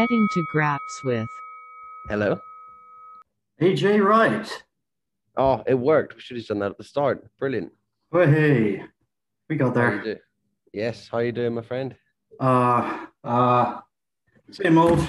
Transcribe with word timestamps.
Getting 0.00 0.28
to 0.32 0.42
Graps 0.50 1.04
with. 1.04 1.28
Hello. 2.08 2.40
AJ 3.60 4.02
Wright. 4.02 4.50
Oh, 5.36 5.62
it 5.66 5.74
worked. 5.74 6.14
We 6.14 6.22
should 6.22 6.38
have 6.38 6.46
done 6.46 6.60
that 6.60 6.70
at 6.70 6.78
the 6.78 6.84
start. 6.84 7.28
Brilliant. 7.38 7.70
Oh, 8.10 8.26
hey, 8.26 8.82
we 9.50 9.56
got 9.56 9.74
there. 9.74 10.02
do? 10.02 10.16
Yes. 10.72 11.06
How 11.06 11.18
you 11.18 11.32
doing, 11.32 11.54
my 11.54 11.60
friend? 11.60 11.94
Uh, 12.40 13.08
uh, 13.22 13.80
same 14.50 14.78
old. 14.78 15.00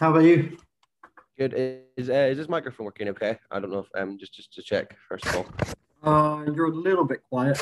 How 0.00 0.12
about 0.12 0.20
you? 0.20 0.56
Good. 1.36 1.52
Is 1.98 2.08
uh, 2.08 2.14
is 2.14 2.38
this 2.38 2.48
microphone 2.48 2.86
working? 2.86 3.08
Okay. 3.08 3.36
I 3.50 3.60
don't 3.60 3.70
know 3.70 3.80
if 3.80 3.88
um 4.00 4.16
just 4.18 4.32
just 4.32 4.50
to 4.54 4.62
check 4.62 4.96
first 5.10 5.26
of 5.26 5.36
all. 5.36 5.46
Uh, 6.02 6.50
you're 6.54 6.70
a 6.70 6.74
little 6.74 7.04
bit 7.04 7.20
quiet. 7.28 7.58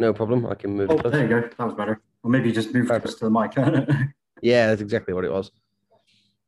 No 0.00 0.12
problem. 0.12 0.46
I 0.46 0.56
can 0.56 0.76
move. 0.76 0.90
Oh, 0.90 0.98
closer. 0.98 1.10
there 1.10 1.22
you 1.22 1.42
go. 1.42 1.48
That 1.56 1.64
was 1.64 1.74
better. 1.74 2.02
Or 2.24 2.30
maybe 2.30 2.48
you 2.48 2.54
just 2.56 2.74
move 2.74 2.88
Perfect. 2.88 3.04
close 3.04 3.18
to 3.20 3.26
the 3.26 3.30
mic. 3.30 4.08
Yeah, 4.42 4.66
that's 4.66 4.82
exactly 4.82 5.14
what 5.14 5.24
it 5.24 5.32
was. 5.32 5.50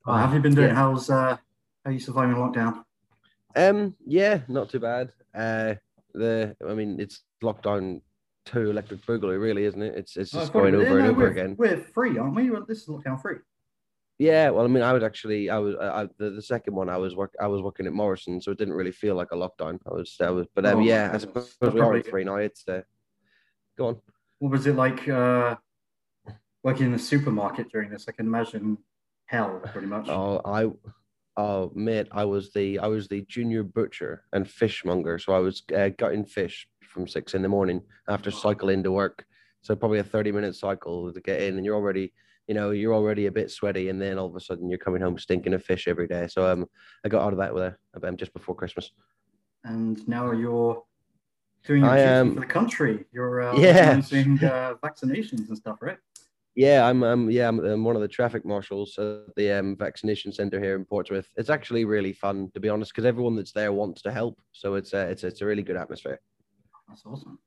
Uh, 0.09 0.17
have 0.17 0.33
you 0.33 0.41
been 0.41 0.55
doing? 0.55 0.69
Yeah. 0.69 0.75
How's 0.75 1.11
uh, 1.11 1.37
how 1.85 1.91
you 1.91 2.01
surviving 2.01 2.37
lockdown? 2.37 2.83
Um. 3.55 3.95
Yeah. 4.07 4.41
Not 4.49 4.71
too 4.71 4.81
bad. 4.81 5.13
Uh. 5.35 5.75
The. 6.15 6.57
I 6.67 6.73
mean, 6.73 6.99
it's 6.99 7.25
lockdown 7.43 8.01
two 8.47 8.71
electric 8.71 9.05
boogaloo, 9.05 9.39
really, 9.39 9.65
isn't 9.65 9.83
it? 9.83 9.95
It's 9.95 10.17
it's 10.17 10.35
Oh, 10.35 10.39
just 10.41 10.53
thought 10.53 10.61
going 10.61 10.75
over 10.75 10.99
and 10.99 11.09
over 11.09 11.21
we're, 11.21 11.31
again. 11.31 11.57
We're 11.59 11.77
free, 11.77 12.17
aren't 12.17 12.35
we? 12.35 12.49
This 12.67 12.83
is 12.83 12.89
lockdown 12.89 13.21
free. 13.21 13.37
Yeah, 14.19 14.49
well, 14.51 14.65
I 14.65 14.69
mean, 14.69 14.83
I 14.83 14.93
was 14.95 15.05
actually, 15.05 15.49
I 15.49 15.59
was, 15.59 15.77
I, 15.77 16.09
the, 16.19 16.31
the 16.31 16.43
second 16.43 16.75
one, 16.75 16.89
I 16.89 16.97
was 16.97 17.15
work, 17.15 17.33
I 17.41 17.47
was 17.47 17.63
working 17.63 17.87
at 17.87 17.93
Morrison, 17.93 18.41
so 18.41 18.51
it 18.51 18.59
didn't 18.59 18.75
really 18.75 18.91
feel 18.91 19.15
like 19.15 19.29
a 19.31 19.37
lockdown. 19.37 19.79
I 19.87 19.95
was, 19.95 20.17
I 20.21 20.31
was, 20.31 20.49
but 20.57 20.67
um, 20.67 20.79
Oh, 20.79 20.81
yeah, 20.81 21.11
I 21.13 21.19
suppose 21.19 21.55
we 21.61 21.79
are 21.79 22.03
three 22.03 22.25
now. 22.25 22.35
It's 22.35 22.67
uh, 22.67 22.81
go 23.77 23.87
on. 23.87 24.01
What 24.41 24.51
was 24.51 24.67
it 24.67 24.75
like 24.75 25.09
uh, 25.09 25.55
working 26.65 26.87
in 26.87 26.93
the 26.93 26.99
supermarket 26.99 27.71
during 27.71 27.91
this? 27.91 28.07
I 28.09 28.13
can 28.13 28.27
imagine 28.27 28.79
hell, 29.29 29.61
pretty 29.73 29.87
much. 29.87 30.09
Oh, 30.09 30.41
I, 30.45 30.71
oh, 31.37 31.71
mate, 31.75 32.09
I 32.13 32.25
was 32.25 32.53
the, 32.53 32.79
I 32.81 32.89
was 32.89 33.09
the 33.09 33.23
junior 33.29 33.63
butcher 33.63 34.25
and 34.33 34.49
fishmonger, 34.49 35.19
so 35.19 35.33
I 35.33 35.39
was 35.39 35.63
uh, 35.77 35.91
gutting 35.97 36.25
fish 36.27 36.67
from 36.83 37.07
six 37.07 37.35
in 37.35 37.43
the 37.43 37.49
morning 37.49 37.83
after 38.09 38.31
cycling 38.31 38.83
to 38.83 38.91
work. 38.93 39.25
So 39.63 39.75
probably 39.77 39.99
a 39.99 40.05
thirty-minute 40.05 40.55
cycle 40.57 41.13
to 41.13 41.21
get 41.21 41.43
in, 41.43 41.57
and 41.57 41.65
you're 41.65 41.75
already, 41.75 42.13
you 42.47 42.55
know, 42.55 42.71
you're 42.71 42.95
already 42.95 43.27
a 43.27 43.33
bit 43.33 43.51
sweaty, 43.51 43.89
and 43.89 44.01
then 44.01 44.19
all 44.19 44.27
of 44.27 44.37
a 44.37 44.41
sudden 44.41 44.69
you're 44.69 44.79
coming 44.79 45.03
home 45.03 45.19
stinking 45.19 45.53
of 45.53 45.65
fish 45.65 45.89
every 45.89 46.07
day. 46.07 46.29
So 46.29 46.51
um, 46.51 46.67
I 47.05 47.09
got 47.09 47.23
out 47.25 47.33
of 47.33 47.39
that 47.41 47.53
with 47.53 47.65
a, 47.65 48.07
um, 48.09 48.17
just 48.17 48.33
before 48.33 48.55
Christmas. 48.55 48.91
and 49.65 50.07
now 50.09 50.31
you're 50.33 50.83
doing 51.65 51.83
your 51.83 51.91
I 51.91 51.99
am- 51.99 52.35
for 52.35 52.41
the 52.41 52.47
country. 52.47 53.05
You're 53.13 53.43
uh, 53.43 53.57
Yeah. 53.59 53.91
uh, 53.99 54.75
vaccinations 54.83 55.49
and 55.49 55.57
stuff, 55.57 55.79
right? 55.83 55.99
Yeah, 56.59 56.89
I'm. 56.89 57.05
Um, 57.05 57.31
yeah, 57.31 57.47
I'm, 57.47 57.61
I'm 57.61 57.85
one 57.85 57.95
of 57.95 58.03
the 58.03 58.09
traffic 58.09 58.45
marshals 58.45 58.99
at 58.99 59.33
the 59.37 59.53
um, 59.53 59.77
vaccination 59.77 60.33
center 60.33 60.59
here 60.59 60.75
in 60.75 60.85
Portsmouth. 60.85 61.29
It's 61.37 61.51
actually 61.51 61.85
really 61.85 62.13
fun, 62.13 62.51
to 62.53 62.59
be 62.59 62.69
honest, 62.69 62.91
because 62.91 63.05
everyone 63.05 63.37
that's 63.37 63.53
there 63.53 63.73
wants 63.73 64.03
to 64.03 64.11
help. 64.11 64.41
So 64.51 64.75
it's 64.75 64.93
a, 64.93 65.09
it's 65.09 65.23
it's 65.23 65.41
a 65.41 65.47
really 65.47 65.63
good 65.63 65.77
atmosphere. 65.77 66.19
That's 66.89 67.05
awesome. 67.07 67.39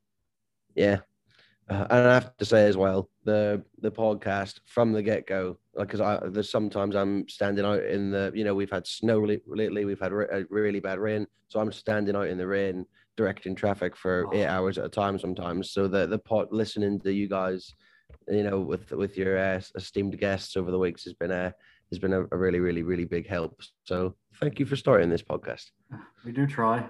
Yeah, 0.74 1.00
uh, 1.68 1.86
and 1.90 2.08
I 2.08 2.14
have 2.14 2.34
to 2.38 2.46
say 2.46 2.66
as 2.66 2.78
well, 2.78 3.10
the 3.24 3.62
the 3.82 3.92
podcast 3.92 4.60
from 4.64 4.92
the 4.94 5.02
get 5.02 5.26
go, 5.26 5.58
like, 5.74 5.88
because 5.88 6.00
I 6.00 6.18
there's 6.30 6.50
sometimes 6.50 6.96
I'm 6.96 7.28
standing 7.28 7.66
out 7.66 7.84
in 7.84 8.10
the, 8.10 8.32
you 8.34 8.44
know, 8.44 8.54
we've 8.54 8.70
had 8.70 8.86
snow 8.86 9.18
lately, 9.46 9.84
we've 9.84 10.00
had 10.00 10.12
re- 10.12 10.26
a 10.32 10.44
really 10.48 10.80
bad 10.80 10.98
rain, 10.98 11.26
so 11.48 11.60
I'm 11.60 11.70
standing 11.70 12.16
out 12.16 12.28
in 12.28 12.38
the 12.38 12.46
rain 12.46 12.86
directing 13.18 13.54
traffic 13.54 13.94
for 13.94 14.26
eight 14.32 14.46
hours 14.46 14.78
at 14.78 14.86
a 14.86 14.88
time 14.88 15.18
sometimes. 15.18 15.70
So 15.70 15.86
the 15.86 16.06
the 16.06 16.18
pot 16.18 16.50
listening 16.50 16.98
to 17.00 17.12
you 17.12 17.28
guys, 17.28 17.74
you 18.28 18.42
know, 18.44 18.60
with 18.60 18.90
with 18.92 19.16
your 19.16 19.38
uh, 19.38 19.60
esteemed 19.74 20.18
guests 20.18 20.56
over 20.56 20.70
the 20.70 20.78
weeks 20.78 21.04
has 21.04 21.14
been 21.14 21.30
a 21.30 21.54
has 21.90 21.98
been 21.98 22.12
a, 22.12 22.22
a 22.32 22.36
really 22.36 22.60
really 22.60 22.82
really 22.82 23.04
big 23.04 23.26
help. 23.26 23.60
So 23.84 24.14
thank 24.40 24.58
you 24.58 24.66
for 24.66 24.76
starting 24.76 25.08
this 25.10 25.22
podcast. 25.22 25.70
We 26.24 26.32
do 26.32 26.46
try. 26.46 26.88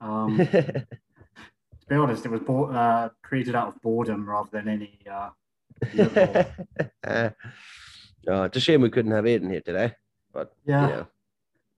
Um, 0.00 0.36
to 0.52 0.86
be 1.88 1.94
honest, 1.94 2.24
it 2.24 2.30
was 2.30 2.40
bo- 2.40 2.70
uh, 2.70 3.10
created 3.22 3.54
out 3.54 3.68
of 3.68 3.80
boredom 3.82 4.28
rather 4.28 4.48
than 4.52 4.68
any. 4.68 4.98
Uh, 5.10 5.30
uh, 5.98 6.44
oh, 8.28 8.42
it's 8.44 8.56
a 8.56 8.60
shame 8.60 8.80
we 8.82 8.90
couldn't 8.90 9.12
have 9.12 9.24
Aiden 9.24 9.50
here 9.50 9.60
today, 9.60 9.94
but 10.32 10.52
Yeah. 10.66 10.86
you 10.86 10.92
know, 10.94 11.06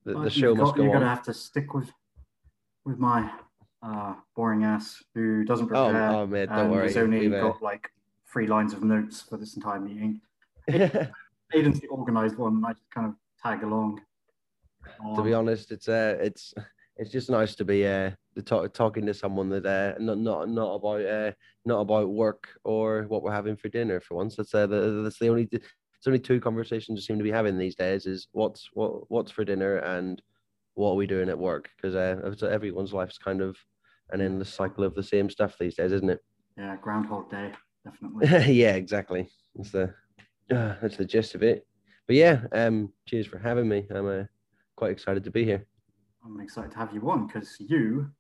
the, 0.05 0.21
the 0.25 0.31
show 0.31 0.55
must 0.55 0.71
got- 0.73 0.77
go 0.77 0.83
You're 0.85 0.93
on. 0.95 1.01
gonna 1.01 1.11
have 1.15 1.25
to 1.25 1.35
stick 1.35 1.75
with 1.75 1.91
with 2.85 2.99
my 2.99 3.31
uh, 3.83 4.15
boring 4.37 4.65
ass 4.65 5.03
who 5.15 5.45
doesn't 5.45 5.67
Oh, 5.73 5.89
prepare 5.91 6.09
oh 6.11 6.27
man, 6.27 6.49
don't 6.49 6.59
and 6.59 6.71
worry. 6.73 6.87
has 6.89 6.97
only 6.97 7.21
We've, 7.21 7.33
uh, 7.35 7.41
got 7.43 7.63
like 7.63 7.91
three 8.33 8.47
lines 8.47 8.73
of 8.73 8.83
notes 8.83 9.21
for 9.21 9.37
this 9.37 9.57
entire 9.57 9.81
meeting. 9.81 10.21
Aiden's 10.71 11.81
the 11.81 11.89
organised 11.91 12.39
one. 12.39 12.55
and 12.57 12.67
I 12.67 12.73
just 12.73 12.91
kind 12.91 13.07
of 13.09 13.15
tag 13.43 13.63
along. 13.63 14.01
to 15.17 15.23
be 15.23 15.35
Um, 15.35 15.41
honest, 15.41 15.71
it's 15.71 15.89
uh, 15.89 16.17
it's 16.21 16.55
it's 16.97 17.11
just 17.11 17.31
nice 17.31 17.55
to 17.57 17.65
be 17.65 17.87
uh, 17.87 18.11
talk, 18.45 18.73
talking 18.73 19.07
to 19.07 19.15
someone 19.15 19.49
that 19.51 19.67
uh, 19.67 19.95
not 20.03 20.19
not 20.19 20.49
not 20.49 20.75
about 20.77 21.05
uh, 21.05 21.33
not 21.65 21.81
about 21.81 22.09
work 22.11 22.49
or 22.65 23.03
what 23.09 23.23
we're 23.23 23.33
having 23.33 23.57
for 23.57 23.69
dinner 23.69 24.01
for 24.01 24.15
once. 24.17 24.37
That's 24.37 24.55
uh, 24.55 24.67
the, 24.67 25.03
that's 25.03 25.19
the 25.19 25.29
only 25.29 25.49
it's 25.53 26.07
only 26.07 26.19
two 26.21 26.41
conversations 26.41 26.97
we 26.97 27.03
seem 27.03 27.19
to 27.19 27.25
be 27.25 27.31
having 27.31 27.59
these 27.59 27.75
days 27.77 28.07
is 28.07 28.29
what's 28.33 28.69
what 28.73 29.11
what's 29.11 29.31
for 29.31 29.45
dinner 29.45 29.77
and 29.79 30.23
what 30.75 30.91
are 30.93 30.97
we 30.97 31.07
doing 31.07 31.29
at 31.29 31.39
work 31.39 31.69
because 31.77 31.95
uh, 31.95 32.47
everyone's 32.47 32.95
life's 32.95 33.19
kind 33.19 33.43
of 33.43 33.57
an 34.11 34.21
endless 34.21 34.53
cycle 34.53 34.85
of 34.85 34.95
the 34.95 35.03
same 35.03 35.29
stuff 35.31 35.57
these 35.59 35.75
days, 35.75 35.93
isn't 35.93 36.11
it? 36.11 36.21
Yeah, 36.57 36.77
Groundhog 36.77 37.31
Day, 37.31 37.53
definitely. 37.85 38.27
yeah, 38.55 38.75
exactly. 38.75 39.29
That's 39.55 39.71
the 39.71 39.95
uh, 40.51 40.75
that's 40.81 40.97
the 40.97 41.05
gist 41.05 41.35
of 41.35 41.43
it. 41.43 41.67
But 42.07 42.17
yeah, 42.17 42.43
um, 42.53 42.93
cheers 43.07 43.27
for 43.27 43.39
having 43.39 43.69
me. 43.69 43.87
I'm 43.91 44.07
uh, 44.07 44.25
quite 44.77 44.91
excited 44.91 45.25
to 45.25 45.31
be 45.31 45.45
here. 45.45 45.67
I'm 46.25 46.41
excited 46.41 46.71
to 46.73 46.79
have 46.79 46.93
you 46.93 47.11
on 47.11 47.27
because 47.27 47.57
you 47.59 48.11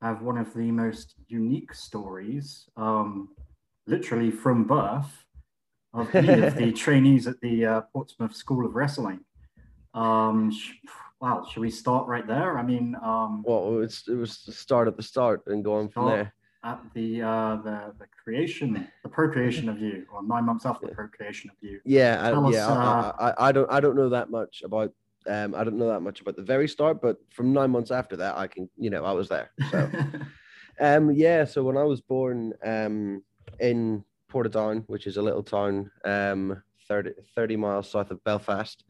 have 0.00 0.22
one 0.22 0.38
of 0.38 0.52
the 0.54 0.70
most 0.70 1.14
unique 1.26 1.74
stories, 1.74 2.68
um, 2.76 3.30
literally 3.86 4.30
from 4.30 4.64
birth, 4.64 5.26
of 5.92 6.14
any 6.14 6.40
of 6.40 6.54
the 6.56 6.72
trainees 6.84 7.26
at 7.26 7.40
the 7.40 7.64
uh, 7.64 7.80
Portsmouth 7.92 8.34
School 8.34 8.66
of 8.66 8.74
Wrestling. 8.74 9.20
Um, 9.94 10.52
sh- 10.52 10.74
wow, 11.20 11.44
should 11.50 11.60
we 11.60 11.70
start 11.70 12.06
right 12.06 12.26
there? 12.26 12.58
I 12.58 12.62
mean, 12.62 12.94
um, 13.02 13.42
Well, 13.46 13.80
it's 13.80 14.06
it 14.06 14.14
was 14.14 14.38
start 14.56 14.86
at 14.88 14.96
the 14.96 15.02
start 15.02 15.42
and 15.46 15.64
go 15.64 15.74
on 15.74 15.88
from 15.88 16.06
there. 16.06 16.34
At 16.64 16.80
the, 16.94 17.22
uh, 17.22 17.56
the 17.56 17.94
the 17.98 18.06
creation, 18.22 18.88
the 19.02 19.08
procreation 19.08 19.68
of 19.68 19.80
you, 19.80 20.06
or 20.12 20.22
nine 20.22 20.44
months 20.44 20.66
after 20.66 20.86
the 20.86 20.94
procreation 20.94 21.50
of 21.50 21.56
you. 21.60 21.80
Yeah, 21.84 22.20
I, 22.20 22.32
us, 22.32 22.54
yeah. 22.54 22.68
uh, 22.68 23.12
I, 23.18 23.30
I, 23.30 23.48
I 23.48 23.52
don't 23.52 23.70
I 23.72 23.80
don't 23.80 23.96
know 23.96 24.08
that 24.08 24.30
much 24.30 24.62
about 24.64 24.92
um 25.28 25.54
I 25.54 25.64
don't 25.64 25.78
know 25.78 25.88
that 25.88 26.00
much 26.00 26.20
about 26.20 26.36
the 26.36 26.42
very 26.42 26.68
start, 26.68 27.00
but 27.00 27.16
from 27.30 27.52
nine 27.52 27.70
months 27.70 27.90
after 27.90 28.16
that, 28.16 28.36
I 28.36 28.46
can 28.48 28.68
you 28.76 28.90
know 28.90 29.04
I 29.04 29.12
was 29.12 29.28
there. 29.28 29.50
So 29.70 29.90
um 30.80 31.12
yeah, 31.12 31.44
so 31.44 31.62
when 31.62 31.76
I 31.76 31.84
was 31.84 32.00
born 32.00 32.52
um 32.64 33.22
in 33.60 34.04
Portadown, 34.30 34.84
which 34.88 35.06
is 35.06 35.16
a 35.16 35.22
little 35.22 35.42
town 35.42 35.90
um 36.04 36.62
30, 36.88 37.10
30 37.34 37.56
miles 37.56 37.90
south 37.90 38.10
of 38.10 38.22
Belfast, 38.24 38.82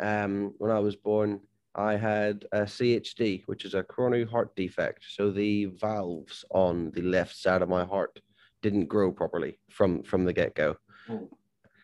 um 0.00 0.52
when 0.58 0.70
I 0.70 0.80
was 0.80 0.96
born. 0.96 1.40
I 1.74 1.96
had 1.96 2.44
a 2.52 2.62
CHD, 2.62 3.42
which 3.46 3.64
is 3.64 3.74
a 3.74 3.82
coronary 3.82 4.24
heart 4.24 4.54
defect. 4.54 5.04
So 5.08 5.30
the 5.30 5.66
valves 5.66 6.44
on 6.50 6.90
the 6.92 7.02
left 7.02 7.36
side 7.36 7.62
of 7.62 7.68
my 7.68 7.84
heart 7.84 8.20
didn't 8.62 8.86
grow 8.86 9.12
properly 9.12 9.58
from 9.70 10.02
from 10.02 10.24
the 10.24 10.32
get 10.32 10.54
go. 10.54 10.76
Oh, 11.10 11.28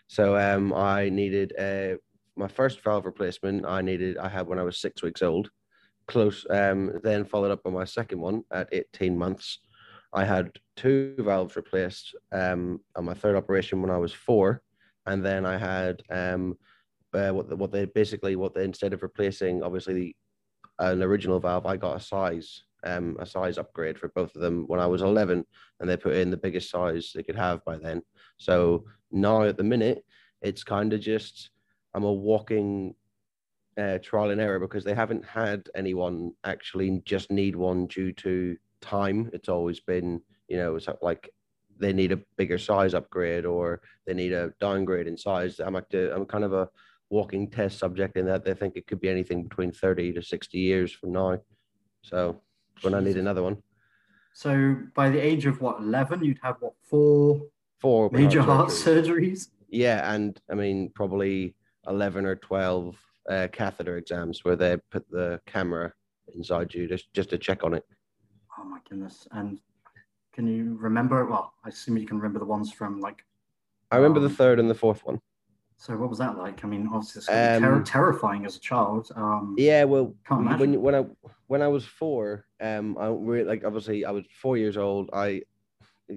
So 0.06 0.36
um, 0.36 0.72
I 0.72 1.08
needed 1.08 1.52
a, 1.58 1.96
my 2.36 2.48
first 2.48 2.82
valve 2.82 3.06
replacement. 3.06 3.66
I 3.66 3.82
needed 3.82 4.16
I 4.16 4.28
had 4.28 4.46
when 4.46 4.58
I 4.58 4.62
was 4.62 4.78
six 4.78 5.02
weeks 5.02 5.22
old. 5.22 5.50
Close. 6.06 6.46
Um, 6.48 7.00
then 7.02 7.24
followed 7.24 7.50
up 7.50 7.62
by 7.62 7.70
my 7.70 7.84
second 7.84 8.20
one 8.20 8.42
at 8.50 8.68
18 8.72 9.16
months. 9.16 9.58
I 10.12 10.24
had 10.24 10.50
two 10.76 11.14
valves 11.18 11.54
replaced 11.56 12.16
um, 12.32 12.80
on 12.96 13.04
my 13.04 13.14
third 13.14 13.36
operation 13.36 13.80
when 13.80 13.90
I 13.90 13.98
was 13.98 14.12
four, 14.12 14.62
and 15.06 15.24
then 15.24 15.46
I 15.46 15.56
had 15.56 16.02
um, 16.10 16.56
uh, 17.14 17.30
what 17.30 17.56
what 17.56 17.72
they 17.72 17.84
basically 17.86 18.36
what 18.36 18.54
they 18.54 18.64
instead 18.64 18.92
of 18.92 19.02
replacing 19.02 19.62
obviously 19.62 19.94
the, 19.94 20.16
an 20.78 21.02
original 21.02 21.40
valve, 21.40 21.66
I 21.66 21.76
got 21.76 21.96
a 21.96 22.00
size 22.00 22.62
um, 22.84 23.16
a 23.20 23.26
size 23.26 23.58
upgrade 23.58 23.98
for 23.98 24.08
both 24.08 24.34
of 24.34 24.42
them 24.42 24.64
when 24.66 24.80
I 24.80 24.86
was 24.86 25.02
11, 25.02 25.44
and 25.78 25.88
they 25.88 25.96
put 25.96 26.14
in 26.14 26.30
the 26.30 26.36
biggest 26.36 26.70
size 26.70 27.12
they 27.14 27.22
could 27.22 27.36
have 27.36 27.64
by 27.64 27.76
then. 27.76 28.02
So 28.38 28.84
now 29.10 29.42
at 29.42 29.56
the 29.56 29.64
minute, 29.64 30.04
it's 30.40 30.64
kind 30.64 30.92
of 30.92 31.00
just 31.00 31.50
I'm 31.94 32.04
a 32.04 32.12
walking 32.12 32.94
uh, 33.78 33.98
trial 33.98 34.30
and 34.30 34.40
error 34.40 34.58
because 34.58 34.84
they 34.84 34.94
haven't 34.94 35.24
had 35.24 35.68
anyone 35.74 36.32
actually 36.44 37.02
just 37.04 37.30
need 37.30 37.56
one 37.56 37.86
due 37.86 38.12
to 38.12 38.56
time. 38.80 39.30
It's 39.32 39.48
always 39.48 39.80
been, 39.80 40.20
you 40.48 40.56
know, 40.56 40.76
it's 40.76 40.88
like 41.02 41.30
they 41.78 41.92
need 41.92 42.12
a 42.12 42.20
bigger 42.36 42.58
size 42.58 42.94
upgrade 42.94 43.46
or 43.46 43.80
they 44.06 44.14
need 44.14 44.32
a 44.32 44.52
downgrade 44.60 45.06
in 45.06 45.16
size. 45.16 45.60
I'm 45.60 45.74
like 45.74 45.92
I'm 45.94 46.26
kind 46.26 46.44
of 46.44 46.52
a 46.52 46.68
walking 47.10 47.48
test 47.50 47.78
subject 47.78 48.16
in 48.16 48.24
that 48.26 48.44
they 48.44 48.54
think 48.54 48.76
it 48.76 48.86
could 48.86 49.00
be 49.00 49.08
anything 49.08 49.42
between 49.42 49.72
30 49.72 50.12
to 50.14 50.22
60 50.22 50.58
years 50.58 50.92
from 50.92 51.12
now. 51.12 51.38
So 52.02 52.40
when 52.82 52.94
I 52.94 53.00
need 53.00 53.16
another 53.16 53.42
one, 53.42 53.58
So 54.32 54.76
by 54.94 55.10
the 55.10 55.18
age 55.18 55.44
of 55.46 55.60
what, 55.60 55.80
11, 55.80 56.24
you'd 56.24 56.38
have 56.42 56.56
what, 56.60 56.74
four 56.82 57.42
four 57.80 58.08
major 58.12 58.42
heart 58.42 58.68
surgeries. 58.68 59.08
surgeries? 59.08 59.48
Yeah, 59.68 60.12
and 60.14 60.40
I 60.50 60.54
mean 60.54 60.90
probably 60.94 61.56
11 61.88 62.24
or 62.26 62.36
12 62.36 62.96
uh, 63.28 63.48
catheter 63.52 63.96
exams 63.96 64.44
where 64.44 64.56
they 64.56 64.76
put 64.90 65.08
the 65.10 65.40
camera 65.46 65.92
inside 66.34 66.72
you 66.74 66.86
just, 66.86 67.12
just 67.12 67.30
to 67.30 67.38
check 67.38 67.64
on 67.64 67.74
it. 67.74 67.84
Oh 68.58 68.64
my 68.64 68.78
goodness. 68.88 69.26
And 69.32 69.60
can 70.32 70.46
you 70.46 70.76
remember? 70.80 71.26
Well, 71.26 71.52
I 71.64 71.68
assume 71.68 71.96
you 71.98 72.06
can 72.06 72.18
remember 72.18 72.38
the 72.38 72.44
ones 72.44 72.72
from 72.72 73.00
like. 73.00 73.24
I 73.90 73.96
remember 73.96 74.20
Um, 74.20 74.24
the 74.28 74.34
third 74.34 74.60
and 74.60 74.70
the 74.70 74.74
fourth 74.74 75.04
one. 75.04 75.20
So 75.80 75.96
what 75.96 76.10
was 76.10 76.18
that 76.18 76.36
like? 76.36 76.62
I 76.62 76.68
mean, 76.68 76.88
obviously, 76.92 77.20
it's 77.20 77.26
gonna 77.28 77.58
ter- 77.58 77.76
Um, 77.76 77.84
terrifying 77.84 78.44
as 78.44 78.54
a 78.54 78.60
child. 78.60 79.10
Um, 79.16 79.54
Yeah, 79.58 79.84
well, 79.84 80.14
Can't 80.28 80.42
when 80.44 80.74
imagine. 80.74 80.82
when 80.82 80.94
I 80.94 81.06
when 81.46 81.62
I 81.62 81.68
was 81.68 81.86
four, 81.86 82.44
um, 82.60 82.98
I 82.98 83.06
really 83.08 83.44
like 83.44 83.64
obviously 83.64 84.04
I 84.04 84.10
was 84.10 84.26
four 84.42 84.58
years 84.58 84.76
old. 84.76 85.08
I, 85.14 85.42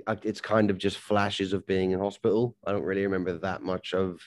I 0.06 0.18
it's 0.24 0.42
kind 0.42 0.70
of 0.70 0.78
just 0.78 0.98
flashes 0.98 1.54
of 1.54 1.66
being 1.66 1.92
in 1.92 2.00
hospital. 2.00 2.58
I 2.66 2.74
don't 2.74 2.84
really 2.84 3.04
remember 3.04 3.38
that 3.38 3.62
much 3.64 3.94
of, 3.94 4.20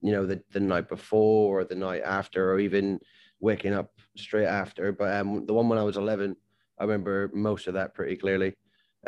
you 0.00 0.12
know, 0.12 0.26
the 0.26 0.40
the 0.52 0.60
night 0.60 0.88
before 0.88 1.58
or 1.60 1.64
the 1.64 1.74
night 1.74 2.02
after 2.04 2.52
or 2.52 2.60
even 2.60 3.00
waking 3.40 3.74
up 3.74 3.90
straight 4.16 4.46
after. 4.46 4.92
But 4.92 5.12
um, 5.16 5.44
the 5.44 5.54
one 5.54 5.68
when 5.68 5.78
I 5.78 5.82
was 5.82 5.96
eleven, 5.96 6.36
I 6.78 6.84
remember 6.84 7.30
most 7.34 7.66
of 7.66 7.74
that 7.74 7.94
pretty 7.94 8.14
clearly. 8.16 8.54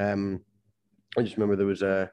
Um, 0.00 0.40
I 1.16 1.22
just 1.22 1.36
remember 1.36 1.54
there 1.54 1.64
was 1.66 1.82
a. 1.82 2.10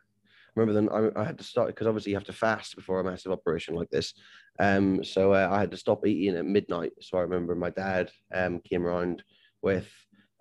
Remember 0.56 0.74
then 0.74 0.90
I, 0.90 1.22
I 1.22 1.24
had 1.24 1.38
to 1.40 1.44
start 1.44 1.68
because 1.68 1.88
obviously 1.88 2.12
you 2.12 2.18
have 2.18 2.26
to 2.26 2.34
fast 2.34 2.76
before 2.76 3.00
a 3.00 3.04
massive 3.04 3.32
operation 3.32 3.76
like 3.76 3.90
this. 3.90 4.14
Um, 4.60 5.04
so 5.04 5.34
uh, 5.34 5.50
I 5.52 5.60
had 5.60 5.72
to 5.72 5.78
stop 5.78 6.06
eating 6.06 6.38
at 6.38 6.46
midnight. 6.46 6.94
So 7.02 7.18
I 7.18 7.22
remember 7.22 7.56
my 7.56 7.70
dad 7.70 8.12
um 8.34 8.60
came 8.60 8.86
around 8.86 9.24
with 9.62 9.90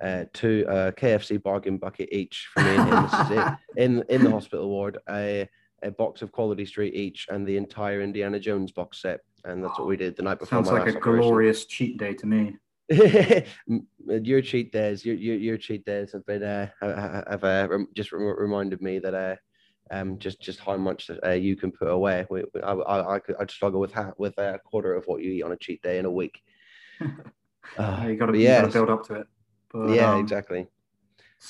uh 0.02 0.24
two 0.32 0.66
uh 0.68 0.90
KFC 0.92 1.42
bargain 1.42 1.78
bucket 1.78 2.08
each 2.12 2.48
for 2.52 2.62
me 2.62 2.76
and. 2.76 3.04
This 3.04 3.20
is 3.20 3.30
it. 3.30 3.54
in 3.76 4.04
in 4.08 4.24
the 4.24 4.30
hospital 4.30 4.68
ward. 4.68 4.98
A 5.08 5.48
a 5.82 5.90
box 5.90 6.22
of 6.22 6.32
Quality 6.32 6.64
Street 6.64 6.94
each 6.94 7.26
and 7.28 7.46
the 7.46 7.56
entire 7.56 8.02
Indiana 8.02 8.38
Jones 8.38 8.72
box 8.72 9.02
set. 9.02 9.20
And 9.44 9.64
that's 9.64 9.78
what 9.78 9.88
we 9.88 9.96
did 9.96 10.16
the 10.16 10.22
night 10.22 10.38
before 10.38 10.64
sounds 10.64 10.70
like 10.70 10.86
a 10.86 10.96
operation. 10.96 11.00
glorious 11.00 11.64
cheat 11.64 11.98
day 11.98 12.14
to 12.14 12.26
me. 12.26 12.56
your 14.08 14.42
cheat 14.42 14.72
days, 14.72 15.04
your, 15.04 15.16
your 15.16 15.36
your 15.36 15.56
cheat 15.56 15.84
days 15.84 16.12
have 16.12 16.24
been 16.26 16.42
uh 16.42 16.68
have, 16.80 17.26
have 17.28 17.44
uh, 17.44 17.78
just 17.94 18.12
rem- 18.12 18.38
reminded 18.38 18.80
me 18.80 18.98
that 18.98 19.14
uh 19.14 19.36
um 19.92 20.18
just 20.18 20.40
just 20.40 20.58
how 20.60 20.76
much 20.76 21.10
uh, 21.24 21.30
you 21.30 21.54
can 21.54 21.70
put 21.70 21.88
away. 21.88 22.26
We, 22.30 22.44
we- 22.54 22.62
I, 22.62 22.72
I 22.72 23.14
I 23.14 23.18
could 23.20 23.36
I'd 23.38 23.50
struggle 23.50 23.80
with 23.80 23.92
half 23.92 24.14
with 24.18 24.36
a 24.38 24.58
quarter 24.64 24.94
of 24.94 25.04
what 25.06 25.22
you 25.22 25.30
eat 25.30 25.42
on 25.42 25.52
a 25.52 25.56
cheat 25.56 25.82
day 25.82 25.98
in 25.98 26.06
a 26.06 26.10
week. 26.10 26.40
Uh, 27.78 28.04
you 28.06 28.16
got 28.16 28.26
to 28.26 28.38
yeah, 28.38 28.66
build 28.66 28.90
up 28.90 29.02
to 29.06 29.14
it. 29.14 29.26
But, 29.72 29.88
yeah, 29.88 30.12
um, 30.12 30.20
exactly. 30.20 30.66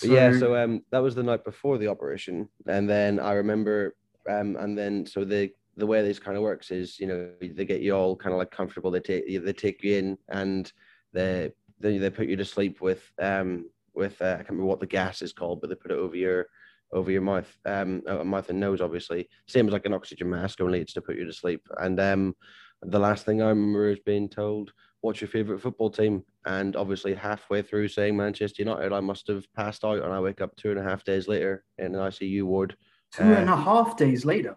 But 0.01 0.09
yeah, 0.09 0.31
so 0.31 0.55
um, 0.57 0.83
that 0.93 1.03
was 1.03 1.15
the 1.17 1.23
night 1.23 1.45
before 1.45 1.79
the 1.79 1.89
operation, 1.89 2.49
and 2.67 2.89
then 2.89 3.19
I 3.19 3.33
remember, 3.33 3.97
um, 4.31 4.57
and 4.57 4.79
then 4.79 5.05
so 5.05 5.25
the 5.25 5.51
the 5.77 5.87
way 5.87 6.03
this 6.03 6.19
kind 6.19 6.37
of 6.37 6.43
works 6.43 6.71
is, 6.71 7.01
you 7.01 7.07
know, 7.07 7.31
they 7.41 7.65
get 7.65 7.81
you 7.81 7.95
all 7.95 8.15
kind 8.15 8.33
of 8.33 8.39
like 8.39 8.51
comfortable. 8.51 8.91
They 8.91 9.01
take 9.01 9.29
you, 9.29 9.41
they 9.41 9.53
take 9.53 9.83
you 9.83 9.97
in, 9.97 10.19
and 10.29 10.71
they 11.13 11.51
they 11.81 11.99
they 11.99 12.11
put 12.11 12.29
you 12.29 12.37
to 12.37 12.45
sleep 12.45 12.81
with 12.81 13.03
um 13.21 13.69
with 13.95 14.21
uh, 14.23 14.27
I 14.35 14.37
can't 14.37 14.51
remember 14.51 14.67
what 14.67 14.81
the 14.81 14.87
gas 14.87 15.23
is 15.23 15.33
called, 15.33 15.61
but 15.61 15.71
they 15.71 15.77
put 15.77 15.91
it 15.91 15.99
over 15.99 16.17
your 16.17 16.47
over 16.93 17.11
your 17.11 17.23
mouth, 17.23 17.57
um, 17.65 18.03
mouth 18.25 18.51
and 18.51 18.61
nose, 18.61 18.81
obviously, 18.81 19.29
same 19.47 19.67
as 19.67 19.73
like 19.73 19.87
an 19.87 19.95
oxygen 19.95 20.29
mask, 20.29 20.61
only 20.61 20.81
it's 20.81 20.93
to 20.95 21.01
put 21.01 21.17
you 21.17 21.25
to 21.25 21.33
sleep. 21.33 21.67
And 21.79 21.99
um, 21.99 22.37
the 22.83 22.99
last 22.99 23.25
thing 23.25 23.41
I 23.41 23.49
remember 23.49 23.89
is 23.89 23.99
being 24.01 24.29
told, 24.29 24.73
"What's 25.01 25.21
your 25.21 25.29
favorite 25.29 25.61
football 25.61 25.91
team?" 25.91 26.25
And 26.45 26.77
obviously, 26.77 27.15
halfway 27.15 27.63
through 27.63 27.89
saying 27.89 28.17
Manchester 28.17 28.63
United, 28.63 28.93
I 28.93 29.01
must 29.01 29.27
have 29.29 29.47
passed 29.55 29.85
out, 29.85 30.03
and 30.03 30.13
I 30.13 30.21
wake 30.21 30.41
up 30.41 30.55
two 30.57 30.71
and 30.71 30.79
a 30.79 30.83
half 30.83 31.05
days 31.05 31.29
later 31.29 31.65
in 31.79 31.95
an 31.95 32.01
ICU 32.01 32.43
ward. 32.45 32.77
two 33.13 33.23
and 33.23 33.49
a 33.49 33.57
half 33.57 33.97
days 33.97 34.25
later. 34.25 34.57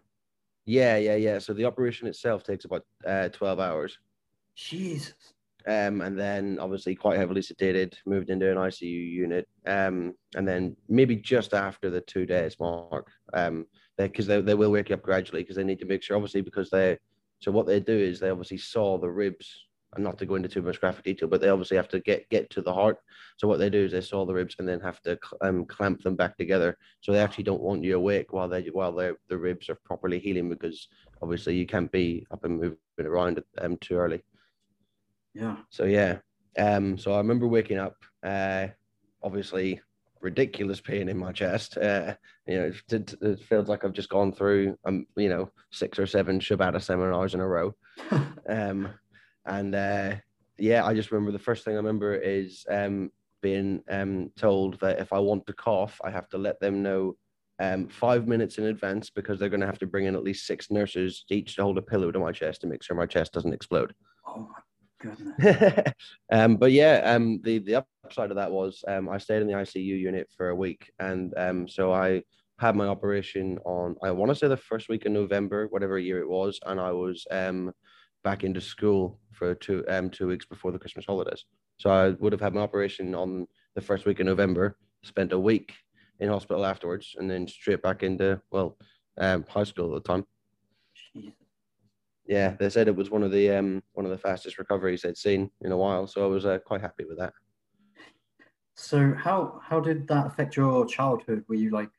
Yeah, 0.65 0.97
yeah, 0.97 1.15
yeah. 1.15 1.39
So 1.39 1.53
the 1.53 1.65
operation 1.65 2.07
itself 2.07 2.43
takes 2.43 2.65
about 2.65 2.83
uh, 3.05 3.29
twelve 3.29 3.59
hours. 3.59 3.97
Jesus. 4.55 5.34
Um, 5.67 6.01
and 6.01 6.17
then 6.17 6.57
obviously 6.59 6.95
quite 6.95 7.17
heavily 7.17 7.41
sedated, 7.41 7.95
moved 8.05 8.29
into 8.29 8.49
an 8.49 8.57
ICU 8.57 9.11
unit, 9.11 9.47
um, 9.65 10.13
and 10.35 10.47
then 10.47 10.75
maybe 10.87 11.15
just 11.15 11.53
after 11.53 11.89
the 11.89 12.01
two 12.01 12.25
days 12.25 12.59
mark, 12.59 13.07
um, 13.33 13.65
because 13.97 14.27
they, 14.27 14.41
they 14.41 14.53
will 14.53 14.71
wake 14.71 14.89
you 14.89 14.95
up 14.95 15.01
gradually 15.01 15.41
because 15.41 15.55
they 15.55 15.63
need 15.63 15.79
to 15.79 15.85
make 15.85 16.03
sure, 16.03 16.17
obviously, 16.17 16.41
because 16.41 16.69
they, 16.69 16.97
so 17.39 17.51
what 17.51 17.65
they 17.65 17.79
do 17.79 17.97
is 17.97 18.19
they 18.19 18.29
obviously 18.29 18.57
saw 18.57 18.97
the 18.97 19.09
ribs, 19.09 19.65
and 19.95 20.03
not 20.03 20.17
to 20.17 20.25
go 20.25 20.35
into 20.35 20.49
too 20.49 20.61
much 20.61 20.79
graphic 20.79 21.03
detail, 21.03 21.27
but 21.27 21.41
they 21.41 21.49
obviously 21.49 21.77
have 21.77 21.87
to 21.87 21.99
get 21.99 22.29
get 22.29 22.49
to 22.51 22.61
the 22.61 22.73
heart. 22.73 22.97
So 23.37 23.47
what 23.47 23.59
they 23.59 23.69
do 23.69 23.85
is 23.85 23.91
they 23.91 24.01
saw 24.01 24.25
the 24.25 24.33
ribs 24.33 24.55
and 24.59 24.67
then 24.67 24.79
have 24.81 25.01
to 25.03 25.17
um, 25.41 25.65
clamp 25.65 26.03
them 26.03 26.15
back 26.15 26.37
together. 26.37 26.77
So 27.01 27.11
they 27.11 27.19
actually 27.19 27.45
don't 27.45 27.61
want 27.61 27.83
you 27.83 27.95
awake 27.95 28.33
while 28.33 28.49
they 28.49 28.63
while 28.71 28.91
the 28.91 29.37
ribs 29.37 29.69
are 29.69 29.79
properly 29.85 30.19
healing 30.19 30.49
because 30.49 30.87
obviously 31.21 31.55
you 31.55 31.65
can't 31.65 31.91
be 31.91 32.25
up 32.31 32.43
and 32.43 32.59
moving 32.59 32.77
around 32.99 33.41
um, 33.59 33.77
too 33.77 33.95
early. 33.95 34.23
Yeah. 35.35 35.57
So 35.69 35.83
yeah, 35.83 36.19
um, 36.57 36.97
so 36.97 37.13
I 37.13 37.17
remember 37.17 37.47
waking 37.47 37.77
up, 37.77 37.97
uh, 38.23 38.67
obviously 39.21 39.81
ridiculous 40.21 40.81
pain 40.81 41.09
in 41.09 41.17
my 41.17 41.31
chest. 41.31 41.77
Uh, 41.77 42.15
you 42.47 42.57
know, 42.57 42.65
it, 42.65 42.93
it, 42.93 43.15
it 43.21 43.43
feels 43.43 43.67
like 43.67 43.83
I've 43.83 43.93
just 43.93 44.09
gone 44.09 44.31
through, 44.31 44.77
um, 44.85 45.05
you 45.15 45.29
know, 45.29 45.51
six 45.71 45.99
or 45.99 46.07
seven 46.07 46.39
Shibata 46.39 46.81
seminars 46.81 47.33
in 47.33 47.39
a 47.39 47.47
row. 47.47 47.75
Um, 48.47 48.89
and 49.47 49.73
uh, 49.73 50.15
yeah, 50.59 50.85
I 50.85 50.93
just 50.93 51.11
remember 51.11 51.31
the 51.31 51.43
first 51.43 51.65
thing 51.65 51.73
I 51.73 51.77
remember 51.77 52.13
is 52.13 52.63
um, 52.69 53.11
being 53.41 53.81
um, 53.89 54.31
told 54.37 54.79
that 54.81 54.99
if 54.99 55.11
I 55.11 55.17
want 55.17 55.47
to 55.47 55.53
cough, 55.53 55.99
I 56.03 56.11
have 56.11 56.29
to 56.29 56.37
let 56.37 56.59
them 56.59 56.83
know 56.83 57.15
um, 57.59 57.87
five 57.87 58.27
minutes 58.27 58.59
in 58.59 58.65
advance 58.65 59.09
because 59.09 59.39
they're 59.39 59.49
going 59.49 59.61
to 59.61 59.65
have 59.65 59.79
to 59.79 59.87
bring 59.87 60.05
in 60.05 60.15
at 60.15 60.23
least 60.23 60.45
six 60.45 60.69
nurses 60.69 61.25
each 61.29 61.55
to 61.55 61.63
hold 61.63 61.79
a 61.79 61.81
pillow 61.81 62.11
to 62.11 62.19
my 62.19 62.31
chest 62.31 62.61
to 62.61 62.67
make 62.67 62.83
sure 62.83 62.95
my 62.95 63.07
chest 63.07 63.33
doesn't 63.33 63.53
explode. 63.53 63.95
oh 64.27 64.41
my 64.41 64.59
goodness. 64.99 65.93
um, 66.31 66.57
but 66.57 66.71
yeah, 66.71 67.01
um, 67.03 67.41
the 67.43 67.59
the 67.59 67.85
upside 68.05 68.31
of 68.31 68.37
that 68.37 68.51
was 68.51 68.83
um, 68.87 69.09
I 69.09 69.17
stayed 69.17 69.41
in 69.41 69.47
the 69.47 69.53
ICU 69.53 69.99
unit 69.99 70.29
for 70.35 70.49
a 70.49 70.55
week, 70.55 70.91
and 70.99 71.33
um, 71.37 71.67
so 71.67 71.93
I 71.93 72.23
had 72.59 72.75
my 72.75 72.87
operation 72.87 73.57
on 73.65 73.95
I 74.03 74.11
want 74.11 74.29
to 74.29 74.35
say 74.35 74.47
the 74.47 74.57
first 74.57 74.89
week 74.89 75.05
in 75.05 75.13
November, 75.13 75.67
whatever 75.67 75.99
year 75.99 76.19
it 76.19 76.29
was, 76.29 76.59
and 76.65 76.79
I 76.79 76.91
was 76.91 77.25
um 77.31 77.71
back 78.23 78.43
into 78.43 78.61
school 78.61 79.19
for 79.31 79.55
two 79.55 79.83
um 79.87 80.09
two 80.09 80.27
weeks 80.27 80.45
before 80.45 80.71
the 80.71 80.79
Christmas 80.79 81.05
holidays. 81.05 81.45
So 81.77 81.89
I 81.89 82.09
would 82.09 82.31
have 82.31 82.41
had 82.41 82.53
my 82.53 82.61
operation 82.61 83.13
on 83.15 83.47
the 83.75 83.81
first 83.81 84.05
week 84.05 84.19
in 84.19 84.25
November, 84.25 84.77
spent 85.03 85.33
a 85.33 85.39
week 85.39 85.73
in 86.19 86.29
hospital 86.29 86.65
afterwards, 86.65 87.15
and 87.17 87.29
then 87.29 87.47
straight 87.47 87.81
back 87.81 88.03
into 88.03 88.41
well 88.51 88.77
um, 89.17 89.45
high 89.49 89.63
school 89.63 89.95
at 89.95 90.03
the 90.03 90.07
time 90.07 90.25
Jesus. 91.13 91.44
Yeah, 92.27 92.55
they 92.59 92.69
said 92.69 92.87
it 92.87 92.95
was 92.95 93.09
one 93.09 93.23
of 93.23 93.31
the 93.31 93.51
um 93.51 93.83
one 93.93 94.05
of 94.05 94.11
the 94.11 94.17
fastest 94.17 94.57
recoveries 94.57 95.01
they'd 95.01 95.17
seen 95.17 95.49
in 95.61 95.71
a 95.71 95.77
while, 95.77 96.07
so 96.07 96.23
I 96.23 96.27
was 96.27 96.45
uh, 96.45 96.59
quite 96.59 96.81
happy 96.81 97.05
with 97.05 97.17
that. 97.19 97.33
So 98.75 99.13
how 99.13 99.59
how 99.63 99.79
did 99.79 100.07
that 100.07 100.27
affect 100.27 100.57
your 100.57 100.85
childhood? 100.85 101.45
Were 101.47 101.55
you 101.55 101.69
like, 101.71 101.89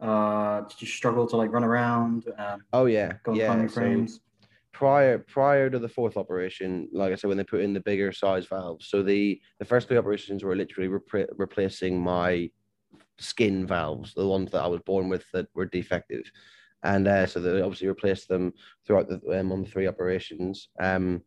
uh, 0.00 0.62
did 0.62 0.80
you 0.80 0.86
struggle 0.88 1.26
to 1.28 1.36
like 1.36 1.52
run 1.52 1.64
around, 1.64 2.26
um, 2.38 2.64
Oh 2.72 2.86
yeah, 2.86 3.14
go 3.22 3.34
yeah. 3.34 3.46
climbing 3.46 3.68
so 3.68 3.80
frames? 3.80 4.20
prior 4.72 5.18
prior 5.18 5.70
to 5.70 5.78
the 5.78 5.88
fourth 5.88 6.16
operation, 6.16 6.88
like 6.92 7.12
I 7.12 7.14
said, 7.14 7.28
when 7.28 7.38
they 7.38 7.44
put 7.44 7.60
in 7.62 7.72
the 7.72 7.80
bigger 7.80 8.12
size 8.12 8.46
valves, 8.46 8.88
so 8.88 9.02
the 9.02 9.40
the 9.58 9.64
first 9.64 9.88
three 9.88 9.96
operations 9.96 10.42
were 10.42 10.56
literally 10.56 10.88
replacing 11.36 12.00
my 12.00 12.50
skin 13.18 13.66
valves, 13.66 14.12
the 14.14 14.26
ones 14.26 14.50
that 14.50 14.62
I 14.62 14.66
was 14.66 14.80
born 14.82 15.08
with 15.08 15.24
that 15.32 15.46
were 15.54 15.64
defective, 15.66 16.30
and 16.86 17.08
uh, 17.08 17.26
so 17.26 17.40
they 17.40 17.60
obviously 17.60 17.88
replaced 17.88 18.28
them 18.28 18.52
throughout 18.86 19.08
the 19.08 19.20
um, 19.38 19.52
on 19.52 19.62
the 19.62 19.68
three 19.68 19.86
operations. 19.88 20.68
Um, 20.78 21.22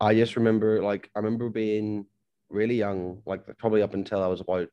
I 0.00 0.14
just 0.14 0.36
remember 0.36 0.82
like 0.82 1.10
I 1.14 1.18
remember 1.20 1.48
being 1.48 2.06
really 2.50 2.76
young, 2.76 3.22
like 3.26 3.42
probably 3.58 3.82
up 3.82 3.94
until 3.94 4.22
I 4.22 4.26
was 4.26 4.40
about 4.40 4.68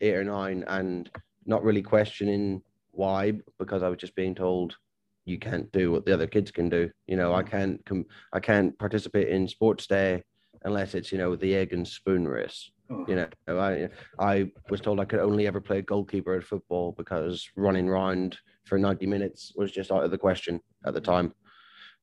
eight 0.00 0.14
or 0.14 0.24
nine, 0.24 0.64
and 0.68 1.10
not 1.46 1.64
really 1.64 1.82
questioning 1.82 2.62
why 2.90 3.32
because 3.58 3.82
I 3.82 3.88
was 3.88 3.98
just 3.98 4.14
being 4.14 4.34
told 4.34 4.76
you 5.24 5.38
can't 5.38 5.72
do 5.72 5.90
what 5.90 6.04
the 6.04 6.12
other 6.12 6.26
kids 6.26 6.50
can 6.50 6.68
do. 6.68 6.90
You 7.06 7.16
know, 7.16 7.32
I 7.32 7.42
can't 7.42 7.84
com- 7.86 8.06
I 8.32 8.40
can't 8.40 8.78
participate 8.78 9.28
in 9.28 9.48
sports 9.48 9.86
day 9.86 10.22
unless 10.64 10.94
it's 10.94 11.10
you 11.10 11.18
know 11.18 11.36
the 11.36 11.54
egg 11.54 11.72
and 11.72 11.88
spoon 11.88 12.28
race. 12.28 12.70
Oh, 12.90 13.06
You 13.08 13.16
know, 13.16 13.58
I 13.58 13.88
I 14.18 14.50
was 14.68 14.82
told 14.82 15.00
I 15.00 15.06
could 15.06 15.20
only 15.20 15.46
ever 15.46 15.60
play 15.60 15.80
goalkeeper 15.80 16.34
at 16.34 16.44
football 16.44 16.92
because 16.92 17.48
running 17.56 17.88
around 17.88 18.36
for 18.64 18.78
90 18.78 19.06
minutes 19.06 19.52
was 19.56 19.70
just 19.70 19.90
out 19.90 20.04
of 20.04 20.10
the 20.10 20.18
question 20.18 20.60
at 20.86 20.94
the 20.94 21.00
time. 21.00 21.32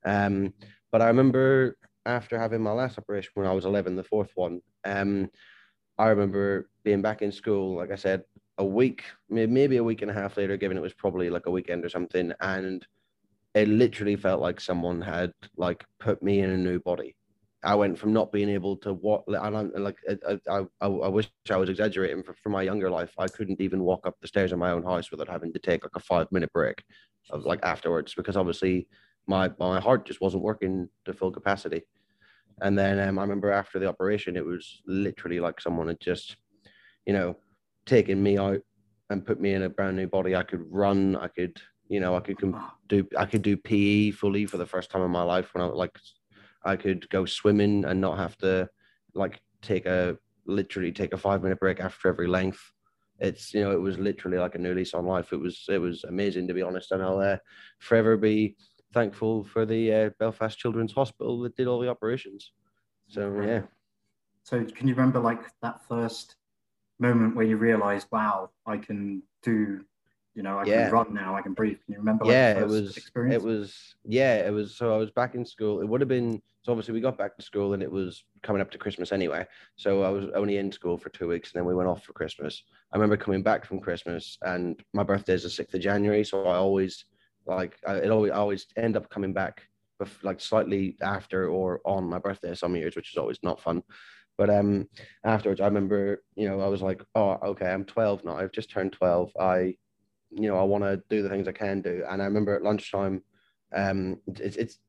Um, 0.06 0.54
but 0.92 1.02
I 1.02 1.08
remember 1.08 1.78
after 2.06 2.38
having 2.40 2.62
my 2.62 2.72
last 2.72 2.98
operation 2.98 3.32
when 3.36 3.48
I 3.48 3.54
was 3.54 3.66
11, 3.66 3.96
the 3.96 4.04
fourth 4.04 4.32
one, 4.36 4.62
um, 4.86 5.30
I 5.98 6.08
remember 6.08 6.70
being 6.84 7.02
back 7.02 7.22
in 7.22 7.32
school, 7.32 7.76
like 7.76 7.92
I 7.92 7.96
said, 7.96 8.24
a 8.58 8.66
week, 8.66 9.04
maybe 9.30 9.78
a 9.78 9.84
week 9.84 10.02
and 10.02 10.12
a 10.12 10.14
half 10.14 10.38
later, 10.38 10.58
given 10.58 10.78
it 10.78 10.82
was 10.82 10.94
probably 10.94 11.30
like 11.30 11.46
a 11.46 11.52
weekend 11.52 11.86
or 11.86 11.90
something, 11.90 12.32
and 12.42 12.86
it 13.54 13.68
literally 13.68 14.16
felt 14.16 14.42
like 14.42 14.60
someone 14.60 15.02
had 15.02 15.32
like 15.58 15.84
put 16.00 16.22
me 16.24 16.40
in 16.40 16.50
a 16.50 16.58
new 16.58 16.80
body. 16.80 17.16
I 17.64 17.76
went 17.76 17.98
from 17.98 18.12
not 18.12 18.32
being 18.32 18.50
able 18.50 18.76
to 18.78 18.94
walk, 18.94 19.24
and 19.28 19.36
I'm 19.38 19.72
like, 19.76 19.98
I, 20.10 20.40
I, 20.50 20.66
I, 20.82 20.88
I 20.88 21.08
wish 21.08 21.30
I 21.50 21.58
was 21.58 21.70
exaggerating 21.70 22.24
for, 22.24 22.34
for 22.42 22.50
my 22.50 22.64
younger 22.64 22.90
life. 22.90 23.14
I 23.20 23.28
couldn't 23.28 23.62
even 23.62 23.84
walk 23.84 24.08
up 24.08 24.16
the 24.20 24.28
stairs 24.28 24.52
in 24.52 24.60
my 24.60 24.72
own 24.72 24.84
house 24.84 25.12
without 25.12 25.30
having 25.30 25.54
to 25.54 25.60
take 25.60 25.84
like 25.84 25.96
a 25.96 26.00
five 26.00 26.28
minute 26.32 26.52
break 26.54 26.84
of 27.30 27.46
like 27.46 27.60
afterwards, 27.64 28.16
because 28.16 28.36
obviously 28.36 28.88
my 29.28 29.52
my 29.60 29.80
heart 29.80 30.06
just 30.06 30.22
wasn't 30.22 30.44
working 30.44 30.90
to 31.06 31.14
full 31.14 31.32
capacity. 31.32 31.84
And 32.62 32.78
then 32.78 33.00
um, 33.00 33.20
I 33.20 33.22
remember 33.22 33.52
after 33.52 33.80
the 33.80 33.88
operation, 33.88 34.36
it 34.36 34.46
was 34.46 34.82
literally 34.86 35.40
like 35.40 35.62
someone 35.62 35.88
had 35.88 36.00
just, 36.00 36.38
you 37.06 37.14
know, 37.14 37.38
taken 37.86 38.22
me 38.22 38.38
out 38.38 38.60
and 39.10 39.26
put 39.26 39.40
me 39.40 39.54
in 39.54 39.64
a 39.64 39.70
brand 39.70 39.98
new 39.98 40.08
body. 40.08 40.36
I 40.36 40.44
could 40.44 40.64
run. 40.70 41.16
I 41.16 41.28
could, 41.28 41.62
you 41.90 42.00
know, 42.00 42.16
I 42.16 42.22
could 42.22 42.38
do 42.88 43.08
I 43.18 43.26
could 43.26 43.44
do 43.44 43.56
PE 43.56 44.12
fully 44.12 44.46
for 44.48 44.58
the 44.58 44.66
first 44.66 44.90
time 44.90 45.04
in 45.04 45.12
my 45.12 45.24
life 45.24 45.54
when 45.54 45.64
I 45.64 45.68
was 45.68 45.76
like 45.76 45.96
I 46.64 46.76
could 46.76 47.10
go 47.10 47.26
swimming 47.26 47.86
and 47.86 48.00
not 48.00 48.18
have 48.18 48.38
to 48.40 48.70
like 49.14 49.42
take 49.62 49.86
a 49.86 50.18
literally 50.46 50.92
take 50.92 51.14
a 51.14 51.18
five 51.18 51.44
minute 51.44 51.60
break 51.60 51.80
after 51.80 52.10
every 52.10 52.28
length. 52.28 52.62
It's 53.20 53.54
you 53.54 53.62
know 53.62 53.72
it 53.72 53.82
was 53.82 53.98
literally 53.98 54.38
like 54.38 54.56
a 54.56 54.60
new 54.60 54.74
lease 54.74 54.94
on 54.94 55.06
life. 55.06 55.34
It 55.34 55.40
was 55.40 55.66
it 55.70 55.80
was 55.80 56.04
amazing 56.04 56.48
to 56.48 56.54
be 56.54 56.62
honest, 56.62 56.92
and 56.92 57.02
I'll 57.04 57.20
uh, 57.20 57.38
forever 57.80 58.18
be 58.18 58.56
thankful 58.94 59.44
for 59.44 59.66
the 59.66 59.94
uh, 59.94 60.10
Belfast 60.20 60.58
Children's 60.58 60.94
Hospital 60.94 61.40
that 61.42 61.56
did 61.56 61.68
all 61.68 61.80
the 61.80 61.90
operations. 61.90 62.52
So 63.08 63.42
yeah. 63.42 63.62
So 64.44 64.64
can 64.66 64.88
you 64.88 64.96
remember 64.96 65.20
like 65.20 65.44
that 65.62 65.88
first 65.88 66.36
moment 67.00 67.36
where 67.36 67.46
you 67.46 67.58
realized, 67.58 68.08
wow, 68.12 68.50
I 68.66 68.78
can 68.78 69.24
do 69.44 69.86
you 70.34 70.44
know, 70.44 70.60
I 70.60 70.64
yeah. 70.66 70.84
can 70.84 70.94
run 70.94 71.14
now, 71.14 71.36
I 71.36 71.42
can 71.42 71.54
breathe. 71.54 71.78
Can 71.86 71.94
you 71.94 72.00
remember? 72.00 72.26
Like, 72.26 72.34
yeah, 72.34 72.60
it 72.60 72.68
was. 72.68 72.96
Experience? 72.96 73.44
It 73.44 73.46
was. 73.46 73.96
Yeah, 74.06 74.48
it 74.48 74.52
was. 74.52 74.78
So 74.78 74.94
I 74.94 74.98
was 74.98 75.12
back 75.12 75.36
in 75.36 75.46
school. 75.46 75.82
It 75.82 75.88
would 75.88 76.02
have 76.02 76.08
been. 76.08 76.42
So 76.64 76.72
obviously 76.72 76.94
we 76.94 77.02
got 77.02 77.18
back 77.18 77.36
to 77.36 77.44
school, 77.44 77.74
and 77.74 77.84
it 77.84 77.92
was 77.92 78.24
coming 78.44 78.62
up 78.62 78.72
to 78.72 78.78
Christmas 78.78 79.12
anyway. 79.12 79.46
So 79.76 80.04
I 80.04 80.10
was 80.10 80.28
only 80.36 80.58
in 80.58 80.72
school 80.72 80.98
for 80.98 81.10
two 81.10 81.28
weeks, 81.28 81.52
and 81.52 81.60
then 81.60 81.68
we 81.68 81.76
went 81.76 81.90
off 81.90 82.04
for 82.04 82.14
Christmas. 82.14 82.64
I 82.94 82.98
remember 82.98 83.18
coming 83.18 83.44
back 83.44 83.66
from 83.66 83.80
Christmas, 83.80 84.38
and 84.44 84.82
my 84.94 85.04
birthday 85.04 85.34
is 85.34 85.44
the 85.44 85.50
sixth 85.50 85.74
of 85.74 85.82
January, 85.82 86.24
so 86.24 86.46
I 86.46 86.56
always 86.56 87.06
like 87.46 87.78
I, 87.86 87.96
it 87.96 88.12
always 88.12 88.32
I 88.32 88.36
always 88.36 88.68
end 88.78 88.96
up 88.96 89.10
coming 89.10 89.34
back, 89.34 89.64
like 90.24 90.40
slightly 90.40 90.96
after 91.02 91.50
or 91.50 91.82
on 91.84 92.10
my 92.10 92.20
birthday 92.20 92.56
some 92.56 92.76
years, 92.76 92.96
which 92.96 93.12
is 93.12 93.18
always 93.18 93.40
not 93.44 93.60
fun. 93.60 93.84
But 94.38 94.50
um, 94.50 94.88
afterwards, 95.24 95.62
I 95.62 95.66
remember, 95.66 96.24
you 96.36 96.48
know, 96.48 96.62
I 96.62 96.68
was 96.68 96.82
like, 96.82 97.04
oh, 97.16 97.38
okay, 97.44 97.70
I'm 97.70 97.86
12 97.86 98.24
now. 98.24 98.38
I've 98.38 98.52
just 98.52 98.72
turned 98.72 98.94
12. 98.94 99.32
I 99.40 99.76
you 100.32 100.48
know, 100.48 100.58
I 100.58 100.64
want 100.64 100.84
to 100.84 101.02
do 101.10 101.22
the 101.22 101.30
things 101.30 101.48
I 101.48 101.52
can 101.52 101.82
do. 101.82 102.04
And 102.10 102.22
I 102.22 102.26
remember 102.26 102.56
at 102.56 102.64
lunchtime, 102.64 103.24
um, 103.76 104.18
it's, 104.28 104.58
it's 104.58 104.80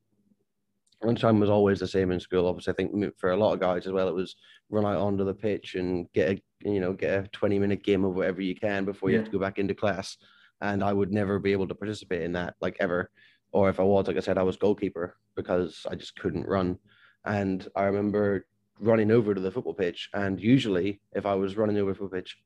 lunchtime 1.01 1.39
was 1.39 1.49
always 1.49 1.79
the 1.79 1.87
same 1.87 2.11
in 2.11 2.19
school. 2.19 2.47
Obviously, 2.47 2.73
I 2.73 2.75
think 2.75 3.17
for 3.17 3.31
a 3.31 3.37
lot 3.37 3.53
of 3.53 3.59
guys 3.59 3.85
as 3.85 3.93
well, 3.93 4.07
it 4.07 4.15
was 4.15 4.35
run 4.69 4.85
out 4.85 4.97
onto 4.97 5.25
the 5.25 5.33
pitch 5.33 5.75
and 5.75 6.11
get 6.13 6.31
a 6.31 6.41
you 6.69 6.79
know 6.79 6.93
get 6.93 7.25
a 7.25 7.27
twenty 7.29 7.59
minute 7.59 7.83
game 7.83 8.03
of 8.03 8.15
whatever 8.15 8.41
you 8.41 8.55
can 8.55 8.85
before 8.85 9.09
you 9.09 9.15
yeah. 9.15 9.21
have 9.21 9.31
to 9.31 9.37
go 9.37 9.43
back 9.43 9.59
into 9.59 9.75
class. 9.75 10.17
And 10.61 10.83
I 10.83 10.93
would 10.93 11.11
never 11.11 11.39
be 11.39 11.51
able 11.51 11.67
to 11.67 11.75
participate 11.75 12.21
in 12.21 12.33
that 12.33 12.55
like 12.61 12.77
ever. 12.79 13.11
Or 13.51 13.69
if 13.69 13.79
I 13.79 13.83
was, 13.83 14.07
like 14.07 14.17
I 14.17 14.21
said, 14.21 14.37
I 14.37 14.43
was 14.43 14.57
goalkeeper 14.57 15.15
because 15.35 15.85
I 15.89 15.95
just 15.95 16.15
couldn't 16.15 16.47
run. 16.47 16.79
And 17.25 17.67
I 17.75 17.83
remember 17.83 18.47
running 18.79 19.11
over 19.11 19.33
to 19.33 19.41
the 19.41 19.51
football 19.51 19.73
pitch. 19.73 20.09
And 20.13 20.39
usually, 20.39 21.01
if 21.13 21.25
I 21.25 21.35
was 21.35 21.57
running 21.57 21.77
over 21.77 21.91
the 21.91 21.99
football 21.99 22.17
pitch, 22.17 22.37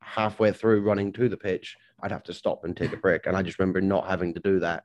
halfway 0.00 0.52
through 0.52 0.82
running 0.82 1.12
to 1.14 1.28
the 1.28 1.36
pitch, 1.36 1.76
I'd 2.02 2.12
have 2.12 2.24
to 2.24 2.34
stop 2.34 2.64
and 2.64 2.76
take 2.76 2.92
a 2.92 2.96
break. 2.96 3.26
And 3.26 3.36
I 3.36 3.42
just 3.42 3.58
remember 3.58 3.80
not 3.80 4.08
having 4.08 4.34
to 4.34 4.40
do 4.40 4.60
that. 4.60 4.84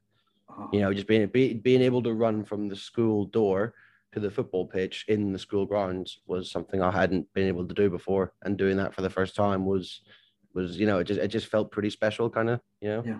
You 0.71 0.81
know, 0.81 0.93
just 0.93 1.07
being 1.07 1.27
be, 1.27 1.53
being 1.53 1.81
able 1.81 2.03
to 2.03 2.13
run 2.13 2.43
from 2.43 2.67
the 2.67 2.75
school 2.75 3.25
door 3.25 3.73
to 4.11 4.19
the 4.19 4.29
football 4.29 4.65
pitch 4.65 5.05
in 5.07 5.31
the 5.31 5.39
school 5.39 5.65
grounds 5.65 6.19
was 6.27 6.51
something 6.51 6.81
I 6.81 6.91
hadn't 6.91 7.33
been 7.33 7.47
able 7.47 7.65
to 7.65 7.73
do 7.73 7.89
before. 7.89 8.33
And 8.43 8.57
doing 8.57 8.77
that 8.77 8.93
for 8.93 9.01
the 9.01 9.09
first 9.09 9.35
time 9.35 9.65
was 9.65 10.01
was 10.53 10.77
you 10.77 10.85
know 10.85 10.99
it 10.99 11.05
just 11.05 11.19
it 11.19 11.29
just 11.29 11.47
felt 11.47 11.71
pretty 11.71 11.89
special, 11.89 12.29
kind 12.29 12.49
of. 12.49 12.59
You 12.81 12.89
know. 12.89 13.03
Yeah. 13.05 13.19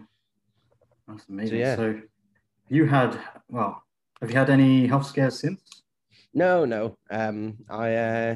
That's 1.08 1.28
amazing. 1.30 1.58
So, 1.58 1.60
yeah. 1.60 1.76
so 1.76 2.02
you 2.70 2.86
had 2.86 3.20
well, 3.50 3.82
have 4.22 4.30
you 4.30 4.38
had 4.38 4.50
any 4.50 4.88
health 4.88 5.06
scares 5.06 5.40
since? 5.40 5.62
No, 6.34 6.66
no. 6.66 6.98
Um, 7.10 7.58
I 7.70 7.96
uh, 7.96 8.36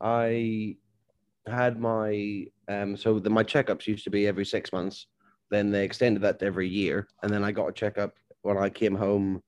I 0.00 0.76
had 1.50 1.80
my 1.80 2.46
um, 2.68 2.96
so 2.96 3.18
the, 3.18 3.30
my 3.30 3.44
checkups 3.44 3.86
used 3.86 4.04
to 4.04 4.10
be 4.10 4.26
every 4.26 4.44
six 4.44 4.72
months. 4.72 5.06
Then 5.50 5.70
they 5.70 5.84
extended 5.84 6.22
that 6.22 6.38
to 6.40 6.46
every 6.46 6.68
year, 6.68 7.08
and 7.22 7.32
then 7.32 7.42
I 7.42 7.52
got 7.52 7.68
a 7.68 7.72
checkup 7.72 8.14
when 8.42 8.58
I 8.58 8.68
came 8.68 8.94
home 8.94 9.42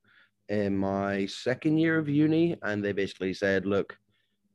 in 0.49 0.77
my 0.77 1.27
second 1.27 1.79
year 1.79 1.99
of 1.99 2.09
uni, 2.09 2.57
and 2.63 2.85
they 2.85 2.93
basically 2.93 3.35
said, 3.35 3.67
"Look, 3.67 3.97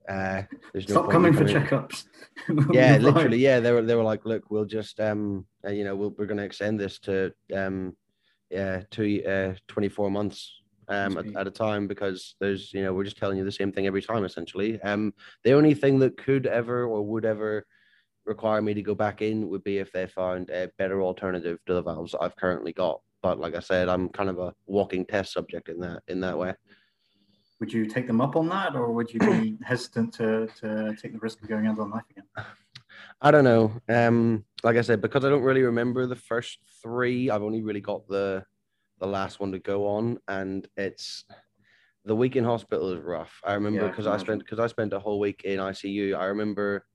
uh, 0.10 0.44
there's 0.74 0.90
no 0.90 0.96
stop 0.96 1.12
coming 1.12 1.34
for 1.34 1.46
checkups." 1.46 2.06
yeah, 2.74 2.98
literally, 2.98 3.38
yeah. 3.38 3.60
They 3.60 3.72
were 3.72 3.84
they 3.84 3.96
were 3.96 4.04
like, 4.04 4.26
"Look, 4.26 4.50
we'll 4.50 4.66
just 4.66 5.00
um, 5.00 5.46
uh, 5.66 5.72
you 5.72 5.84
know, 5.84 5.96
we 5.96 6.08
we 6.08 6.24
are 6.24 6.28
going 6.28 6.40
to 6.40 6.44
extend 6.44 6.80
this 6.80 7.00
to 7.00 7.32
um, 7.54 7.96
yeah, 8.50 8.82
to 8.92 9.26
uh, 9.26 9.54
24 9.68 10.12
months 10.12 10.62
um, 10.88 11.18
at, 11.18 11.36
at, 11.36 11.48
a 11.48 11.52
time 11.52 11.88
because 11.88 12.36
there's 12.40 12.74
you 12.74 12.84
know 12.84 12.94
we're 12.94 13.04
just 13.04 13.18
telling 13.18 13.38
you 13.38 13.44
the 13.44 13.52
same 13.52 13.72
thing 13.72 13.88
every 13.88 14.02
time 14.02 14.24
essentially. 14.26 14.82
Um, 14.82 15.14
the 15.44 15.54
only 15.54 15.74
thing 15.74 16.00
that 16.00 16.18
could 16.18 16.48
ever 16.48 16.86
or 16.86 17.02
would 17.04 17.26
ever 17.26 17.66
require 18.26 18.62
me 18.62 18.74
to 18.74 18.82
go 18.82 18.96
back 18.96 19.22
in 19.22 19.50
would 19.50 19.64
be 19.64 19.78
if 19.78 19.92
they 19.92 20.08
found 20.08 20.50
a 20.50 20.70
better 20.78 21.02
alternative 21.02 21.60
to 21.68 21.74
the 21.74 21.82
valves 21.82 22.14
that 22.14 22.22
I've 22.22 22.36
currently 22.36 22.74
got. 22.74 23.02
But 23.22 23.40
like 23.40 23.56
I 23.56 23.60
said, 23.60 23.90
I'm 23.90 24.10
kind 24.10 24.30
of 24.30 24.40
a 24.40 24.54
walking 24.66 25.06
test 25.06 25.34
subject 25.34 25.70
in 25.70 25.80
that 25.80 26.04
in 26.08 26.20
that 26.22 26.38
way. 26.38 26.54
Would 27.60 27.72
you 27.72 27.86
take 27.86 28.06
them 28.08 28.20
up 28.20 28.36
on 28.36 28.50
that, 28.50 28.76
or 28.76 28.92
would 28.92 29.14
you 29.14 29.20
be 29.20 29.58
hesitant 29.64 30.14
to 30.16 30.48
to 30.60 30.96
take 31.02 31.14
the 31.14 31.20
risk 31.20 31.42
of 31.42 31.48
going 31.48 31.68
under 31.68 31.82
on 31.82 31.92
life 31.92 32.04
again? 32.12 32.46
I 33.22 33.32
don't 33.32 33.44
know. 33.44 33.72
Um, 33.88 34.44
like 34.64 34.78
I 34.78 34.82
said, 34.82 35.02
because 35.02 35.24
I 35.26 35.30
don't 35.30 35.44
really 35.44 35.64
remember 35.64 36.06
the 36.06 36.16
first 36.16 36.60
three, 36.82 37.30
I've 37.30 37.44
only 37.44 37.62
really 37.62 37.82
got 37.82 38.08
the 38.08 38.46
the 39.00 39.08
last 39.08 39.40
one 39.40 39.52
to 39.52 39.60
go 39.60 39.88
on, 39.88 40.18
and 40.28 40.68
it's 40.78 41.26
the 42.06 42.16
week 42.16 42.36
in 42.36 42.44
hospital 42.44 42.92
is 42.92 43.02
rough. 43.02 43.34
I 43.44 43.54
remember 43.54 43.90
because 43.90 44.06
yeah, 44.06 44.12
I, 44.12 44.16
I 44.16 44.18
spent 44.20 44.40
because 44.40 44.60
I 44.60 44.68
spent 44.68 44.94
a 44.94 45.00
whole 45.00 45.20
week 45.20 45.42
in 45.44 45.60
ICU. 45.60 46.18
I 46.18 46.26
remember 46.26 46.86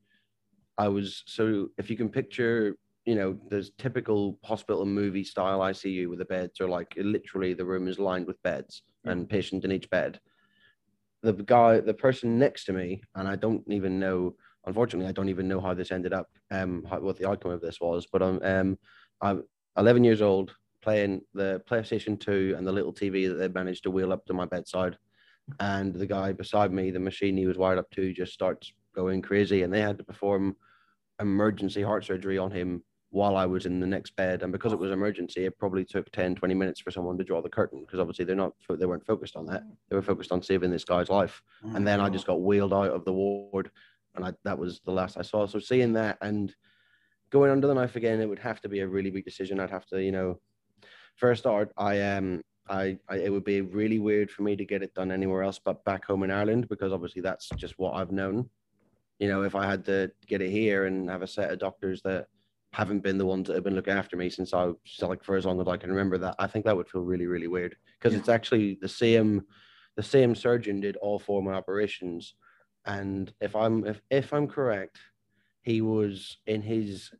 I 0.79 0.89
was 0.89 1.23
so 1.27 1.69
if 1.79 1.91
you 1.91 1.97
can 1.97 2.09
picture, 2.09 2.77
you 3.05 3.17
know, 3.17 3.39
there's 3.49 3.73
typical 3.77 4.39
hospital 4.45 4.87
movie 4.87 5.25
style 5.25 5.61
ICU 5.61 6.09
where 6.09 6.17
the 6.17 6.25
beds 6.25 6.61
are 6.61 6.69
like 6.69 6.95
literally 6.97 7.55
the 7.55 7.65
room 7.65 7.89
is 7.89 7.99
lined 7.99 8.27
with 8.27 8.43
beds 8.43 8.83
yeah. 9.05 9.13
and 9.13 9.29
patient 9.29 9.65
in 9.65 9.73
each 9.73 9.91
bed. 9.91 10.21
The 11.23 11.35
guy, 11.35 11.81
the 11.81 11.93
person 11.93 12.39
next 12.39 12.65
to 12.65 12.73
me, 12.73 13.03
and 13.15 13.29
I 13.29 13.37
don't 13.37 13.63
even 13.69 13.99
know. 13.99 14.37
Unfortunately, 14.67 15.09
I 15.09 15.13
don't 15.13 15.29
even 15.29 15.49
know 15.49 15.61
how 15.61 15.75
this 15.75 15.93
ended 15.93 16.13
up. 16.13 16.29
Um, 16.51 16.87
how, 16.89 17.01
what 17.01 17.19
the 17.19 17.29
outcome 17.29 17.51
of 17.51 17.61
this 17.61 17.81
was, 17.81 18.07
but 18.11 18.23
um, 18.23 18.41
um, 18.43 18.79
I'm 19.21 19.43
11 19.77 20.05
years 20.05 20.23
old 20.23 20.55
playing 20.83 21.23
the 21.35 21.63
PlayStation 21.69 22.19
2 22.19 22.55
and 22.57 22.67
the 22.67 22.73
little 22.73 22.93
TV 22.93 23.29
that 23.29 23.35
they 23.35 23.49
managed 23.49 23.83
to 23.85 23.91
wheel 23.91 24.13
up 24.13 24.25
to 24.27 24.35
my 24.35 24.45
bedside. 24.45 24.97
And 25.59 25.95
the 25.95 26.07
guy 26.07 26.33
beside 26.33 26.73
me, 26.73 26.91
the 26.91 27.01
machine 27.01 27.37
he 27.37 27.47
was 27.47 27.59
wired 27.59 27.79
up 27.79 27.91
to, 27.93 28.13
just 28.13 28.33
starts 28.33 28.73
going 28.95 29.23
crazy. 29.23 29.63
And 29.63 29.73
they 29.73 29.81
had 29.81 29.99
to 29.99 30.05
perform 30.05 30.57
emergency 31.21 31.83
heart 31.83 32.05
surgery 32.05 32.39
on 32.39 32.51
him 32.51 32.83
while 33.11 33.37
I 33.37 33.45
was 33.45 33.67
in 33.67 33.81
the 33.81 33.87
next 33.87 34.15
bed. 34.17 34.43
And 34.43 34.53
because 34.53 34.73
it 34.73 34.79
was 34.79 34.93
emergency, 34.93 35.45
it 35.45 35.59
probably 35.59 35.85
took 35.85 36.11
10, 36.13 36.37
20 36.37 36.55
minutes 36.55 36.81
for 36.81 36.91
someone 36.91 37.19
to 37.19 37.25
draw 37.25 37.43
the 37.43 37.49
curtain 37.49 37.81
because 37.81 37.99
obviously 37.99 38.25
they're 38.25 38.37
not, 38.37 38.53
they 38.69 38.87
weren't 38.87 39.07
focused 39.07 39.37
on 39.37 39.47
that. 39.47 39.65
They 39.89 39.97
were 39.97 40.03
focused 40.03 40.33
on 40.33 40.43
saving 40.43 40.71
this 40.71 40.85
guy's 40.85 41.09
life. 41.09 41.43
Mm, 41.65 41.77
and 41.77 41.87
then 41.87 42.01
I 42.01 42.09
just 42.09 42.27
got 42.27 42.43
wheeled 42.43 42.73
out 42.73 42.91
of 42.91 43.05
the 43.05 43.13
ward. 43.13 43.71
And 44.15 44.25
I, 44.25 44.33
that 44.45 44.59
was 44.59 44.81
the 44.85 44.93
last 44.93 45.17
I 45.19 45.23
saw. 45.23 45.47
So 45.47 45.59
seeing 45.59 45.93
that 45.95 46.19
and 46.21 46.55
going 47.31 47.51
under 47.51 47.67
the 47.67 47.75
knife 47.75 47.97
again, 47.97 48.21
it 48.21 48.29
would 48.29 48.39
have 48.39 48.61
to 48.61 48.69
be 48.69 48.81
a 48.81 48.89
really 48.89 49.11
big 49.11 49.25
decision. 49.25 49.59
I'd 49.59 49.71
have 49.71 49.87
to, 49.87 50.03
you 50.03 50.13
know, 50.13 50.41
first 51.21 51.47
art, 51.47 51.71
I 51.77 52.01
um 52.01 52.43
I, 52.69 52.99
I, 53.09 53.17
it 53.17 53.33
would 53.33 53.45
be 53.45 53.61
really 53.63 53.99
weird 53.99 54.31
for 54.31 54.43
me 54.43 54.55
to 54.55 54.65
get 54.65 54.83
it 54.83 54.95
done 54.95 55.11
anywhere 55.11 55.43
else 55.43 55.59
but 55.63 55.85
back 55.85 56.05
home 56.05 56.23
in 56.23 56.31
Ireland 56.31 56.69
because 56.69 56.93
obviously 56.93 57.21
that's 57.21 57.49
just 57.57 57.75
what 57.79 57.95
I've 57.95 58.13
known. 58.13 58.49
You 59.19 59.29
know, 59.29 59.43
if 59.43 59.57
I 59.57 59.67
had 59.67 59.85
to 59.87 60.11
get 60.29 60.41
it 60.41 60.51
here 60.51 60.87
and 60.87 61.11
have 61.11 61.23
a 61.23 61.27
set 61.27 61.51
of 61.51 61.59
doctors 61.59 62.01
that 62.03 62.27
haven't 62.73 63.01
been 63.01 63.19
the 63.19 63.27
ones 63.27 63.49
that 63.49 63.55
have 63.55 63.65
been 63.65 63.75
looking 63.75 63.95
after 63.95 64.17
me 64.17 64.31
since 64.31 64.55
I 64.55 64.67
was 64.67 64.77
like 65.01 65.25
for 65.25 65.37
as 65.37 65.45
long 65.45 65.61
as 65.61 65.67
I 65.67 65.77
can 65.77 65.91
remember 65.91 66.17
that, 66.19 66.37
I 66.39 66.47
think 66.47 66.65
that 66.65 66.77
would 66.77 66.89
feel 66.89 67.03
really, 67.03 67.27
really 67.27 67.49
weird 67.49 67.77
because 67.99 68.15
yeah. 68.15 68.21
it's 68.21 68.29
actually 68.29 68.79
the 68.81 68.89
same 68.89 69.43
the 69.97 70.03
same 70.03 70.35
surgeon 70.35 70.81
did 70.81 70.97
all 70.97 71.19
four 71.19 71.41
of 71.41 71.45
my 71.45 71.53
operations. 71.55 72.35
And 72.87 73.33
if 73.41 73.57
I'm 73.57 73.85
if, 73.85 74.01
if 74.11 74.33
I'm 74.33 74.47
correct, 74.47 74.99
he 75.63 75.81
was 75.81 76.39
in 76.47 76.63
his 76.63 77.11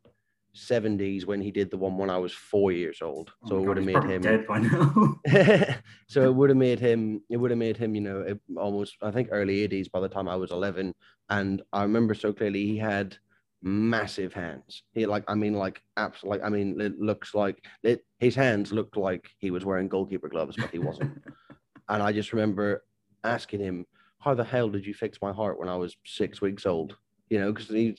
70s 0.55 1.25
when 1.25 1.41
he 1.41 1.51
did 1.51 1.71
the 1.71 1.77
one 1.77 1.97
when 1.97 2.09
I 2.09 2.17
was 2.17 2.33
four 2.33 2.71
years 2.71 3.01
old. 3.01 3.31
Oh 3.43 3.49
so 3.49 3.55
oh 3.55 3.59
it 3.59 3.67
would 3.67 3.77
have 3.77 3.85
made 3.85 4.03
him 4.03 4.21
dead 4.21 4.47
by 4.47 4.59
now. 4.59 5.15
so 6.07 6.23
it 6.23 6.33
would 6.33 6.49
have 6.49 6.57
made 6.57 6.79
him 6.79 7.21
it 7.29 7.37
would 7.37 7.51
have 7.51 7.57
made 7.57 7.77
him, 7.77 7.95
you 7.95 8.01
know, 8.01 8.37
almost 8.57 8.97
I 9.01 9.11
think 9.11 9.29
early 9.31 9.67
80s 9.67 9.91
by 9.91 10.01
the 10.01 10.09
time 10.09 10.27
I 10.27 10.35
was 10.35 10.51
11. 10.51 10.93
And 11.29 11.61
I 11.71 11.83
remember 11.83 12.13
so 12.13 12.33
clearly 12.33 12.65
he 12.65 12.77
had 12.77 13.15
massive 13.63 14.33
hands. 14.33 14.83
He 14.93 15.05
like 15.05 15.23
I 15.27 15.35
mean 15.35 15.53
like 15.53 15.81
absolutely 15.95 16.43
I 16.43 16.49
mean 16.49 16.79
it 16.81 16.99
looks 16.99 17.33
like 17.33 17.63
it, 17.83 18.05
his 18.19 18.35
hands 18.35 18.73
looked 18.73 18.97
like 18.97 19.29
he 19.39 19.51
was 19.51 19.63
wearing 19.63 19.87
goalkeeper 19.87 20.27
gloves, 20.27 20.57
but 20.57 20.71
he 20.71 20.79
wasn't. 20.79 21.21
and 21.89 22.03
I 22.03 22.11
just 22.11 22.33
remember 22.33 22.83
asking 23.23 23.61
him, 23.61 23.85
How 24.19 24.33
the 24.33 24.43
hell 24.43 24.69
did 24.69 24.85
you 24.85 24.93
fix 24.93 25.19
my 25.21 25.31
heart 25.31 25.59
when 25.59 25.69
I 25.69 25.75
was 25.75 25.95
six 26.05 26.41
weeks 26.41 26.65
old? 26.65 26.97
You 27.29 27.39
know, 27.39 27.53
because 27.53 27.69
he 27.69 27.95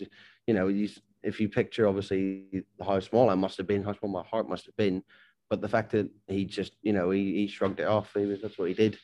you 0.46 0.54
know, 0.54 0.68
he's 0.68 1.00
if 1.22 1.40
you 1.40 1.48
picture 1.48 1.86
obviously 1.86 2.64
how 2.84 2.98
small 3.00 3.30
I 3.30 3.34
must 3.34 3.56
have 3.58 3.66
been, 3.66 3.82
how 3.84 3.92
small 3.92 4.10
my 4.10 4.22
heart 4.24 4.48
must 4.48 4.66
have 4.66 4.76
been, 4.76 5.02
but 5.48 5.60
the 5.60 5.68
fact 5.68 5.92
that 5.92 6.10
he 6.26 6.44
just, 6.44 6.76
you 6.82 6.92
know, 6.92 7.10
he, 7.10 7.34
he 7.34 7.46
shrugged 7.46 7.80
it 7.80 7.86
off. 7.86 8.12
He 8.14 8.26
was, 8.26 8.40
that's 8.42 8.58
what 8.58 8.68
he 8.68 8.74
did, 8.74 8.98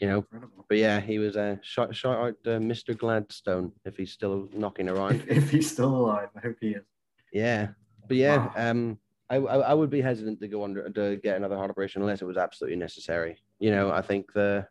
you 0.00 0.06
know. 0.08 0.18
Incredible. 0.18 0.64
But 0.68 0.78
yeah, 0.78 1.00
he 1.00 1.18
was 1.18 1.36
a 1.36 1.42
uh, 1.42 1.56
shout, 1.62 1.94
shout 1.94 2.16
out 2.18 2.34
uh, 2.46 2.58
Mr. 2.58 2.96
Gladstone 2.96 3.72
if 3.84 3.96
he's 3.96 4.12
still 4.12 4.48
knocking 4.54 4.88
around. 4.88 5.24
If, 5.26 5.28
if 5.44 5.50
he's 5.50 5.70
still 5.70 5.94
alive, 5.94 6.28
I 6.36 6.40
hope 6.40 6.56
he 6.60 6.70
is. 6.70 6.84
Yeah, 7.32 7.68
but 8.08 8.16
yeah, 8.16 8.46
Wow. 8.46 8.52
um, 8.56 8.98
I, 9.30 9.36
I 9.36 9.56
I 9.70 9.74
would 9.74 9.88
be 9.88 10.02
hesitant 10.02 10.40
to 10.40 10.48
go 10.48 10.62
under 10.62 10.88
to 10.90 11.16
get 11.16 11.36
another 11.38 11.56
heart 11.56 11.70
operation 11.70 12.02
unless 12.02 12.20
it 12.20 12.26
was 12.26 12.36
absolutely 12.36 12.76
necessary. 12.76 13.38
You 13.58 13.70
know, 13.70 13.90
I 13.90 14.02
think 14.02 14.32
the 14.34 14.66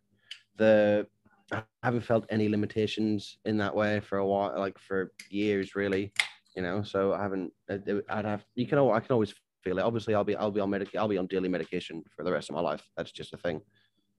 the 0.57 1.07
I 1.51 1.63
haven't 1.83 2.01
felt 2.01 2.25
any 2.29 2.47
limitations 2.47 3.37
in 3.45 3.57
that 3.57 3.75
way 3.75 3.99
for 3.99 4.19
a 4.19 4.25
while, 4.25 4.57
like 4.57 4.77
for 4.77 5.11
years, 5.29 5.75
really. 5.75 6.13
You 6.55 6.61
know, 6.63 6.83
so 6.83 7.13
I 7.13 7.21
haven't. 7.21 7.53
I- 7.69 7.79
I'd 8.09 8.25
have. 8.25 8.43
You 8.55 8.67
can. 8.67 8.77
I 8.77 8.99
can 8.99 9.13
always 9.13 9.33
feel 9.63 9.77
it. 9.77 9.83
Obviously, 9.83 10.15
I'll 10.15 10.23
be. 10.23 10.35
I'll 10.35 10.51
be 10.51 10.59
on 10.59 10.69
medic. 10.69 10.95
I'll 10.95 11.07
be 11.07 11.17
on 11.17 11.27
daily 11.27 11.49
medication 11.49 12.03
for 12.15 12.23
the 12.23 12.31
rest 12.31 12.49
of 12.49 12.55
my 12.55 12.61
life. 12.61 12.83
That's 12.97 13.11
just 13.11 13.33
a 13.33 13.37
thing. 13.37 13.61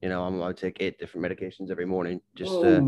You 0.00 0.08
know, 0.08 0.24
I'm. 0.24 0.42
I 0.42 0.52
take 0.52 0.78
eight 0.80 0.98
different 0.98 1.26
medications 1.26 1.70
every 1.70 1.86
morning. 1.86 2.20
Just. 2.34 2.52
Uh, 2.52 2.80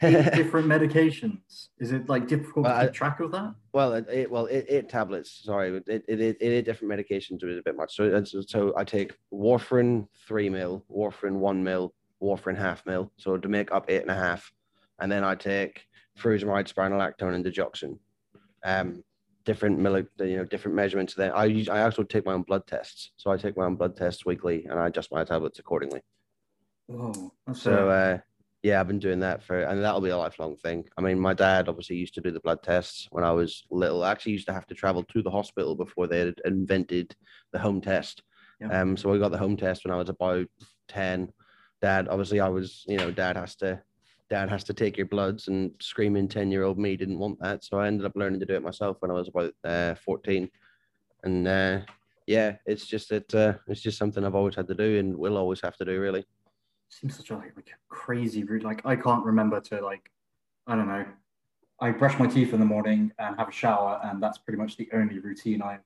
eight 0.02 0.32
different 0.32 0.66
medications. 0.66 1.68
Is 1.78 1.92
it 1.92 2.08
like 2.08 2.26
difficult 2.26 2.64
Well, 2.64 2.80
to 2.80 2.86
keep 2.86 2.94
track 2.94 3.20
of 3.20 3.32
that? 3.32 3.54
Well, 3.72 3.94
it, 3.94 4.06
it 4.10 4.30
well, 4.30 4.46
it, 4.46 4.66
eight 4.68 4.88
tablets. 4.88 5.42
Sorry, 5.44 5.76
it, 5.86 6.04
it, 6.08 6.20
it, 6.20 6.36
eight 6.40 6.64
different 6.64 6.92
medications 6.92 7.44
is 7.44 7.58
a 7.58 7.62
bit 7.62 7.76
much. 7.76 7.96
So, 7.96 8.22
so 8.24 8.72
I 8.76 8.84
take 8.84 9.14
warfarin 9.32 10.06
three 10.26 10.48
mil, 10.48 10.84
warfarin 10.90 11.34
one 11.34 11.62
mil, 11.62 11.94
warfarin 12.22 12.56
half 12.56 12.84
mil. 12.86 13.12
So 13.16 13.36
to 13.36 13.48
make 13.48 13.72
up 13.72 13.86
eight 13.88 14.02
and 14.02 14.10
a 14.10 14.14
half, 14.14 14.50
and 15.00 15.12
then 15.12 15.22
I 15.22 15.34
take 15.34 15.82
furosemide, 16.18 16.72
spironolactone, 16.72 17.34
and 17.34 17.44
digoxin. 17.44 17.98
Um, 18.64 19.02
different 19.44 19.78
milli, 19.78 20.06
you 20.18 20.36
know, 20.36 20.44
different 20.44 20.76
measurements. 20.76 21.14
Then 21.14 21.32
I 21.32 21.46
use, 21.46 21.68
I 21.68 21.82
also 21.82 22.02
take 22.02 22.26
my 22.26 22.34
own 22.34 22.42
blood 22.42 22.66
tests. 22.66 23.10
So 23.16 23.30
I 23.30 23.36
take 23.36 23.56
my 23.56 23.64
own 23.64 23.76
blood 23.76 23.96
tests 23.96 24.26
weekly, 24.26 24.66
and 24.66 24.78
I 24.78 24.88
adjust 24.88 25.10
my 25.12 25.24
tablets 25.24 25.58
accordingly. 25.58 26.02
That's 27.46 27.62
So 27.62 27.88
uh, 27.88 28.18
yeah, 28.62 28.80
I've 28.80 28.88
been 28.88 28.98
doing 28.98 29.20
that 29.20 29.42
for, 29.42 29.62
and 29.62 29.82
that'll 29.82 30.02
be 30.02 30.10
a 30.10 30.18
lifelong 30.18 30.56
thing. 30.56 30.84
I 30.98 31.00
mean, 31.00 31.18
my 31.18 31.32
dad 31.32 31.68
obviously 31.68 31.96
used 31.96 32.14
to 32.14 32.20
do 32.20 32.30
the 32.30 32.40
blood 32.40 32.62
tests 32.62 33.08
when 33.10 33.24
I 33.24 33.32
was 33.32 33.64
little. 33.70 34.04
I 34.04 34.10
actually 34.10 34.32
used 34.32 34.46
to 34.48 34.52
have 34.52 34.66
to 34.66 34.74
travel 34.74 35.04
to 35.04 35.22
the 35.22 35.30
hospital 35.30 35.74
before 35.74 36.06
they 36.06 36.20
had 36.20 36.40
invented 36.44 37.16
the 37.52 37.58
home 37.58 37.80
test. 37.80 38.22
Yeah. 38.60 38.80
Um, 38.80 38.96
so 38.96 39.14
I 39.14 39.18
got 39.18 39.30
the 39.30 39.38
home 39.38 39.56
test 39.56 39.84
when 39.84 39.94
I 39.94 39.96
was 39.96 40.10
about 40.10 40.46
ten. 40.88 41.32
Dad, 41.80 42.08
obviously, 42.08 42.40
I 42.40 42.50
was, 42.50 42.84
you 42.86 42.98
know, 42.98 43.10
dad 43.10 43.36
has 43.36 43.56
to, 43.56 43.80
dad 44.30 44.48
has 44.48 44.64
to 44.64 44.72
take 44.74 44.96
your 44.96 45.06
bloods, 45.06 45.48
and 45.48 45.72
screaming 45.80 46.28
ten 46.28 46.50
year 46.50 46.62
old 46.62 46.78
me 46.78 46.96
didn't 46.96 47.18
want 47.18 47.38
that, 47.40 47.64
so 47.64 47.78
I 47.78 47.88
ended 47.88 48.06
up 48.06 48.16
learning 48.16 48.40
to 48.40 48.46
do 48.46 48.54
it 48.54 48.62
myself 48.62 48.96
when 49.00 49.10
I 49.10 49.14
was 49.14 49.28
about 49.28 49.52
uh, 49.64 49.94
fourteen. 49.96 50.48
And 51.24 51.46
uh, 51.46 51.80
yeah, 52.26 52.56
it's 52.64 52.86
just 52.86 53.08
that 53.10 53.34
uh, 53.34 53.54
it's 53.66 53.82
just 53.82 53.98
something 53.98 54.24
I've 54.24 54.34
always 54.36 54.54
had 54.54 54.68
to 54.68 54.74
do, 54.74 54.98
and 54.98 55.16
will 55.16 55.36
always 55.36 55.60
have 55.62 55.76
to 55.78 55.84
do, 55.84 56.00
really. 56.00 56.24
seems 56.88 57.16
such 57.16 57.30
a 57.30 57.34
like, 57.36 57.54
like 57.56 57.68
a 57.68 57.78
crazy 57.94 58.44
route. 58.44 58.62
Like 58.62 58.86
I 58.86 58.96
can't 58.96 59.24
remember 59.24 59.60
to 59.60 59.80
like, 59.80 60.10
I 60.66 60.76
don't 60.76 60.88
know. 60.88 61.04
I 61.82 61.90
brush 61.92 62.18
my 62.18 62.26
teeth 62.26 62.52
in 62.52 62.60
the 62.60 62.66
morning 62.66 63.10
and 63.18 63.36
have 63.36 63.48
a 63.48 63.52
shower, 63.52 64.00
and 64.04 64.22
that's 64.22 64.38
pretty 64.38 64.58
much 64.58 64.76
the 64.76 64.88
only 64.92 65.18
routine 65.18 65.62
I 65.62 65.78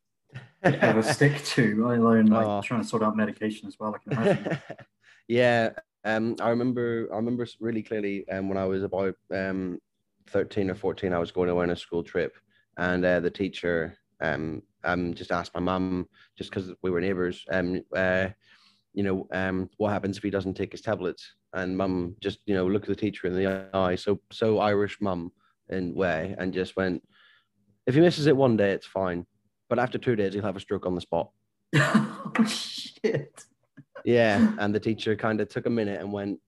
ever 0.64 1.02
stick 1.14 1.42
to. 1.44 1.86
I 1.88 1.94
alone 1.96 2.26
like 2.26 2.46
Oh. 2.46 2.60
trying 2.62 2.82
to 2.82 2.86
sort 2.88 3.02
out 3.02 3.16
medication 3.16 3.68
as 3.68 3.78
well. 3.78 3.94
I 3.94 3.98
can 3.98 4.12
imagine. 4.12 4.58
yeah, 5.28 5.70
um, 6.04 6.36
I 6.40 6.50
remember. 6.50 7.08
I 7.12 7.16
remember 7.16 7.46
really 7.60 7.82
clearly. 7.82 8.28
Um, 8.28 8.48
when 8.48 8.58
I 8.58 8.64
was 8.64 8.82
about 8.82 9.14
um, 9.32 9.78
thirteen 10.28 10.70
or 10.70 10.74
fourteen, 10.74 11.12
I 11.12 11.18
was 11.18 11.32
going 11.32 11.48
away 11.48 11.64
on 11.64 11.70
a 11.70 11.76
school 11.76 12.02
trip, 12.02 12.36
and 12.76 13.04
uh, 13.04 13.20
the 13.20 13.30
teacher 13.30 13.96
um, 14.20 14.62
um, 14.84 15.14
just 15.14 15.32
asked 15.32 15.54
my 15.54 15.60
mum, 15.60 16.08
just 16.36 16.50
because 16.50 16.72
we 16.82 16.90
were 16.90 17.00
neighbours, 17.00 17.44
um, 17.50 17.82
uh, 17.96 18.28
you 18.92 19.02
know, 19.02 19.26
um, 19.32 19.70
what 19.76 19.92
happens 19.92 20.16
if 20.16 20.22
he 20.22 20.30
doesn't 20.30 20.54
take 20.54 20.72
his 20.72 20.82
tablets? 20.82 21.34
And 21.52 21.76
mum 21.76 22.16
just, 22.20 22.40
you 22.46 22.54
know, 22.54 22.66
looked 22.66 22.88
at 22.88 22.96
the 22.96 23.00
teacher 23.00 23.26
in 23.26 23.34
the 23.34 23.68
eye, 23.72 23.94
so 23.94 24.20
so 24.32 24.58
Irish 24.58 25.00
mum 25.00 25.32
in 25.68 25.94
way, 25.94 26.34
and 26.38 26.52
just 26.52 26.76
went, 26.76 27.02
if 27.86 27.94
he 27.94 28.00
misses 28.00 28.26
it 28.26 28.36
one 28.36 28.56
day, 28.56 28.72
it's 28.72 28.86
fine, 28.86 29.26
but 29.68 29.78
after 29.78 29.98
two 29.98 30.16
days, 30.16 30.34
he'll 30.34 30.42
have 30.42 30.56
a 30.56 30.60
stroke 30.60 30.86
on 30.86 30.94
the 30.94 31.00
spot. 31.00 31.30
oh 31.74 32.32
shit! 32.46 33.44
Yeah, 34.04 34.54
and 34.58 34.74
the 34.74 34.80
teacher 34.80 35.16
kind 35.16 35.40
of 35.40 35.48
took 35.48 35.66
a 35.66 35.70
minute 35.70 36.00
and 36.00 36.12
went, 36.12 36.38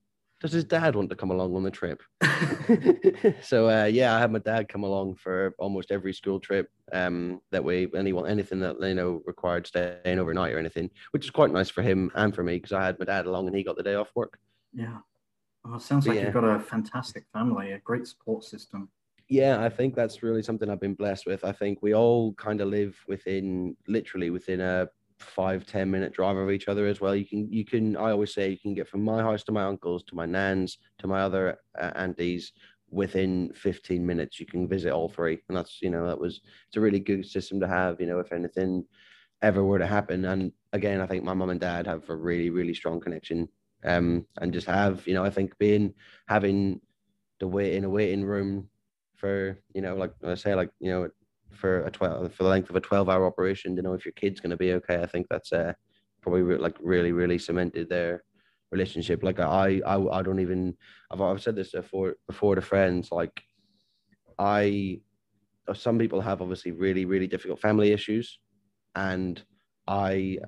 "Does 0.40 0.52
his 0.52 0.64
dad 0.64 0.94
want 0.94 1.10
to 1.10 1.16
come 1.16 1.30
along 1.30 1.54
on 1.56 1.62
the 1.62 1.70
trip?" 1.70 2.02
so 3.42 3.68
uh, 3.68 3.84
yeah, 3.84 4.14
I 4.14 4.20
had 4.20 4.32
my 4.32 4.38
dad 4.38 4.68
come 4.68 4.84
along 4.84 5.16
for 5.16 5.54
almost 5.58 5.90
every 5.90 6.12
school 6.12 6.38
trip 6.40 6.68
um, 6.92 7.40
that 7.52 7.64
we 7.64 7.88
anyone 7.96 8.28
anything 8.28 8.60
that 8.60 8.76
you 8.80 8.94
know 8.94 9.22
required 9.26 9.66
staying 9.66 10.18
overnight 10.18 10.52
or 10.52 10.58
anything, 10.58 10.90
which 11.12 11.24
is 11.24 11.30
quite 11.30 11.50
nice 11.50 11.70
for 11.70 11.82
him 11.82 12.10
and 12.14 12.34
for 12.34 12.42
me 12.42 12.56
because 12.56 12.72
I 12.72 12.84
had 12.84 12.98
my 12.98 13.04
dad 13.04 13.26
along 13.26 13.46
and 13.46 13.56
he 13.56 13.64
got 13.64 13.76
the 13.76 13.82
day 13.82 13.94
off 13.94 14.10
work. 14.14 14.38
yeah. 14.72 14.98
Oh, 15.68 15.78
sounds 15.78 16.04
But 16.04 16.10
like 16.12 16.18
yeah. 16.18 16.24
you've 16.26 16.34
got 16.34 16.44
a 16.44 16.60
fantastic 16.60 17.24
family, 17.32 17.72
a 17.72 17.78
great 17.80 18.06
support 18.06 18.44
system. 18.44 18.88
Yeah, 19.28 19.60
I 19.64 19.68
think 19.68 19.96
that's 19.96 20.22
really 20.22 20.42
something 20.42 20.70
I've 20.70 20.80
been 20.80 20.94
blessed 20.94 21.26
with. 21.26 21.44
I 21.44 21.50
think 21.50 21.82
we 21.82 21.92
all 21.92 22.34
kind 22.34 22.60
of 22.60 22.68
live 22.68 22.96
within 23.08 23.76
literally 23.88 24.30
within 24.30 24.60
a 24.60 24.88
five 25.18 25.66
ten 25.66 25.90
minute 25.90 26.12
drive 26.12 26.36
of 26.36 26.50
each 26.50 26.68
other 26.68 26.86
as 26.86 27.00
well. 27.00 27.14
You 27.14 27.26
can 27.26 27.50
you 27.52 27.64
can 27.64 27.96
I 27.96 28.10
always 28.10 28.34
say 28.34 28.50
you 28.50 28.58
can 28.58 28.74
get 28.74 28.88
from 28.88 29.02
my 29.02 29.22
house 29.22 29.44
to 29.44 29.52
my 29.52 29.64
uncle's 29.64 30.02
to 30.04 30.14
my 30.14 30.26
nan's 30.26 30.78
to 30.98 31.06
my 31.06 31.20
other 31.20 31.58
uh, 31.78 31.92
aunties 31.94 32.52
within 32.90 33.52
15 33.54 34.06
minutes. 34.06 34.38
You 34.38 34.46
can 34.46 34.68
visit 34.68 34.92
all 34.92 35.08
three. 35.08 35.38
And 35.48 35.56
that's 35.56 35.80
you 35.82 35.90
know 35.90 36.06
that 36.06 36.18
was 36.18 36.40
it's 36.68 36.76
a 36.76 36.80
really 36.80 37.00
good 37.00 37.26
system 37.26 37.60
to 37.60 37.68
have 37.68 38.00
you 38.00 38.06
know 38.06 38.20
if 38.20 38.32
anything 38.32 38.84
ever 39.42 39.64
were 39.64 39.78
to 39.78 39.86
happen. 39.86 40.24
And 40.24 40.52
again 40.72 41.00
i 41.00 41.06
think 41.06 41.24
my 41.24 41.34
mum 41.34 41.50
and 41.50 41.60
dad 41.60 41.86
have 41.86 42.08
a 42.10 42.16
really 42.16 42.50
really 42.50 42.74
strong 42.74 43.00
connection. 43.00 43.48
Um 43.84 44.26
and 44.40 44.52
just 44.52 44.66
have 44.66 45.06
you 45.06 45.14
know 45.14 45.24
i 45.24 45.30
think 45.30 45.56
being 45.58 45.94
having 46.28 46.80
the 47.40 47.46
wait 47.46 47.74
in 47.74 47.84
a 47.84 47.90
waiting 47.90 48.24
room 48.24 48.68
for 49.16 49.58
you 49.74 49.80
know 49.80 49.94
like 49.96 50.12
I 50.24 50.34
say 50.34 50.54
like 50.54 50.70
you 50.80 50.90
know 50.90 51.10
for 51.56 51.82
a 51.84 51.90
12 51.90 52.32
for 52.34 52.42
the 52.44 52.48
length 52.48 52.70
of 52.70 52.76
a 52.76 52.80
12 52.80 53.08
hour 53.08 53.26
operation 53.26 53.76
to 53.76 53.82
know 53.82 53.94
if 53.94 54.04
your 54.04 54.12
kid's 54.12 54.40
going 54.40 54.50
to 54.50 54.56
be 54.56 54.72
okay 54.74 55.02
I 55.02 55.06
think 55.06 55.26
that's 55.28 55.52
uh 55.52 55.72
probably 56.22 56.42
re- 56.42 56.58
like 56.58 56.76
really 56.80 57.12
really 57.12 57.38
cemented 57.38 57.88
their 57.88 58.22
relationship 58.72 59.22
like 59.22 59.38
I 59.40 59.80
I 59.86 60.18
I 60.18 60.22
don't 60.22 60.40
even 60.40 60.76
I've, 61.10 61.20
I've 61.20 61.42
said 61.42 61.56
this 61.56 61.72
before 61.72 62.16
before 62.26 62.54
to 62.54 62.62
friends 62.62 63.10
like 63.12 63.42
I 64.38 65.00
some 65.74 65.98
people 65.98 66.20
have 66.20 66.40
obviously 66.42 66.72
really 66.72 67.04
really 67.04 67.26
difficult 67.26 67.60
family 67.60 67.92
issues 67.92 68.38
and 68.94 69.42
I 69.86 70.38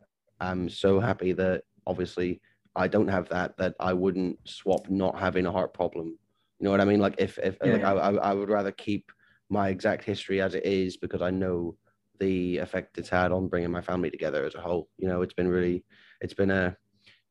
am 0.40 0.68
so 0.68 1.01
happy 1.01 1.33
that 1.33 1.64
obviously 1.87 2.40
I 2.77 2.88
don't 2.88 3.09
have 3.09 3.29
that 3.31 3.57
that 3.59 3.75
I 3.81 3.92
wouldn't 3.92 4.38
swap 4.49 4.88
not 4.88 5.18
having 5.18 5.47
a 5.47 5.53
heart 5.53 5.75
problem 5.75 6.18
you 6.61 6.64
know 6.64 6.71
what 6.73 6.81
I 6.81 6.85
mean? 6.87 6.99
Like 7.01 7.14
if 7.18 7.38
if 7.38 7.57
Yeah, 7.62 7.73
like 7.73 7.83
yeah. 7.83 7.92
I, 7.92 8.11
I 8.11 8.14
I 8.31 8.35
would 8.35 8.49
rather 8.49 8.73
keep 8.73 9.12
my 9.51 9.69
exact 9.69 10.05
history 10.05 10.41
as 10.41 10.55
it 10.55 10.65
is 10.65 10.97
because 10.97 11.23
I 11.23 11.31
know 11.31 11.77
the 12.21 12.59
effect 12.59 12.99
it's 12.99 13.09
had 13.09 13.33
on 13.33 13.49
bringing 13.49 13.71
my 13.71 13.81
family 13.81 14.11
together 14.11 14.45
as 14.45 14.55
a 14.55 14.61
whole. 14.61 14.89
You 14.99 15.09
know, 15.09 15.23
it's 15.23 15.35
been 15.35 15.49
really, 15.49 15.85
it's 16.21 16.35
been 16.35 16.51
a 16.51 16.77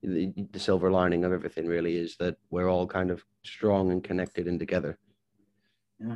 the, 0.03 0.32
the 0.51 0.60
silver 0.60 0.91
lining 0.91 1.25
of 1.25 1.34
everything 1.34 1.65
really 1.67 1.97
is 1.97 2.15
that 2.19 2.38
we're 2.51 2.69
all 2.69 2.86
kind 2.88 3.10
of 3.12 3.23
strong 3.43 3.91
and 3.91 4.03
connected 4.03 4.47
and 4.47 4.60
together. 4.60 4.97
Yeah. 5.99 6.15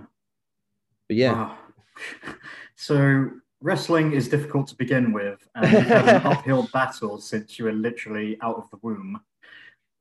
But 1.07 1.17
yeah, 1.17 1.33
Wow. 1.33 1.57
So 2.75 3.29
wrestling 3.59 4.13
is 4.13 4.27
difficult 4.27 4.67
to 4.67 4.75
begin 4.75 5.13
with, 5.13 5.47
and 5.55 5.71
you've 5.71 5.85
had 5.85 6.07
an 6.07 6.21
uphill 6.31 6.67
battle 6.73 7.19
since 7.19 7.59
you 7.59 7.65
were 7.65 7.73
literally 7.73 8.37
out 8.41 8.55
of 8.55 8.69
the 8.71 8.77
womb. 8.81 9.19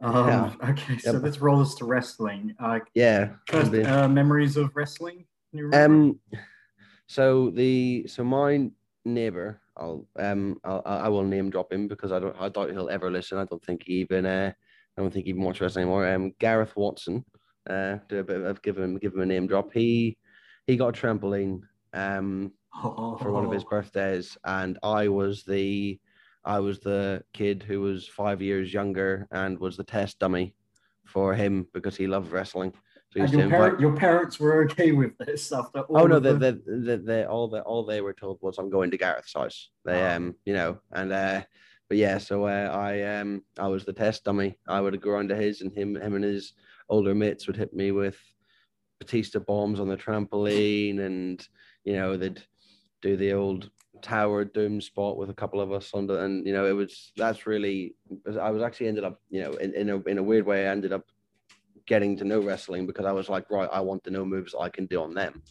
Um, 0.01 0.29
Yeah. 0.29 0.71
Okay, 0.71 0.99
so 0.99 1.13
Yep. 1.13 1.23
let's 1.23 1.41
roll 1.41 1.61
us 1.61 1.75
to 1.77 1.85
wrestling. 1.85 2.55
Uh, 2.59 2.81
yeah. 2.95 3.35
first, 3.49 3.75
uh, 3.75 4.09
memories 4.09 4.57
of 4.57 4.75
wrestling. 4.75 5.27
Can 5.51 5.59
you 5.59 5.65
remember? 5.67 5.99
Um, 5.99 6.21
so 7.07 7.51
the 7.51 8.07
so 8.09 8.25
my 8.25 8.71
neighbor, 9.05 9.61
I'll 9.77 10.07
um 10.19 10.61
I'll, 10.65 10.83
I 10.85 11.09
will 11.09 11.25
name 11.25 11.51
drop 11.51 11.73
him 11.73 11.89
because 11.89 12.13
I 12.13 12.19
don't 12.21 12.37
I 12.41 12.49
doubt 12.49 12.71
he'll 12.71 12.91
ever 12.91 13.11
listen. 13.11 13.39
I 13.39 13.45
don't 13.45 13.65
think 13.65 13.85
he 13.87 13.95
even 13.95 14.27
uh 14.27 14.53
I 14.97 15.01
don't 15.01 15.13
think 15.13 15.27
even 15.27 15.43
watches 15.43 15.61
wrestling 15.63 15.85
anymore. 15.85 16.09
Um, 16.09 16.33
Gareth 16.39 16.77
Watson, 16.77 17.25
uh, 17.69 17.99
do 18.09 18.19
a 18.19 18.25
bit 18.25 18.41
of 18.43 18.63
give 18.63 18.79
him 18.79 18.99
give 18.99 19.15
him 19.15 19.21
a 19.21 19.27
name 19.27 19.47
drop. 19.47 19.73
He 19.73 20.19
he 20.67 20.77
got 20.77 20.97
a 20.99 21.01
trampoline 21.01 21.61
um 21.95 22.53
for 23.17 23.33
one 23.33 23.45
of 23.45 23.51
his 23.51 23.65
Oh, 23.65 23.71
birthdays, 23.71 24.37
and 24.45 24.79
I 24.83 25.09
was 25.09 25.45
the 25.45 26.01
I 26.45 26.61
was 26.61 26.81
the 26.81 27.23
kid 27.35 27.63
who 27.63 27.81
was 27.81 28.07
five 28.09 28.41
years 28.43 28.73
younger 28.73 29.27
and 29.31 29.59
was 29.59 29.77
the 29.77 29.85
test 29.85 30.19
dummy 30.19 30.55
for 31.07 31.35
him 31.35 31.67
because 31.75 31.97
he 31.97 32.07
loved 32.07 32.33
wrestling. 32.33 32.73
So 33.13 33.21
And 33.23 33.33
your, 33.33 33.43
invite- 33.43 33.81
your 33.81 33.97
parents 33.97 34.39
were 34.39 34.63
okay 34.65 34.93
with 34.93 35.19
this 35.19 35.51
after 35.53 35.81
all 35.81 36.03
Oh 36.03 36.07
no, 36.07 36.17
of 36.19 36.23
the, 36.23 36.35
the- 36.35 36.63
the, 36.65 36.77
the, 36.77 36.97
the, 36.99 37.29
all 37.29 37.49
the 37.49 37.61
all 37.63 37.85
they 37.85 38.01
were 38.01 38.13
told 38.13 38.39
was 38.41 38.59
I'm 38.59 38.71
going 38.71 38.91
to 38.93 38.99
Gareth's 38.99 39.35
house. 39.35 39.71
They 39.85 40.01
Ah. 40.01 40.15
um 40.17 40.35
you 40.45 40.53
know 40.55 40.79
and 40.93 41.13
uh 41.13 41.43
but 41.89 41.99
yeah 41.99 42.19
so 42.19 42.45
uh, 42.45 42.71
I 42.73 43.03
um 43.19 43.43
I 43.59 43.67
was 43.67 43.85
the 43.85 43.93
test 43.93 44.23
dummy. 44.25 44.57
I 44.69 44.81
would 44.81 45.01
go 45.01 45.11
around 45.11 45.29
to 45.31 45.37
his 45.37 45.61
and 45.61 45.73
him 45.73 45.97
him 45.97 46.15
and 46.15 46.25
his 46.25 46.53
older 46.89 47.15
mates 47.15 47.47
would 47.49 47.57
hit 47.57 47.75
me 47.75 47.91
with 47.91 48.17
Batista 49.01 49.41
bombs 49.41 49.81
on 49.81 49.89
the 49.89 49.97
trampoline 49.97 51.01
and 51.01 51.47
you 51.85 51.95
know 51.95 52.17
they'd 52.17 52.43
do 53.03 53.17
the 53.17 53.33
old 53.33 53.71
tower 54.03 54.45
doom 54.45 54.81
spot 54.81 55.17
with 55.17 55.31
a 55.31 55.35
couple 55.35 55.61
of 55.61 55.73
us 55.73 55.91
under, 55.95 56.25
and 56.25 56.47
you 56.47 56.53
know 56.53 56.67
it 56.67 56.73
was 56.73 57.13
that's 57.17 57.47
really. 57.47 57.95
I 58.41 58.51
was 58.51 58.63
actually 58.63 58.89
ended 58.89 59.05
up, 59.05 59.21
you 59.31 59.43
know, 59.43 59.53
in, 59.53 59.75
in 59.75 59.91
a 59.91 59.97
in 60.03 60.19
a 60.19 60.23
weird 60.23 60.47
way, 60.47 60.67
I 60.67 60.71
ended 60.71 60.93
up 60.93 61.07
getting 61.91 62.17
to 62.17 62.25
know 62.25 62.41
wrestling 62.41 62.87
because 62.87 63.05
I 63.05 63.11
was 63.11 63.29
like, 63.29 63.51
right, 63.51 63.69
I 63.73 63.81
want 63.81 64.05
to 64.05 64.13
know 64.13 64.25
moves 64.25 64.55
I 64.55 64.69
can 64.69 64.87
do 64.87 65.03
on 65.03 65.13
them. 65.13 65.43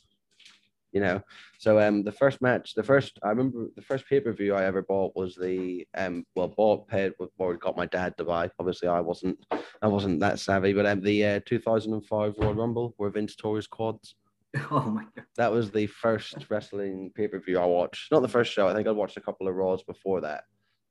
You 0.93 1.02
know, 1.02 1.21
so 1.60 1.80
um, 1.80 2.02
the 2.02 2.13
first 2.13 2.41
match, 2.41 2.73
the 2.73 2.82
first 2.82 3.19
I 3.21 3.30
remember 3.30 3.67
the 3.75 3.82
first 3.82 4.06
pay 4.10 4.21
per 4.21 4.32
view 4.32 4.56
I 4.56 4.63
ever 4.63 4.82
bought 4.82 5.15
was 5.15 5.36
the 5.36 5.86
um, 5.95 6.25
well, 6.36 6.47
bought 6.47 6.88
paid 6.88 7.13
or 7.38 7.58
got 7.58 7.78
my 7.78 7.86
dad 7.86 8.17
to 8.17 8.23
buy. 8.23 8.49
Obviously, 8.58 8.88
I 8.88 9.02
wasn't, 9.02 9.38
I 9.84 9.88
wasn't 9.88 10.21
that 10.21 10.39
savvy, 10.39 10.73
but 10.73 10.88
um, 10.88 11.02
the 11.02 11.25
uh, 11.25 11.39
2005 11.45 12.36
Royal 12.39 12.56
Rumble 12.56 12.95
where 12.97 13.12
Vince 13.12 13.36
tore 13.36 13.58
his 13.58 13.67
quads. 13.67 14.15
Oh 14.71 14.89
my 14.89 15.04
god. 15.15 15.25
That 15.36 15.52
was 15.52 15.69
the 15.69 15.86
first 15.86 16.49
wrestling 16.49 17.12
pay 17.13 17.28
per 17.28 17.39
view 17.39 17.60
I 17.60 17.65
watched. 17.65 18.12
Not 18.12 18.23
the 18.23 18.28
first 18.28 18.52
show. 18.52 18.67
I 18.67 18.73
think 18.73 18.88
I 18.88 18.91
watched 18.91 19.17
a 19.17 19.21
couple 19.21 19.47
of 19.47 19.54
Raws 19.54 19.84
before 19.84 20.21
that. 20.21 20.45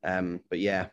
Um, 0.04 0.38
but 0.48 0.61
yeah, 0.61 0.88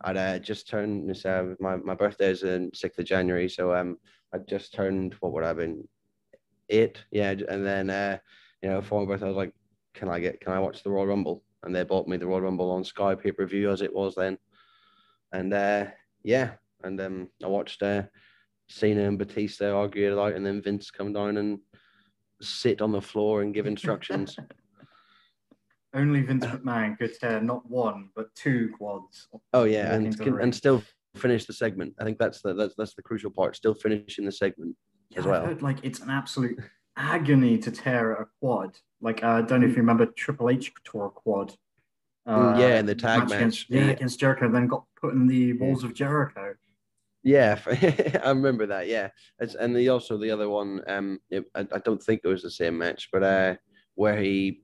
I'd 0.00 0.16
uh, 0.16 0.38
just 0.38 0.68
turned. 0.68 1.10
Uh, 1.24 1.44
my 1.60 1.76
my 1.76 1.94
birthday 1.94 2.30
is 2.30 2.42
in 2.42 2.70
sixth 2.74 2.98
of 2.98 3.06
January, 3.06 3.48
so 3.48 3.74
um, 3.74 3.98
I 4.32 4.38
just 4.38 4.74
turned. 4.74 5.14
What 5.20 5.32
would 5.32 5.44
I 5.44 5.48
have 5.48 5.56
been? 5.58 5.86
Eight, 6.68 7.02
yeah. 7.10 7.34
And 7.48 7.64
then 7.64 7.90
uh, 7.90 8.18
you 8.62 8.70
know, 8.70 8.82
for 8.82 9.00
my 9.00 9.06
birthday, 9.06 9.26
I 9.26 9.28
was 9.28 9.36
like, 9.36 9.54
"Can 9.94 10.08
I 10.08 10.20
get? 10.20 10.40
Can 10.40 10.52
I 10.52 10.58
watch 10.58 10.82
the 10.82 10.90
Royal 10.90 11.06
Rumble?" 11.06 11.42
And 11.62 11.74
they 11.74 11.84
bought 11.84 12.08
me 12.08 12.16
the 12.16 12.26
Royal 12.26 12.42
Rumble 12.42 12.70
on 12.70 12.84
Sky 12.84 13.14
pay 13.14 13.32
per 13.32 13.46
view 13.46 13.70
as 13.70 13.82
it 13.82 13.94
was 13.94 14.14
then. 14.14 14.38
And 15.32 15.52
uh, 15.54 15.86
yeah, 16.22 16.52
and 16.82 17.00
um, 17.00 17.28
I 17.42 17.46
watched 17.46 17.82
uh, 17.82 18.02
Cena 18.68 19.08
and 19.08 19.18
Batista 19.18 19.72
argue 19.72 20.12
it 20.12 20.18
out, 20.18 20.34
and 20.34 20.44
then 20.44 20.62
Vince 20.62 20.90
come 20.90 21.12
down 21.12 21.36
and 21.36 21.58
sit 22.40 22.82
on 22.82 22.92
the 22.92 23.00
floor 23.00 23.42
and 23.42 23.54
give 23.54 23.66
instructions. 23.66 24.36
Only 25.94 26.22
Vince 26.22 26.44
McMahon 26.44 26.98
could 26.98 27.18
tear 27.18 27.40
not 27.40 27.68
one 27.70 28.10
but 28.16 28.34
two 28.34 28.72
quads. 28.76 29.28
Oh 29.52 29.64
yeah, 29.64 29.94
and 29.94 30.18
can, 30.18 30.40
and 30.40 30.54
still 30.54 30.82
finish 31.14 31.44
the 31.44 31.52
segment. 31.52 31.94
I 32.00 32.04
think 32.04 32.18
that's 32.18 32.42
the 32.42 32.54
that's 32.54 32.74
that's 32.76 32.94
the 32.94 33.02
crucial 33.02 33.30
part. 33.30 33.56
Still 33.56 33.74
finishing 33.74 34.24
the 34.24 34.32
segment 34.32 34.76
yeah, 35.10 35.20
as 35.20 35.24
well. 35.24 35.42
I've 35.42 35.48
heard, 35.48 35.62
like 35.62 35.78
it's 35.82 36.00
an 36.00 36.10
absolute 36.10 36.58
agony 36.96 37.58
to 37.58 37.70
tear 37.70 38.12
a 38.12 38.26
quad. 38.40 38.76
Like 39.00 39.22
uh, 39.22 39.28
I 39.28 39.42
don't 39.42 39.60
know 39.60 39.66
if 39.66 39.72
you 39.72 39.82
remember 39.82 40.06
Triple 40.06 40.50
H 40.50 40.72
tore 40.84 41.06
a 41.06 41.10
quad. 41.10 41.54
Uh, 42.26 42.56
yeah, 42.58 42.78
in 42.78 42.86
the 42.86 42.94
tag 42.94 43.20
match, 43.20 43.28
match. 43.28 43.38
Against, 43.38 43.70
yeah, 43.70 43.90
against 43.90 44.18
Jericho, 44.18 44.50
then 44.50 44.66
got 44.66 44.84
put 45.00 45.12
in 45.12 45.26
the 45.26 45.52
walls 45.54 45.82
yeah. 45.82 45.88
of 45.90 45.94
Jericho. 45.94 46.54
Yeah, 47.22 47.58
I 48.24 48.28
remember 48.30 48.66
that. 48.66 48.88
Yeah, 48.88 49.08
it's, 49.38 49.54
and 49.54 49.76
the 49.76 49.88
also 49.88 50.18
the 50.18 50.30
other 50.30 50.48
one. 50.48 50.80
Um, 50.86 51.20
it, 51.30 51.44
I, 51.54 51.60
I 51.60 51.78
don't 51.78 52.02
think 52.02 52.22
it 52.24 52.28
was 52.28 52.42
the 52.42 52.50
same 52.50 52.78
match, 52.78 53.08
but 53.12 53.22
uh, 53.22 53.54
where 53.94 54.20
he, 54.20 54.62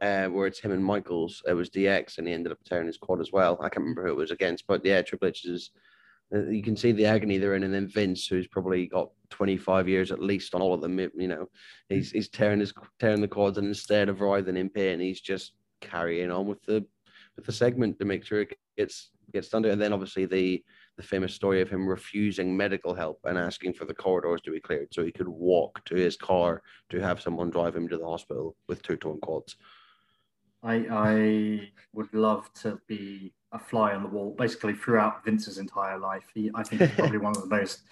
uh, 0.00 0.26
where 0.26 0.46
it's 0.46 0.60
him 0.60 0.72
and 0.72 0.84
Michaels. 0.84 1.42
It 1.46 1.54
was 1.54 1.70
DX, 1.70 2.18
and 2.18 2.26
he 2.26 2.32
ended 2.32 2.52
up 2.52 2.58
tearing 2.64 2.86
his 2.86 2.96
quad 2.96 3.20
as 3.20 3.32
well. 3.32 3.58
I 3.60 3.68
can't 3.68 3.84
remember 3.84 4.04
who 4.04 4.12
it 4.12 4.16
was 4.16 4.30
against, 4.30 4.66
but 4.66 4.84
yeah, 4.84 5.02
Triple 5.02 5.28
H 5.28 5.44
is. 5.44 5.70
Uh, 6.32 6.46
you 6.46 6.62
can 6.62 6.76
see 6.76 6.92
the 6.92 7.06
agony 7.06 7.38
they're 7.38 7.56
in, 7.56 7.64
and 7.64 7.74
then 7.74 7.88
Vince, 7.88 8.26
who's 8.26 8.46
probably 8.46 8.86
got 8.86 9.10
25 9.30 9.88
years 9.88 10.12
at 10.12 10.22
least 10.22 10.54
on 10.54 10.62
all 10.62 10.72
of 10.72 10.80
them. 10.80 10.98
You 10.98 11.28
know, 11.28 11.48
he's 11.88 12.12
he's 12.12 12.28
tearing 12.28 12.60
his 12.60 12.72
tearing 13.00 13.20
the 13.20 13.28
quads, 13.28 13.58
and 13.58 13.66
instead 13.66 14.08
of 14.08 14.20
writhing 14.20 14.56
in 14.56 14.70
pain, 14.70 15.00
he's 15.00 15.20
just 15.20 15.52
carrying 15.80 16.30
on 16.30 16.46
with 16.46 16.62
the 16.62 16.86
with 17.36 17.46
the 17.46 17.52
segment 17.52 17.98
to 17.98 18.04
make 18.04 18.24
sure 18.24 18.42
it 18.42 18.56
gets 18.76 19.10
gets 19.32 19.48
done. 19.48 19.64
And 19.64 19.80
then 19.80 19.92
obviously 19.92 20.24
the 20.24 20.62
the 20.96 21.02
famous 21.02 21.34
story 21.34 21.62
of 21.62 21.70
him 21.70 21.88
refusing 21.88 22.54
medical 22.54 22.94
help 22.94 23.20
and 23.24 23.38
asking 23.38 23.72
for 23.72 23.86
the 23.86 23.94
corridors 23.94 24.42
to 24.42 24.50
be 24.50 24.60
cleared 24.60 24.88
so 24.92 25.02
he 25.02 25.12
could 25.12 25.28
walk 25.28 25.82
to 25.86 25.94
his 25.94 26.16
car 26.16 26.62
to 26.90 27.00
have 27.00 27.22
someone 27.22 27.48
drive 27.48 27.74
him 27.74 27.88
to 27.88 27.96
the 27.96 28.04
hospital 28.04 28.54
with 28.68 28.82
two 28.82 28.96
torn 28.96 29.18
quads. 29.20 29.56
I 30.62 30.74
I 30.90 31.70
would 31.92 32.12
love 32.12 32.52
to 32.62 32.80
be 32.86 33.32
a 33.52 33.58
fly 33.58 33.94
on 33.94 34.02
the 34.02 34.08
wall 34.08 34.34
basically 34.38 34.74
throughout 34.74 35.24
Vince's 35.24 35.58
entire 35.58 35.98
life. 35.98 36.24
He, 36.34 36.50
I 36.54 36.62
think 36.62 36.82
he's 36.82 36.90
probably 36.92 37.18
one 37.28 37.36
of 37.36 37.42
the 37.42 37.48
most 37.48 37.82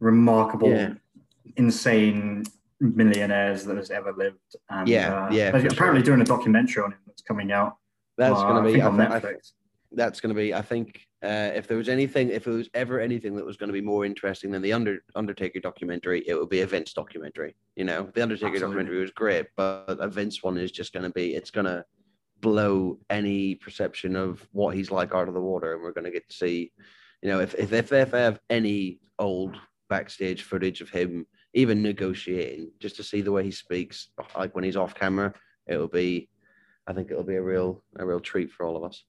remarkable, 0.00 0.70
yeah. 0.70 0.94
insane 1.56 2.44
millionaires 2.80 3.64
that 3.64 3.76
has 3.76 3.90
ever 3.90 4.12
lived. 4.12 4.56
And, 4.70 4.88
yeah, 4.88 5.26
uh, 5.26 5.30
yeah. 5.30 5.48
Apparently, 5.48 6.00
sure. 6.00 6.16
doing 6.16 6.20
a 6.20 6.24
documentary 6.24 6.82
on 6.82 6.92
him 6.92 6.98
that's 7.06 7.22
coming 7.22 7.52
out. 7.52 7.76
That's 8.16 8.38
uh, 8.38 8.48
going 8.48 8.64
to 8.64 8.72
be 8.72 8.80
on 8.80 8.96
Netflix. 8.96 9.52
that's 9.92 10.20
going 10.20 10.34
to 10.34 10.40
be. 10.40 10.52
I 10.52 10.62
think 10.62 11.06
uh, 11.22 11.50
if 11.54 11.68
there 11.68 11.76
was 11.76 11.88
anything, 11.88 12.30
if 12.30 12.46
it 12.46 12.50
was 12.50 12.68
ever 12.74 13.00
anything 13.00 13.36
that 13.36 13.46
was 13.46 13.56
going 13.56 13.68
to 13.68 13.72
be 13.72 13.80
more 13.80 14.04
interesting 14.04 14.50
than 14.50 14.62
the 14.62 14.72
Under, 14.72 14.98
Undertaker 15.14 15.60
documentary, 15.60 16.24
it 16.26 16.34
would 16.34 16.48
be 16.48 16.62
a 16.62 16.66
Vince 16.66 16.92
documentary. 16.92 17.54
You 17.76 17.84
know, 17.84 18.08
the 18.14 18.22
Undertaker 18.22 18.46
Absolutely. 18.46 18.60
documentary 18.60 19.00
was 19.00 19.10
great, 19.12 19.46
but 19.56 19.96
a 20.00 20.08
Vince 20.08 20.42
one 20.42 20.58
is 20.58 20.72
just 20.72 20.92
going 20.92 21.04
to 21.04 21.10
be, 21.10 21.34
it's 21.34 21.50
going 21.50 21.66
to 21.66 21.84
blow 22.40 22.98
any 23.10 23.54
perception 23.54 24.16
of 24.16 24.46
what 24.52 24.74
he's 24.74 24.90
like 24.90 25.14
out 25.14 25.28
of 25.28 25.34
the 25.34 25.40
water. 25.40 25.74
And 25.74 25.82
we're 25.82 25.92
going 25.92 26.04
to 26.04 26.10
get 26.10 26.28
to 26.28 26.36
see, 26.36 26.72
you 27.22 27.28
know, 27.28 27.40
if, 27.40 27.54
if, 27.54 27.72
if 27.72 27.88
they 27.88 28.00
have 28.00 28.40
any 28.50 29.00
old 29.18 29.56
backstage 29.88 30.42
footage 30.42 30.80
of 30.80 30.90
him 30.90 31.26
even 31.54 31.82
negotiating, 31.82 32.70
just 32.78 32.96
to 32.96 33.02
see 33.02 33.20
the 33.20 33.32
way 33.32 33.42
he 33.42 33.50
speaks, 33.50 34.08
like 34.36 34.54
when 34.54 34.64
he's 34.64 34.76
off 34.76 34.94
camera, 34.94 35.32
it 35.66 35.76
will 35.76 35.88
be, 35.88 36.28
I 36.86 36.92
think 36.92 37.10
it'll 37.10 37.24
be 37.24 37.36
a 37.36 37.42
real, 37.42 37.82
a 37.96 38.06
real 38.06 38.20
treat 38.20 38.50
for 38.50 38.66
all 38.66 38.76
of 38.76 38.84
us. 38.84 39.02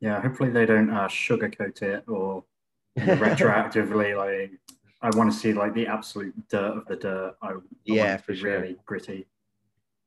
Yeah, 0.00 0.20
hopefully 0.20 0.50
they 0.50 0.66
don't 0.66 0.90
uh, 0.90 1.06
sugarcoat 1.08 1.80
it 1.82 2.04
or 2.08 2.44
retroactively. 2.98 4.16
like, 4.16 4.50
I 5.00 5.16
want 5.16 5.32
to 5.32 5.38
see 5.38 5.52
like 5.52 5.74
the 5.74 5.86
absolute 5.86 6.34
dirt 6.48 6.76
of 6.76 6.86
the 6.86 6.96
dirt. 6.96 7.34
I, 7.40 7.48
I 7.48 7.54
yeah, 7.84 8.16
for 8.16 8.34
sure. 8.34 8.60
Really 8.60 8.76
gritty. 8.84 9.26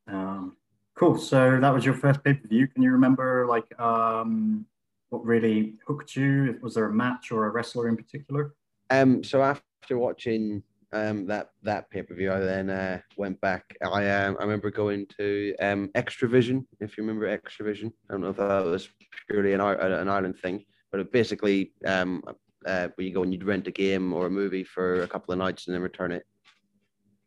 Um, 0.07 0.57
cool. 0.95 1.17
So 1.17 1.59
that 1.59 1.73
was 1.73 1.85
your 1.85 1.93
first 1.93 2.23
pay 2.23 2.33
per 2.33 2.47
view. 2.47 2.67
Can 2.67 2.81
you 2.83 2.91
remember 2.91 3.45
like 3.47 3.79
um, 3.79 4.65
what 5.09 5.25
really 5.25 5.75
hooked 5.87 6.15
you? 6.15 6.57
Was 6.61 6.75
there 6.75 6.85
a 6.85 6.93
match 6.93 7.31
or 7.31 7.45
a 7.45 7.49
wrestler 7.49 7.87
in 7.87 7.97
particular? 7.97 8.53
Um. 8.89 9.23
So 9.23 9.41
after 9.41 9.97
watching 9.97 10.63
um, 10.95 11.25
that 11.27 11.49
that 11.63 11.89
pay 11.89 12.01
per 12.01 12.15
view. 12.15 12.31
I 12.31 12.39
then 12.39 12.69
uh, 12.69 12.99
went 13.17 13.39
back. 13.41 13.63
I 13.83 14.09
um, 14.09 14.37
I 14.39 14.43
remember 14.43 14.71
going 14.71 15.05
to 15.17 15.55
um, 15.59 15.89
Extravision. 15.95 16.65
If 16.79 16.97
you 16.97 17.03
remember 17.03 17.27
Extravision, 17.27 17.91
I 18.09 18.13
don't 18.13 18.21
know 18.21 18.29
if 18.29 18.37
that 18.37 18.65
was 18.65 18.89
purely 19.29 19.53
an 19.53 19.61
an 19.61 20.07
Ireland 20.07 20.39
thing, 20.41 20.65
but 20.91 21.01
it 21.01 21.11
basically 21.11 21.73
um, 21.85 22.23
uh, 22.65 22.87
where 22.95 23.07
you 23.07 23.13
go 23.13 23.23
and 23.23 23.33
you'd 23.33 23.43
rent 23.43 23.67
a 23.67 23.71
game 23.71 24.13
or 24.13 24.27
a 24.27 24.31
movie 24.31 24.63
for 24.63 25.03
a 25.03 25.07
couple 25.07 25.33
of 25.33 25.39
nights 25.39 25.67
and 25.67 25.75
then 25.75 25.81
return 25.81 26.11
it. 26.11 26.23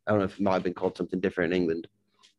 I 0.06 0.12
don't 0.12 0.20
know 0.20 0.26
if 0.26 0.38
it 0.38 0.42
might 0.42 0.54
have 0.54 0.62
been 0.62 0.74
called 0.74 0.96
something 0.96 1.20
different 1.20 1.52
in 1.52 1.60
England. 1.60 1.86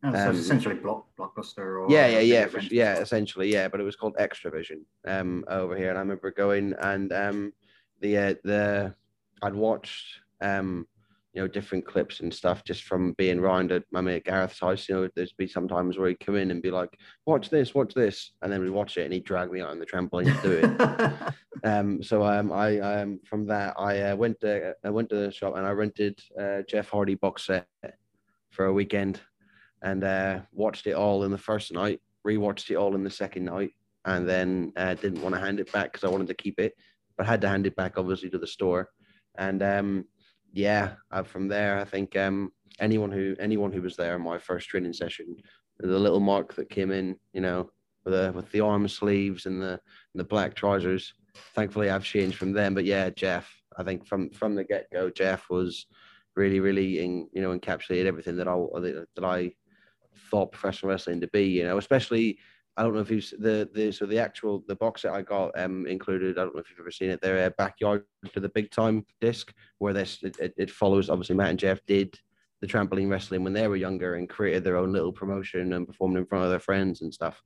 Oh, 0.01 0.13
so 0.13 0.29
um, 0.29 0.35
essentially 0.35 0.75
block, 0.75 1.07
blockbuster 1.17 1.81
or 1.81 1.87
yeah 1.91 2.07
yeah 2.07 2.19
yeah 2.19 2.45
for, 2.45 2.59
yeah 2.59 2.99
essentially 2.99 3.51
yeah 3.51 3.67
but 3.67 3.81
it 3.81 3.83
was 3.83 3.97
called 3.97 4.15
extravision 4.15 4.83
um 5.05 5.43
over 5.49 5.75
here 5.75 5.89
and 5.89 5.97
i 5.97 6.01
remember 6.01 6.31
going 6.31 6.73
and 6.79 7.11
um 7.11 7.51
the 7.99 8.17
uh, 8.17 8.33
the 8.45 8.95
i'd 9.41 9.53
watched 9.53 10.21
um 10.39 10.87
you 11.33 11.41
know, 11.41 11.47
different 11.47 11.85
clips 11.85 12.21
and 12.21 12.33
stuff 12.33 12.63
just 12.63 12.83
from 12.83 13.13
being 13.13 13.39
around 13.39 13.71
at 13.71 13.83
my 13.91 14.01
mate 14.01 14.25
Gareth's 14.25 14.59
house. 14.59 14.89
You 14.89 14.95
know, 14.95 15.09
there's 15.15 15.31
be 15.31 15.47
sometimes 15.47 15.97
where 15.97 16.09
he'd 16.09 16.19
come 16.19 16.35
in 16.35 16.49
and 16.49 16.61
be 16.61 16.71
like, 16.71 16.97
watch 17.27 17.49
this, 17.49 17.75
watch 17.75 17.93
this. 17.93 18.31
And 18.41 18.51
then 18.51 18.61
we'd 18.61 18.71
watch 18.71 18.97
it 18.97 19.03
and 19.03 19.13
he'd 19.13 19.25
drag 19.25 19.51
me 19.51 19.61
out 19.61 19.69
on 19.69 19.79
the 19.79 19.85
trampoline 19.85 20.41
to 20.41 20.47
do 20.47 20.57
it. 20.63 21.33
um, 21.63 22.01
so 22.01 22.23
um, 22.23 22.51
I 22.51 22.79
um, 22.79 23.19
from 23.25 23.45
that, 23.47 23.75
I 23.77 24.01
uh, 24.01 24.15
went 24.15 24.39
to, 24.41 24.73
I 24.83 24.89
went 24.89 25.09
to 25.09 25.15
the 25.15 25.31
shop 25.31 25.55
and 25.55 25.67
I 25.67 25.71
rented 25.71 26.19
uh, 26.39 26.63
Jeff 26.67 26.89
Hardy 26.89 27.15
box 27.15 27.45
set 27.45 27.67
for 28.49 28.65
a 28.65 28.73
weekend 28.73 29.21
and 29.81 30.03
uh, 30.03 30.39
watched 30.51 30.87
it 30.87 30.93
all 30.93 31.23
in 31.23 31.31
the 31.31 31.37
first 31.37 31.71
night, 31.71 32.01
rewatched 32.25 32.69
it 32.69 32.75
all 32.75 32.95
in 32.95 33.03
the 33.03 33.09
second 33.09 33.45
night, 33.45 33.71
and 34.05 34.27
then 34.27 34.73
uh, 34.75 34.93
didn't 34.95 35.21
want 35.21 35.35
to 35.35 35.41
hand 35.41 35.59
it 35.59 35.71
back 35.71 35.91
because 35.91 36.03
I 36.03 36.11
wanted 36.11 36.27
to 36.27 36.33
keep 36.33 36.59
it, 36.59 36.73
but 37.17 37.25
had 37.25 37.41
to 37.41 37.49
hand 37.49 37.67
it 37.67 37.75
back 37.75 37.97
obviously 37.97 38.29
to 38.29 38.37
the 38.37 38.47
store. 38.47 38.89
And 39.37 39.61
um, 39.63 40.05
yeah, 40.51 40.93
uh, 41.11 41.23
from 41.23 41.47
there, 41.47 41.79
I 41.79 41.85
think 41.85 42.15
um, 42.15 42.51
anyone 42.79 43.11
who 43.11 43.35
anyone 43.39 43.71
who 43.71 43.81
was 43.81 43.95
there 43.95 44.15
in 44.15 44.21
my 44.21 44.37
first 44.37 44.67
training 44.69 44.93
session, 44.93 45.35
the 45.79 45.99
little 45.99 46.19
mark 46.19 46.55
that 46.55 46.69
came 46.69 46.91
in, 46.91 47.15
you 47.33 47.41
know, 47.41 47.69
with 48.03 48.13
the 48.13 48.31
with 48.33 48.51
the 48.51 48.61
arm 48.61 48.87
sleeves 48.87 49.45
and 49.45 49.61
the 49.61 49.71
and 49.73 49.79
the 50.15 50.23
black 50.23 50.55
trousers. 50.55 51.13
Thankfully, 51.55 51.89
I've 51.89 52.03
changed 52.03 52.37
from 52.37 52.53
them. 52.53 52.73
But 52.73 52.85
yeah, 52.85 53.09
Jeff, 53.11 53.49
I 53.77 53.83
think 53.83 54.05
from 54.05 54.29
from 54.31 54.55
the 54.55 54.63
get 54.63 54.87
go, 54.91 55.09
Jeff 55.09 55.49
was 55.49 55.85
really, 56.35 56.59
really, 56.59 56.99
in, 56.99 57.27
you 57.33 57.41
know, 57.41 57.57
encapsulated 57.57 58.05
everything 58.05 58.37
that 58.37 58.47
I 58.47 58.55
that 59.15 59.23
I 59.23 59.51
thought 60.29 60.51
professional 60.51 60.91
wrestling 60.91 61.21
to 61.21 61.27
be. 61.27 61.45
You 61.45 61.63
know, 61.63 61.77
especially 61.77 62.39
I 62.77 62.83
don't 62.83 62.93
know 62.93 63.01
if 63.01 63.11
you've 63.11 63.29
the 63.39 63.69
the 63.73 63.91
so 63.91 64.05
the 64.05 64.19
actual 64.19 64.63
the 64.67 64.75
box 64.75 65.01
set 65.01 65.13
I 65.13 65.21
got 65.21 65.57
um 65.59 65.85
included. 65.85 66.37
I 66.37 66.43
don't 66.43 66.55
know 66.55 66.61
if 66.61 66.69
you've 66.69 66.79
ever 66.79 66.91
seen 66.91 67.09
it. 67.09 67.21
Their 67.21 67.45
uh, 67.45 67.49
backyard 67.57 68.05
to 68.33 68.39
the 68.39 68.47
big 68.49 68.71
time 68.71 69.05
disc 69.19 69.53
where 69.79 69.93
this 69.93 70.19
it, 70.23 70.53
it, 70.57 70.71
follows. 70.71 71.09
Obviously, 71.09 71.35
Matt 71.35 71.49
and 71.49 71.59
Jeff 71.59 71.85
did 71.85 72.17
the 72.61 72.67
trampoline 72.67 73.09
wrestling 73.09 73.43
when 73.43 73.53
they 73.53 73.67
were 73.67 73.75
younger 73.75 74.15
and 74.15 74.29
created 74.29 74.63
their 74.63 74.77
own 74.77 74.93
little 74.93 75.11
promotion 75.11 75.73
and 75.73 75.87
performed 75.87 76.17
in 76.17 76.25
front 76.25 76.45
of 76.45 76.51
their 76.51 76.59
friends 76.59 77.01
and 77.01 77.13
stuff. 77.13 77.41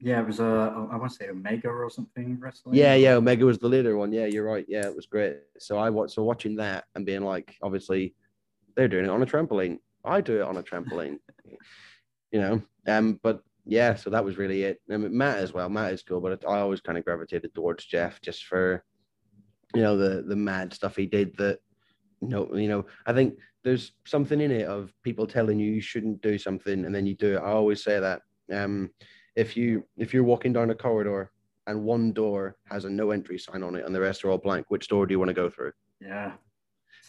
Yeah, 0.00 0.20
it 0.20 0.26
was 0.26 0.40
uh, 0.40 0.70
I 0.90 0.96
want 0.96 1.10
to 1.10 1.16
say 1.16 1.28
Omega 1.28 1.68
or 1.68 1.90
something 1.90 2.38
wrestling. 2.40 2.76
Yeah, 2.76 2.94
yeah, 2.94 3.14
Omega 3.14 3.44
was 3.44 3.58
the 3.58 3.68
leader 3.68 3.98
one. 3.98 4.12
Yeah, 4.12 4.26
you're 4.26 4.44
right. 4.44 4.64
Yeah, 4.66 4.86
it 4.86 4.96
was 4.96 5.04
great. 5.04 5.38
So 5.58 5.76
I 5.76 5.90
watched 5.90 6.14
so 6.14 6.22
watching 6.22 6.56
that 6.56 6.84
and 6.94 7.04
being 7.04 7.22
like, 7.22 7.56
obviously, 7.62 8.14
they're 8.76 8.88
doing 8.88 9.04
it 9.04 9.10
on 9.10 9.22
a 9.22 9.26
trampoline. 9.26 9.78
I 10.04 10.22
do 10.22 10.40
it 10.40 10.42
on 10.42 10.56
a 10.56 10.62
trampoline. 10.62 11.18
you 12.32 12.40
know, 12.40 12.62
um, 12.86 13.18
but 13.22 13.42
yeah, 13.64 13.94
so 13.94 14.10
that 14.10 14.24
was 14.24 14.38
really 14.38 14.62
it. 14.62 14.80
I 14.90 14.96
mean, 14.96 15.16
Matt 15.16 15.38
as 15.38 15.52
well. 15.52 15.68
Matt 15.68 15.92
is 15.92 16.02
cool, 16.02 16.20
but 16.20 16.44
I 16.46 16.58
always 16.58 16.80
kind 16.80 16.96
of 16.96 17.04
gravitated 17.04 17.54
towards 17.54 17.84
Jeff 17.84 18.20
just 18.20 18.44
for, 18.44 18.82
you 19.74 19.82
know, 19.82 19.96
the 19.96 20.22
the 20.22 20.36
mad 20.36 20.72
stuff 20.72 20.96
he 20.96 21.06
did. 21.06 21.36
That, 21.36 21.58
you 22.20 22.28
know, 22.28 22.54
you 22.54 22.68
know, 22.68 22.86
I 23.06 23.12
think 23.12 23.38
there's 23.64 23.92
something 24.06 24.40
in 24.40 24.50
it 24.50 24.66
of 24.66 24.92
people 25.02 25.26
telling 25.26 25.58
you 25.58 25.70
you 25.70 25.80
shouldn't 25.80 26.22
do 26.22 26.38
something 26.38 26.84
and 26.84 26.94
then 26.94 27.06
you 27.06 27.14
do 27.14 27.36
it. 27.36 27.40
I 27.40 27.50
always 27.50 27.84
say 27.84 28.00
that. 28.00 28.22
Um, 28.52 28.90
if 29.36 29.56
you 29.56 29.84
if 29.96 30.14
you're 30.14 30.24
walking 30.24 30.52
down 30.52 30.70
a 30.70 30.74
corridor 30.74 31.30
and 31.66 31.84
one 31.84 32.12
door 32.12 32.56
has 32.70 32.86
a 32.86 32.90
no 32.90 33.10
entry 33.10 33.38
sign 33.38 33.62
on 33.62 33.76
it 33.76 33.84
and 33.84 33.94
the 33.94 34.00
rest 34.00 34.24
are 34.24 34.30
all 34.30 34.38
blank, 34.38 34.66
which 34.68 34.88
door 34.88 35.06
do 35.06 35.12
you 35.12 35.18
want 35.18 35.28
to 35.28 35.34
go 35.34 35.50
through? 35.50 35.72
Yeah. 36.00 36.32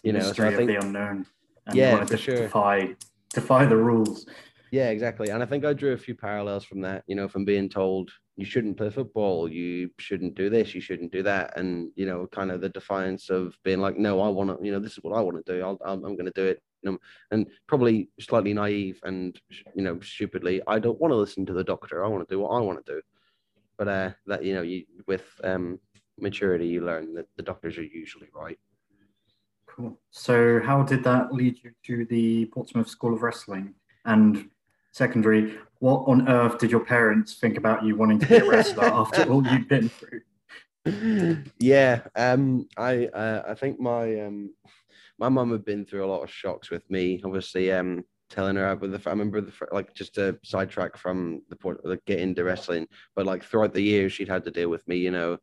You 0.04 0.14
know, 0.14 0.32
so 0.34 0.46
I 0.48 0.56
think 0.56 0.70
the 0.70 0.76
unknown. 0.86 1.26
And 1.68 1.76
Yeah, 1.76 1.92
you 1.92 1.98
want 1.98 2.10
for 2.10 2.18
to 2.18 2.22
sure. 2.22 2.36
defy 2.44 2.96
defy 3.34 3.66
the 3.66 3.78
rules. 3.78 4.28
Yeah, 4.72 4.90
exactly. 4.90 5.30
And 5.30 5.42
I 5.42 5.46
think 5.46 5.66
I 5.66 5.74
drew 5.74 5.94
a 5.94 5.98
few 5.98 6.16
parallels 6.16 6.64
from 6.64 6.82
that, 6.82 7.04
you 7.08 7.16
know, 7.16 7.28
from 7.28 7.46
being 7.46 7.70
told 7.70 8.12
you 8.36 8.46
shouldn't 8.46 8.78
play 8.78 8.90
football, 8.90 9.52
you 9.52 9.90
shouldn't 9.98 10.36
do 10.36 10.50
this, 10.50 10.74
you 10.74 10.82
shouldn't 10.82 11.12
do 11.12 11.24
that. 11.24 11.58
And, 11.58 11.92
you 11.96 12.06
know, 12.06 12.28
kind 12.28 12.52
of 12.52 12.62
the 12.62 12.70
defiance 12.70 13.30
of 13.30 13.56
being 13.64 13.80
like, 13.80 13.98
no, 13.98 14.22
I 14.22 14.30
want 14.30 14.50
to, 14.50 14.66
you 14.66 14.72
know, 14.72 14.80
this 14.80 14.94
is 14.94 15.00
what 15.04 15.18
I 15.18 15.22
want 15.22 15.44
to 15.44 15.54
do. 15.54 15.62
I'll, 15.62 15.78
I'm, 15.84 16.06
I'm 16.06 16.16
going 16.16 16.26
to 16.26 16.32
do 16.32 16.46
it. 16.46 16.62
And 17.32 17.48
probably 17.68 18.10
slightly 18.20 18.54
naive 18.54 19.00
and, 19.04 19.40
you 19.76 19.84
know, 19.84 20.00
stupidly, 20.00 20.62
I 20.68 20.80
don't 20.80 21.00
want 21.00 21.12
to 21.12 21.18
listen 21.18 21.46
to 21.48 21.54
the 21.54 21.64
doctor. 21.64 22.06
I 22.06 22.08
want 22.08 22.28
to 22.28 22.34
do 22.34 22.40
what 22.40 22.52
I 22.52 22.62
want 22.62 22.86
to 22.86 22.94
do. 22.94 23.02
But 23.78 23.88
uh, 23.88 24.12
that, 24.28 24.44
you 24.44 24.54
know, 24.54 24.62
you 24.62 24.86
with 25.08 25.26
um, 25.44 25.80
maturity, 26.18 26.68
you 26.68 26.86
learn 26.86 27.14
that 27.16 27.28
the 27.36 27.44
doctors 27.44 27.78
are 27.78 27.84
usually 27.84 28.28
right. 28.34 28.60
Cool. 29.68 30.00
So, 30.12 30.60
how 30.64 30.84
did 30.84 31.04
that 31.04 31.34
lead 31.34 31.60
you 31.64 31.72
to 31.86 32.06
the 32.06 32.46
Portsmouth 32.48 32.90
School 32.90 33.14
of 33.14 33.22
Wrestling? 33.22 33.74
And 34.06 34.50
secondary, 34.92 35.58
what 35.80 36.04
on 36.08 36.28
earth 36.28 36.58
did 36.60 36.72
your 36.72 36.82
parents 36.82 37.36
think 37.36 37.58
about 37.58 37.84
you 37.84 37.96
wanting 37.96 38.20
to 38.20 38.28
be 38.28 38.36
a 38.38 38.50
wrestler 38.50 38.84
after 38.94 39.32
all 39.32 39.46
you've 39.48 39.68
been 39.68 39.90
through? 39.90 40.22
yeah, 41.60 42.02
um, 42.16 42.68
I 42.78 43.08
uh, 43.08 43.44
I 43.48 43.54
think 43.54 43.80
my 43.80 44.22
um, 44.22 44.54
my 45.18 45.30
mum 45.30 45.52
had 45.52 45.66
been 45.66 45.86
through 45.86 46.06
a 46.06 46.08
lot 46.08 46.24
of 46.24 46.32
shocks 46.32 46.70
with 46.70 46.90
me. 46.90 47.22
Obviously, 47.24 47.72
um, 47.72 48.04
telling 48.30 48.56
her 48.56 48.76
with 48.76 48.92
the 48.92 49.10
I 49.10 49.12
remember 49.12 49.42
the 49.42 49.54
like 49.72 49.94
just 49.94 50.16
to 50.16 50.38
sidetrack 50.44 50.98
from 50.98 51.42
the 51.50 51.56
point 51.56 51.80
like 51.84 52.06
get 52.06 52.20
into 52.20 52.44
wrestling, 52.44 52.88
but 53.16 53.26
like 53.26 53.44
throughout 53.44 53.74
the 53.74 53.82
years 53.82 54.14
she'd 54.14 54.30
had 54.30 54.44
to 54.46 54.52
deal 54.52 54.70
with 54.70 54.88
me, 54.88 54.98
you 54.98 55.12
know, 55.12 55.38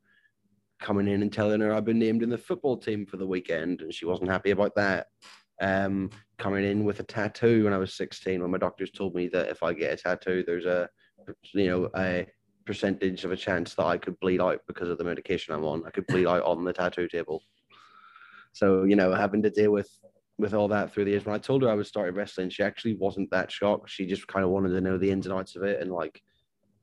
coming 0.81 1.09
in 1.09 1.23
and 1.23 1.33
telling 1.33 1.61
her 1.61 1.73
I've 1.73 1.85
been 1.85 1.99
named 1.99 2.23
in 2.23 2.31
the 2.31 2.39
football 2.39 2.77
team 2.77 3.07
for 3.07 3.17
the 3.17 3.27
weekend, 3.27 3.83
and 3.83 3.93
she 3.93 4.07
wasn't 4.07 4.31
happy 4.31 4.51
about 4.51 4.75
that. 4.77 5.09
Um, 5.61 6.11
coming 6.39 6.65
in 6.65 6.85
with 6.85 7.01
a 7.01 7.03
tattoo 7.03 7.65
when 7.65 7.73
I 7.73 7.79
was 7.79 7.95
16, 7.95 8.43
when 8.43 8.51
my 8.51 8.59
doctors 8.59 8.91
told 8.91 9.15
me 9.15 9.29
that 9.29 9.49
if 9.49 9.63
I 9.63 9.73
get 9.73 9.93
a 9.93 9.97
tattoo, 9.97 10.45
there's 10.47 10.67
a 10.67 10.89
you 11.53 11.67
know 11.67 11.91
a 11.97 12.27
percentage 12.67 13.25
of 13.25 13.33
a 13.33 13.37
chance 13.37 13.75
that 13.75 13.87
I 13.87 13.97
could 13.97 14.19
bleed 14.21 14.41
out 14.41 14.61
because 14.67 14.89
of 14.89 14.99
the 14.99 15.05
medication 15.05 15.55
I'm 15.55 15.65
on. 15.65 15.83
I 15.87 15.91
could 15.91 16.07
bleed 16.07 16.27
out 16.27 16.43
on 16.43 16.65
the 16.65 16.73
tattoo 16.73 17.09
table. 17.09 17.43
So 18.53 18.85
you 18.85 18.97
know, 18.97 19.15
having 19.15 19.43
to 19.43 19.51
deal 19.51 19.73
with 19.73 19.91
with 20.39 20.53
all 20.53 20.69
that 20.69 20.93
through 20.93 21.05
the 21.05 21.13
years. 21.13 21.25
When 21.25 21.35
I 21.35 21.39
told 21.39 21.63
her 21.63 21.71
I 21.71 21.75
was 21.75 21.89
starting 21.89 22.15
wrestling, 22.15 22.51
she 22.51 22.63
actually 22.63 22.95
wasn't 22.95 23.31
that 23.31 23.51
shocked. 23.51 23.89
She 23.89 24.07
just 24.07 24.27
kind 24.27 24.45
of 24.45 24.51
wanted 24.51 24.71
to 24.71 24.81
know 24.81 24.99
the 24.99 25.11
ins 25.11 25.27
and 25.27 25.35
outs 25.35 25.57
of 25.57 25.63
it 25.63 25.81
and 25.81 25.91
like, 25.91 26.21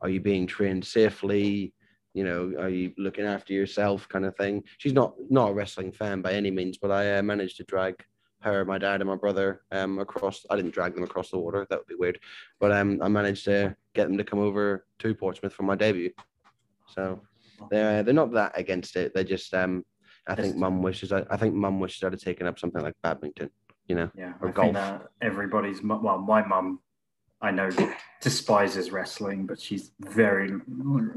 are 0.02 0.10
you 0.10 0.20
being 0.20 0.48
trained 0.48 0.86
safely? 0.86 1.74
You 2.14 2.24
know, 2.24 2.54
are 2.60 2.70
you 2.70 2.94
looking 2.98 3.26
after 3.26 3.54
yourself, 3.54 4.08
kind 4.10 4.26
of 4.26 4.36
thing. 4.36 4.64
She's 4.78 4.94
not 4.94 5.14
not 5.30 5.52
a 5.52 5.54
wrestling 5.54 5.92
fan 5.92 6.22
by 6.22 6.34
any 6.34 6.52
means, 6.52 6.78
but 6.78 6.92
I 6.92 7.18
uh, 7.18 7.24
managed 7.24 7.58
to 7.58 7.64
drag 7.64 7.96
her, 8.44 8.66
my 8.66 8.78
dad, 8.78 9.02
and 9.02 9.10
my 9.10 9.16
brother 9.16 9.62
um 9.72 10.00
across. 10.00 10.46
I 10.50 10.56
didn't 10.56 10.74
drag 10.74 10.94
them 10.96 11.04
across 11.04 11.30
the 11.32 11.40
water. 11.40 11.66
That 11.70 11.80
would 11.80 11.88
be 11.88 11.96
weird, 11.96 12.20
but 12.60 12.72
um 12.72 13.00
I 13.02 13.08
managed 13.08 13.46
to 13.46 13.76
get 13.96 14.08
them 14.08 14.18
to 14.18 14.24
come 14.24 14.40
over 14.40 14.86
to 15.00 15.16
Portsmouth 15.16 15.54
for 15.54 15.64
my 15.64 15.76
debut. 15.76 16.12
So 16.88 17.22
they're 17.72 18.04
they're 18.04 18.14
not 18.14 18.34
that 18.34 18.58
against 18.58 18.96
it. 18.96 19.14
They're 19.14 19.24
just 19.24 19.54
um 19.54 19.84
I 20.28 20.36
think 20.36 20.56
mum 20.56 20.82
wishes 20.82 21.12
I, 21.12 21.26
I 21.30 21.38
think 21.38 21.54
mum 21.56 21.80
wishes 21.80 22.04
I'd 22.04 22.14
have 22.14 22.22
taken 22.22 22.48
up 22.48 22.60
something 22.60 22.82
like 22.82 22.96
badminton. 23.02 23.50
You 23.88 23.96
know, 23.96 24.12
Yeah, 24.16 24.34
Or 24.42 24.50
I 24.50 24.52
golf. 24.52 24.66
think 24.68 24.74
that 24.76 25.08
everybody's 25.22 25.84
well, 25.84 26.18
my 26.18 26.46
mum, 26.46 26.80
I 27.42 27.52
know, 27.52 27.70
despises 28.22 28.92
wrestling, 28.92 29.46
but 29.46 29.60
she's 29.60 29.92
very. 30.00 30.50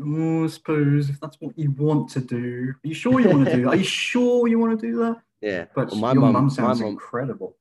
Oh, 0.04 0.44
I 0.44 0.46
suppose 0.48 1.08
if 1.08 1.20
that's 1.20 1.36
what 1.40 1.56
you 1.56 1.70
want 1.70 2.10
to 2.10 2.20
do, 2.20 2.74
are 2.84 2.88
you 2.88 2.94
sure 2.94 3.20
you 3.20 3.28
want 3.28 3.44
to 3.46 3.54
do 3.54 3.62
that? 3.62 3.68
Are 3.68 3.76
you 3.76 3.84
sure 3.84 4.48
you 4.48 4.58
want 4.58 4.80
to 4.80 4.84
do 4.84 4.96
that? 4.98 5.16
Yeah. 5.46 5.64
But 5.74 5.90
Well, 5.90 6.00
my 6.00 6.12
your 6.12 6.22
mum- 6.22 6.44
my 6.44 6.48
sounds 6.48 6.80
mum- 6.80 6.90
incredible. 6.90 7.56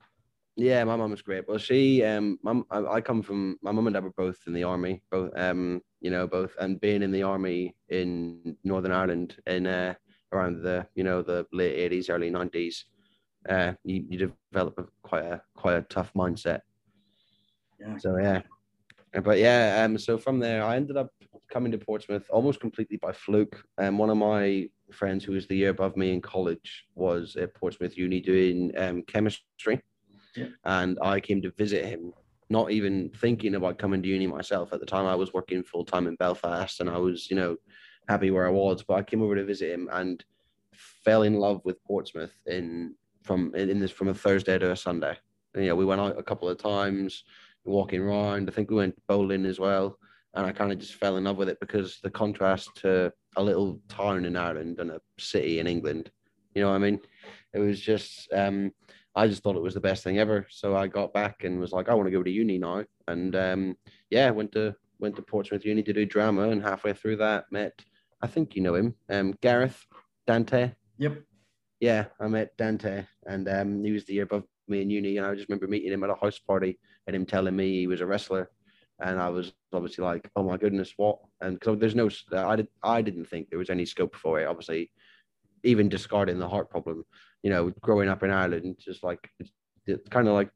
Yeah, 0.58 0.84
my 0.86 0.95
mum 0.95 1.12
was 1.12 1.21
great. 1.21 1.45
Well, 1.48 1.58
she, 1.58 2.02
um, 2.04 2.39
mum, 2.41 2.65
I, 2.71 2.78
I 2.98 3.02
come 3.02 3.21
from 3.21 3.58
my 3.62 3.71
mum 3.74 3.88
and 3.88 3.93
dad 3.93 4.04
were 4.06 4.13
both 4.26 4.39
in 4.48 4.54
the 4.54 4.63
army, 4.63 5.02
both, 5.12 5.32
um, 5.38 5.82
you 6.00 6.10
know, 6.10 6.28
both, 6.28 6.54
and 6.62 6.80
being 6.80 7.04
in 7.04 7.12
the 7.12 7.24
army 7.24 7.76
in 7.89 8.56
Northern 8.63 8.93
Ireland 8.93 9.36
in 9.48 9.67
uh, 9.67 9.95
around 10.32 10.63
the, 10.63 10.88
you 10.95 11.04
know, 11.04 11.21
the 11.21 11.45
late 11.52 11.76
eighties, 11.76 12.10
early 12.10 12.30
nineties, 12.30 12.86
uh, 13.50 13.74
you, 13.84 14.06
you 14.10 14.17
develop 14.54 14.80
a, 14.80 14.86
quite 15.04 15.26
a 15.26 15.41
quite 15.56 15.76
a 15.76 15.82
tough 15.82 16.12
mindset. 16.13 16.62
Yeah. 17.80 17.98
So 17.98 18.17
yeah, 18.17 18.41
but 19.24 19.38
yeah, 19.38 19.84
um, 19.84 19.98
so 19.98 20.17
from 20.17 20.39
there, 20.39 20.63
I 20.63 20.78
ended 20.78 20.95
up 20.95 21.10
coming 21.49 21.71
to 21.71 21.77
Portsmouth 21.77 22.25
almost 22.29 22.60
completely 22.60 22.97
by 22.97 23.12
fluke. 23.12 23.63
And 23.77 23.89
um, 23.89 23.97
one 23.97 24.10
of 24.10 24.17
my 24.17 24.69
friends 24.91 25.23
who 25.23 25.34
was 25.34 25.47
the 25.47 25.55
year 25.55 25.69
above 25.69 25.97
me 25.97 26.13
in 26.13 26.21
college 26.21 26.86
was 26.95 27.36
at 27.36 27.53
Portsmouth 27.55 27.97
Uni 27.97 28.21
doing 28.21 28.71
um, 28.77 29.03
chemistry, 29.03 29.81
Yeah. 30.36 30.47
and 30.63 30.97
I 31.01 31.19
came 31.19 31.41
to 31.41 31.51
visit 31.51 31.86
him. 31.86 32.13
Not 32.49 32.69
even 32.69 33.10
thinking 33.10 33.55
about 33.55 33.79
coming 33.79 34.03
to 34.03 34.08
uni 34.08 34.27
myself 34.27 34.71
at 34.71 34.79
the 34.79 34.86
time. 34.86 35.08
I 35.08 35.15
was 35.15 35.34
working 35.34 35.63
full 35.63 35.84
time 35.84 36.05
in 36.05 36.15
Belfast, 36.15 36.79
and 36.79 36.89
I 36.89 36.97
was, 36.97 37.29
you 37.29 37.36
know, 37.36 37.58
happy 38.08 38.29
where 38.29 38.45
I 38.45 38.51
was. 38.51 38.84
But 38.84 38.95
I 38.95 39.03
came 39.03 39.23
over 39.23 39.36
to 39.36 39.43
visit 39.43 39.71
him 39.71 39.89
and 39.91 40.23
fell 40.73 41.23
in 41.23 41.36
love 41.36 41.62
with 41.65 41.84
Portsmouth 41.86 42.34
in 42.45 42.93
from 43.23 43.55
in 43.55 43.79
this 43.79 43.89
from 43.89 44.10
a 44.10 44.13
Thursday 44.13 44.60
to 44.60 44.71
a 44.71 44.75
Sunday. 44.75 45.17
And, 45.55 45.63
you 45.63 45.69
know, 45.69 45.75
we 45.75 45.86
went 45.86 46.01
out 46.01 46.19
a 46.19 46.23
couple 46.23 46.47
of 46.47 46.60
times 46.60 47.23
walking 47.63 48.01
around. 48.01 48.47
I 48.47 48.51
think 48.53 48.69
we 48.69 48.75
went 48.75 49.01
bowling 49.08 49.45
as 49.47 49.60
well. 49.60 49.97
And 50.36 50.45
I 50.45 50.52
kind 50.52 50.71
of 50.71 50.80
just 50.80 50.95
fell 50.95 51.17
in 51.17 51.24
love 51.24 51.38
with 51.38 51.50
it 51.50 51.60
because 51.60 52.00
the 52.04 52.10
contrast 52.10 52.69
to 52.78 53.12
a 53.38 53.43
little 53.43 53.80
town 53.88 54.26
in 54.26 54.36
Ireland 54.36 54.80
and 54.80 54.91
a 54.91 55.02
city 55.17 55.60
in 55.60 55.67
England, 55.67 56.12
you 56.54 56.62
know 56.62 56.69
what 56.69 56.76
I 56.76 56.80
mean? 56.80 57.00
It 57.54 57.60
was 57.60 57.80
just, 57.80 58.28
um, 58.34 58.71
I 59.15 59.28
just 59.28 59.43
thought 59.43 59.56
it 59.56 59.62
was 59.62 59.76
the 59.76 59.80
best 59.80 60.04
thing 60.04 60.19
ever. 60.19 60.45
So 60.50 60.76
I 60.76 60.88
got 60.88 61.13
back 61.13 61.43
and 61.43 61.60
was 61.60 61.71
like, 61.71 61.88
I 61.88 61.93
want 61.93 62.08
to 62.08 62.12
go 62.12 62.24
to 62.24 62.30
uni 62.30 62.58
now. 62.58 62.84
And 63.08 63.36
um, 63.36 63.76
yeah, 64.10 64.30
went 64.30 64.52
to 64.54 64.76
went 65.00 65.15
to 65.15 65.21
Portsmouth 65.21 65.65
Uni 65.65 65.84
to 65.84 65.93
do 65.93 66.06
drama. 66.06 66.50
And 66.50 66.62
halfway 66.62 66.93
through 66.93 67.17
that, 67.17 67.45
met, 67.52 67.74
I 68.21 68.28
think 68.28 68.56
you 68.56 68.62
know 68.62 68.76
him, 68.76 68.95
um, 69.10 69.34
Gareth 69.41 69.86
Dante. 70.28 70.71
Yep. 70.98 71.21
Yeah, 71.80 72.06
I 72.19 72.28
met 72.28 72.56
Dante, 72.58 73.06
and 73.26 73.48
um, 73.50 73.84
he 73.84 73.91
was 73.91 74.06
the 74.06 74.13
year 74.13 74.24
above 74.24 74.43
me 74.67 74.82
in 74.82 74.89
uni, 74.89 75.17
and 75.17 75.26
I 75.26 75.36
just 75.36 75.50
remember 75.50 75.67
meeting 75.67 75.91
him 75.91 76.04
at 76.04 76.10
a 76.10 76.15
house 76.15 76.39
party 76.39 76.80
and 77.06 77.15
him 77.15 77.26
telling 77.26 77.56
me 77.56 77.80
he 77.80 77.88
was 77.88 78.02
a 78.02 78.06
wrestler, 78.06 78.50
and 78.99 79.19
I 79.19 79.29
was 79.29 79.53
obviously 79.73 80.03
like, 80.03 80.29
oh 80.36 80.43
my 80.43 80.58
goodness, 80.58 80.93
what? 80.97 81.19
And 81.41 81.60
because 81.60 81.79
there's 81.79 81.95
no, 81.95 82.10
I 82.34 82.55
did, 82.55 82.67
I 82.84 83.01
didn't 83.01 83.25
think 83.25 83.49
there 83.49 83.60
was 83.60 83.69
any 83.69 83.86
scope 83.86 84.15
for 84.15 84.39
it. 84.39 84.47
Obviously, 84.47 84.91
even 85.63 85.89
discarding 85.89 86.39
the 86.39 86.47
heart 86.47 86.69
problem, 86.69 87.03
you 87.43 87.49
know, 87.49 87.71
growing 87.81 88.08
up 88.10 88.23
in 88.23 88.31
Ireland, 88.31 88.77
just 88.79 89.03
like 89.03 89.29
it's, 89.39 89.51
it's 89.86 90.08
kind 90.10 90.27
of 90.27 90.34
like 90.34 90.49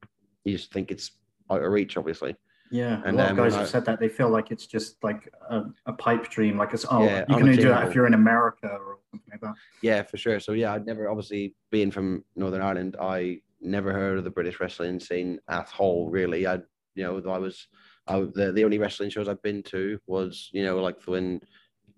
you 0.46 0.56
just 0.56 0.72
think 0.72 0.92
it's 0.92 1.12
out 1.52 1.64
of 1.64 1.72
reach, 1.72 1.98
obviously. 1.98 2.36
Yeah, 2.72 3.02
And, 3.04 3.20
a 3.20 3.24
lot 3.24 3.32
of 3.32 3.38
guys 3.38 3.56
I- 3.56 3.60
have 3.62 3.70
said 3.70 3.86
that 3.86 4.00
they 4.00 4.10
feel 4.10 4.30
like 4.30 4.52
it's 4.52 4.68
just 4.68 5.04
like 5.04 5.28
a, 5.50 5.64
a 5.88 5.94
pipe 5.94 6.30
dream, 6.30 6.58
like 6.58 6.74
it's 6.74 6.86
oh 6.90 7.04
Yeah, 7.04 7.26
you 7.28 7.36
can 7.36 7.44
only 7.44 7.56
do 7.58 7.70
that 7.70 7.88
if 7.88 7.96
you're 7.96 8.06
in 8.08 8.14
America 8.14 8.68
or 8.68 9.00
something 9.12 9.32
like 9.32 9.42
that. 9.42 9.56
Yeah, 9.82 10.04
for 10.04 10.18
sure. 10.18 10.40
So 10.40 10.52
yeah, 10.54 10.74
I'd 10.74 10.86
never 10.86 11.10
obviously 11.10 11.56
being 11.72 11.90
from 11.92 12.24
Northern 12.36 12.62
Ireland, 12.62 12.96
I 13.02 13.42
never 13.60 13.92
heard 13.92 14.20
of 14.20 14.24
the 14.24 14.30
British 14.30 14.60
wrestling 14.60 15.00
scene 15.00 15.40
at 15.50 15.70
all. 15.80 16.10
Really, 16.10 16.46
I 16.46 16.60
you 16.94 17.04
know 17.04 17.18
I 17.28 17.40
was 17.40 17.68
I 18.10 18.20
the 18.34 18.52
the 18.52 18.64
only 18.64 18.80
wrestling 18.80 19.10
shows 19.10 19.28
I've 19.28 19.42
been 19.42 19.64
to 19.64 20.00
was 20.08 20.50
you 20.52 20.64
know 20.64 20.82
like 20.82 21.02
when 21.06 21.42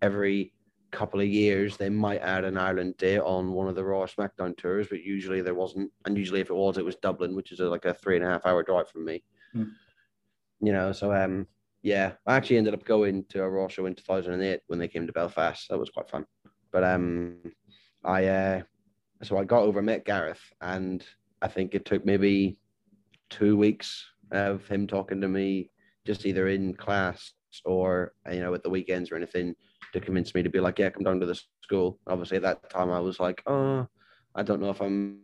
every 0.02 0.54
couple 0.92 1.22
of 1.22 1.28
years 1.28 1.78
they 1.78 1.90
might 1.90 2.20
add 2.20 2.44
an 2.44 2.58
Ireland 2.58 2.98
day 2.98 3.18
on 3.18 3.54
one 3.54 3.70
of 3.70 3.76
the 3.76 3.84
Raw 3.84 4.06
SmackDown 4.06 4.58
tours, 4.58 4.88
but 4.90 5.04
usually 5.04 5.42
there 5.42 5.56
wasn't. 5.56 5.90
And 6.06 6.18
usually 6.18 6.42
if 6.42 6.50
it 6.50 6.56
was, 6.56 6.78
it 6.78 6.84
was 6.84 6.98
Dublin, 6.98 7.34
which 7.34 7.54
is 7.54 7.62
a, 7.62 7.66
like 7.66 7.86
a 7.86 7.94
three 7.94 8.18
and 8.18 8.26
a 8.26 8.28
half 8.28 8.46
hour 8.46 8.62
drive 8.62 8.90
from 8.90 9.06
me. 9.06 9.24
Hmm. 9.54 9.64
You 10.60 10.74
know, 10.74 10.92
so 10.92 11.14
um 11.14 11.48
yeah, 11.84 12.14
I 12.28 12.36
actually 12.36 12.58
ended 12.58 12.74
up 12.74 12.86
going 12.86 13.26
to 13.30 13.44
a 13.44 13.50
Raw 13.50 13.68
show 13.68 13.86
in 13.88 13.96
2008 13.96 14.60
when 14.68 14.80
they 14.80 14.88
came 14.88 15.08
to 15.08 15.14
Belfast. 15.14 15.68
That 15.70 15.80
was 15.80 15.90
quite 15.90 16.10
fun. 16.10 16.26
But 16.72 16.84
um, 16.84 17.38
I 18.04 18.26
uh, 18.26 18.62
so 19.24 19.38
I 19.38 19.44
got 19.44 19.64
over 19.64 19.82
met 19.82 20.06
Gareth, 20.06 20.42
and 20.62 21.04
I 21.42 21.48
think 21.48 21.74
it 21.74 21.86
took 21.86 22.06
maybe 22.06 22.58
two 23.30 23.58
weeks 23.58 24.06
of 24.32 24.68
him 24.68 24.86
talking 24.88 25.22
to 25.22 25.28
me, 25.28 25.72
just 26.06 26.26
either 26.26 26.48
in 26.48 26.74
class 26.74 27.34
or 27.66 28.14
you 28.32 28.40
know 28.40 28.54
at 28.54 28.64
the 28.64 28.70
weekends 28.70 29.12
or 29.12 29.16
anything, 29.16 29.56
to 29.94 30.00
convince 30.00 30.34
me 30.34 30.44
to 30.44 30.50
be 30.50 30.60
like, 30.60 30.80
yeah, 30.80 30.90
come 30.90 31.04
down 31.04 31.20
to 31.20 31.26
the 31.26 31.40
school. 31.64 32.00
Obviously, 32.08 32.38
at 32.38 32.44
that 32.44 32.70
time 32.70 32.92
I 32.92 33.00
was 33.00 33.20
like, 33.20 33.42
oh, 33.46 33.88
I 34.36 34.44
don't 34.44 34.62
know 34.62 34.70
if 34.70 34.82
I'm 34.82 35.20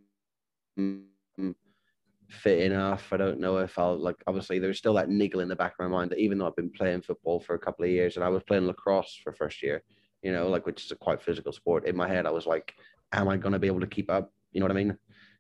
fit 2.30 2.60
enough. 2.60 3.12
I 3.14 3.18
don't 3.18 3.40
know 3.40 3.58
if 3.58 3.78
I'll 3.80 3.98
like. 3.98 4.18
Obviously, 4.28 4.60
there's 4.60 4.78
still 4.78 4.94
that 4.96 5.10
niggle 5.10 5.40
in 5.40 5.48
the 5.48 5.56
back 5.56 5.74
of 5.74 5.80
my 5.80 5.88
mind 5.88 6.12
that 6.12 6.20
even 6.20 6.38
though 6.38 6.48
I've 6.48 6.56
been 6.56 6.72
playing 6.72 7.02
football 7.02 7.40
for 7.40 7.56
a 7.56 7.60
couple 7.60 7.86
of 7.86 7.92
years 7.92 8.16
and 8.16 8.26
I 8.26 8.30
was 8.30 8.44
playing 8.44 8.68
lacrosse 8.68 9.20
for 9.24 9.34
first 9.34 9.64
year, 9.64 9.84
you 10.22 10.32
know, 10.32 10.48
like 10.50 10.66
which 10.66 10.86
is 10.86 10.92
a 10.92 10.96
quite 10.96 11.22
physical 11.22 11.52
sport. 11.52 11.88
In 11.88 11.96
my 11.96 12.08
head, 12.08 12.26
I 12.26 12.32
was 12.32 12.46
like, 12.46 12.74
"Am 13.14 13.28
I 13.28 13.38
going 13.38 13.54
to 13.54 13.60
be 13.60 13.68
able 13.68 13.80
to 13.80 13.88
keep 13.88 14.12
up?" 14.12 14.32
You 14.52 14.60
know 14.60 14.66
what 14.66 14.76
I 14.76 14.84
mean? 14.84 14.98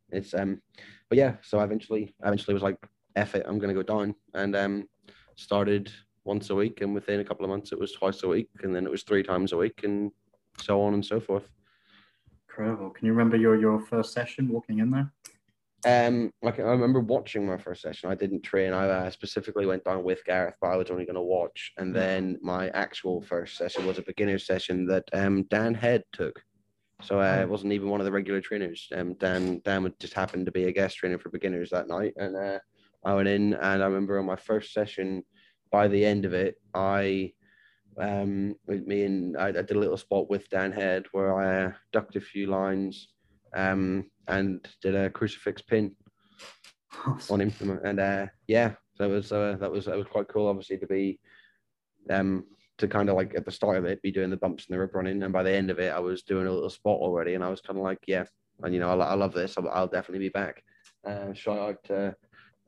It's 0.09 0.33
um, 0.33 0.61
but 1.09 1.17
yeah. 1.17 1.35
So 1.41 1.59
I 1.59 1.63
eventually, 1.63 2.15
I 2.23 2.27
eventually 2.27 2.53
was 2.53 2.63
like, 2.63 2.77
"F 3.15 3.35
it, 3.35 3.45
I'm 3.47 3.59
to 3.59 3.73
go 3.73 3.83
down," 3.83 4.15
and 4.33 4.55
um, 4.55 4.87
started 5.37 5.91
once 6.25 6.49
a 6.49 6.55
week, 6.55 6.81
and 6.81 6.93
within 6.93 7.21
a 7.21 7.23
couple 7.23 7.45
of 7.45 7.49
months, 7.49 7.71
it 7.71 7.79
was 7.79 7.93
twice 7.93 8.23
a 8.23 8.27
week, 8.27 8.49
and 8.61 8.75
then 8.75 8.85
it 8.85 8.91
was 8.91 9.03
three 9.03 9.23
times 9.23 9.53
a 9.53 9.57
week, 9.57 9.81
and 9.83 10.11
so 10.59 10.81
on 10.81 10.93
and 10.93 11.05
so 11.05 11.19
forth. 11.19 11.47
Incredible. 12.49 12.89
Can 12.89 13.05
you 13.05 13.13
remember 13.13 13.37
your 13.37 13.55
your 13.55 13.79
first 13.79 14.13
session 14.13 14.49
walking 14.49 14.79
in 14.79 14.91
there? 14.91 15.11
Um, 15.85 16.33
like 16.41 16.59
I 16.59 16.63
remember 16.63 16.99
watching 16.99 17.45
my 17.45 17.57
first 17.57 17.81
session. 17.81 18.09
I 18.09 18.15
didn't 18.15 18.41
train. 18.41 18.73
I 18.73 18.89
uh, 18.89 19.09
specifically 19.11 19.65
went 19.65 19.85
down 19.85 20.03
with 20.03 20.25
Gareth, 20.25 20.55
but 20.59 20.67
I 20.67 20.75
was 20.75 20.89
only 20.89 21.05
going 21.05 21.15
to 21.15 21.21
watch. 21.21 21.71
And 21.77 21.95
then 21.95 22.39
my 22.41 22.69
actual 22.69 23.21
first 23.21 23.57
session 23.57 23.85
was 23.85 23.99
a 23.99 24.01
beginner 24.01 24.39
session 24.39 24.87
that 24.87 25.03
um, 25.13 25.43
Dan 25.43 25.75
Head 25.75 26.03
took. 26.11 26.41
So 27.03 27.21
uh, 27.21 27.39
it 27.41 27.49
wasn't 27.49 27.73
even 27.73 27.89
one 27.89 28.01
of 28.01 28.05
the 28.05 28.11
regular 28.11 28.41
trainers. 28.41 28.87
Um, 28.95 29.13
Dan 29.13 29.61
Dan 29.63 29.83
would 29.83 29.99
just 29.99 30.15
happened 30.15 30.47
to 30.47 30.51
be 30.51 30.63
a 30.63 30.71
guest 30.71 30.97
trainer 30.97 31.19
for 31.19 31.29
beginners 31.29 31.69
that 31.69 31.87
night, 31.87 32.13
and 32.17 32.35
uh, 32.35 32.59
I 33.07 33.13
went 33.13 33.29
in. 33.29 33.53
And 33.53 33.81
I 33.81 33.85
remember 33.85 34.19
on 34.19 34.25
my 34.25 34.35
first 34.35 34.73
session, 34.73 35.23
by 35.71 35.87
the 35.87 36.05
end 36.05 36.25
of 36.25 36.33
it, 36.33 36.55
I 36.73 37.31
um, 37.97 38.55
with 38.67 38.85
me 38.85 39.05
and 39.05 39.37
I, 39.37 39.47
I 39.47 39.51
did 39.53 39.71
a 39.71 39.79
little 39.79 39.97
spot 39.97 40.29
with 40.29 40.49
Dan 40.49 40.71
Head 40.71 41.05
where 41.13 41.33
I 41.35 41.65
uh, 41.65 41.71
ducked 41.93 42.17
a 42.17 42.21
few 42.21 42.47
lines 42.47 43.07
um, 43.55 44.11
and 44.27 44.67
did 44.81 44.93
a 44.93 45.09
crucifix 45.09 45.61
pin 45.61 45.95
on 47.29 47.41
him. 47.41 47.79
And 47.83 47.99
uh, 47.99 48.27
yeah, 48.47 48.73
that 48.99 49.09
was 49.09 49.31
uh, 49.31 49.55
that 49.61 49.71
was 49.71 49.85
that 49.85 49.97
was 49.97 50.07
quite 50.07 50.27
cool. 50.27 50.47
Obviously 50.47 50.77
to 50.77 50.87
be 50.87 51.19
um 52.09 52.43
to 52.77 52.87
kind 52.87 53.09
of 53.09 53.15
like 53.15 53.33
at 53.35 53.45
the 53.45 53.51
start 53.51 53.77
of 53.77 53.85
it 53.85 54.01
be 54.01 54.11
doing 54.11 54.29
the 54.29 54.37
bumps 54.37 54.67
and 54.67 54.75
the 54.75 54.79
rip 54.79 54.93
running, 54.93 55.23
and 55.23 55.33
by 55.33 55.43
the 55.43 55.51
end 55.51 55.71
of 55.71 55.79
it, 55.79 55.93
I 55.93 55.99
was 55.99 56.23
doing 56.23 56.45
a 56.45 56.51
little 56.51 56.69
spot 56.69 56.99
already, 56.99 57.33
and 57.35 57.43
I 57.43 57.49
was 57.49 57.61
kind 57.61 57.79
of 57.79 57.83
like, 57.83 57.99
yeah, 58.05 58.25
and 58.63 58.73
you 58.73 58.79
know, 58.79 58.89
I, 58.89 59.05
I 59.05 59.13
love 59.15 59.33
this. 59.33 59.57
I'll, 59.57 59.69
I'll, 59.69 59.87
definitely 59.87 60.27
be 60.27 60.29
back. 60.29 60.61
Uh, 61.07 61.33
shout 61.33 61.57
out 61.57 61.83
to 61.85 62.15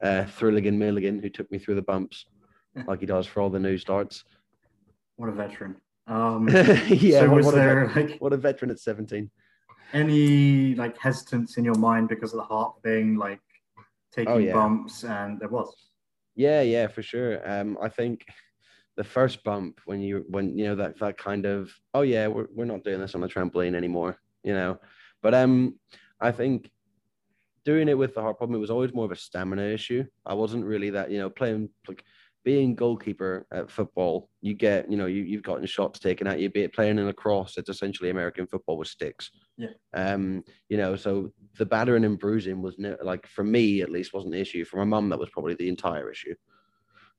uh, 0.02 0.26
Thrilligan 0.26 0.78
Milligan 0.78 1.20
who 1.20 1.30
took 1.30 1.52
me 1.52 1.58
through 1.58 1.76
the 1.76 1.82
bumps, 1.82 2.26
like 2.88 3.00
he 3.00 3.06
does 3.06 3.26
for 3.26 3.42
all 3.42 3.50
the 3.50 3.60
new 3.60 3.78
starts. 3.78 4.24
What 5.16 5.30
a 5.30 5.34
veteran! 5.34 5.76
Um, 6.10 6.48
yeah, 6.48 7.20
so 7.20 7.30
what, 7.30 7.44
what, 7.44 7.54
there, 7.54 7.84
a, 7.84 7.94
like, 7.94 8.18
what 8.18 8.34
a 8.34 8.38
veteran 8.38 8.72
at 8.72 8.80
seventeen 8.80 9.30
any 9.94 10.76
like 10.76 10.98
hesitance 10.98 11.58
in 11.58 11.66
your 11.66 11.76
mind 11.76 12.10
because 12.10 12.34
of 12.34 12.38
the 12.38 12.44
heart 12.44 12.76
thing, 12.84 13.16
like 13.16 13.42
taking 14.12 14.34
oh, 14.34 14.38
yeah. 14.38 14.54
bumps? 14.54 15.04
And 15.04 15.40
there 15.40 15.50
was. 15.50 15.74
Yeah, 16.36 16.62
yeah, 16.62 16.88
for 16.88 17.02
sure. 17.02 17.48
Um, 17.50 17.78
I 17.82 17.90
think 17.90 18.26
the 18.96 19.04
first 19.04 19.44
bump 19.44 19.80
when 19.86 20.02
you 20.02 20.26
when 20.30 20.58
you 20.58 20.66
know 20.66 20.76
that 20.76 21.00
that 21.00 21.18
kind 21.18 21.46
of 21.46 21.72
oh 21.94 22.02
yeah 22.02 22.28
we're 22.28 22.48
we're 22.54 22.66
not 22.66 22.84
doing 22.84 23.00
this 23.00 23.16
on 23.16 23.22
the 23.22 23.28
trampoline 23.28 23.76
anymore, 23.76 24.18
you 24.44 24.54
know, 24.54 24.80
but 25.22 25.34
um, 25.34 25.76
I 26.20 26.32
think 26.32 26.70
doing 27.70 27.88
it 27.90 27.98
with 27.98 28.14
the 28.16 28.22
heart 28.22 28.38
problem 28.38 28.56
it 28.56 28.66
was 28.68 28.72
always 28.76 28.94
more 28.94 29.06
of 29.06 29.12
a 29.12 29.16
stamina 29.16 29.62
issue. 29.64 30.04
I 30.26 30.34
wasn't 30.34 30.66
really 30.66 30.90
that 30.92 31.12
you 31.12 31.20
know 31.20 31.30
playing 31.30 31.70
like 31.88 32.04
being 32.44 32.74
goalkeeper 32.74 33.46
at 33.52 33.70
football, 33.70 34.30
you 34.42 34.54
get, 34.54 34.90
you 34.90 34.98
know, 34.98 35.06
you, 35.06 35.24
you've 35.24 35.44
gotten 35.44 35.66
shots 35.66 36.00
taken 36.00 36.26
at 36.26 36.40
you, 36.40 36.50
be 36.50 36.62
it 36.62 36.74
playing 36.74 36.98
in 36.98 37.06
lacrosse, 37.06 37.58
it's 37.58 37.70
essentially 37.70 38.10
American 38.10 38.48
football 38.48 38.78
with 38.78 38.88
sticks. 38.88 39.30
Yeah. 39.58 39.74
Um, 39.94 40.44
you 40.70 40.78
know, 40.78 40.96
so 40.96 41.32
the 41.58 41.66
battering 41.66 42.06
and 42.06 42.18
bruising 42.18 42.62
was 42.62 42.76
no, 42.78 42.96
like 43.04 43.28
for 43.28 43.44
me 43.44 43.82
at 43.82 43.92
least 43.92 44.14
wasn't 44.14 44.34
the 44.34 44.40
issue. 44.40 44.66
For 44.66 44.78
my 44.78 44.86
mum, 44.86 45.10
that 45.10 45.20
was 45.20 45.30
probably 45.30 45.56
the 45.56 45.70
entire 45.70 46.10
issue. 46.10 46.34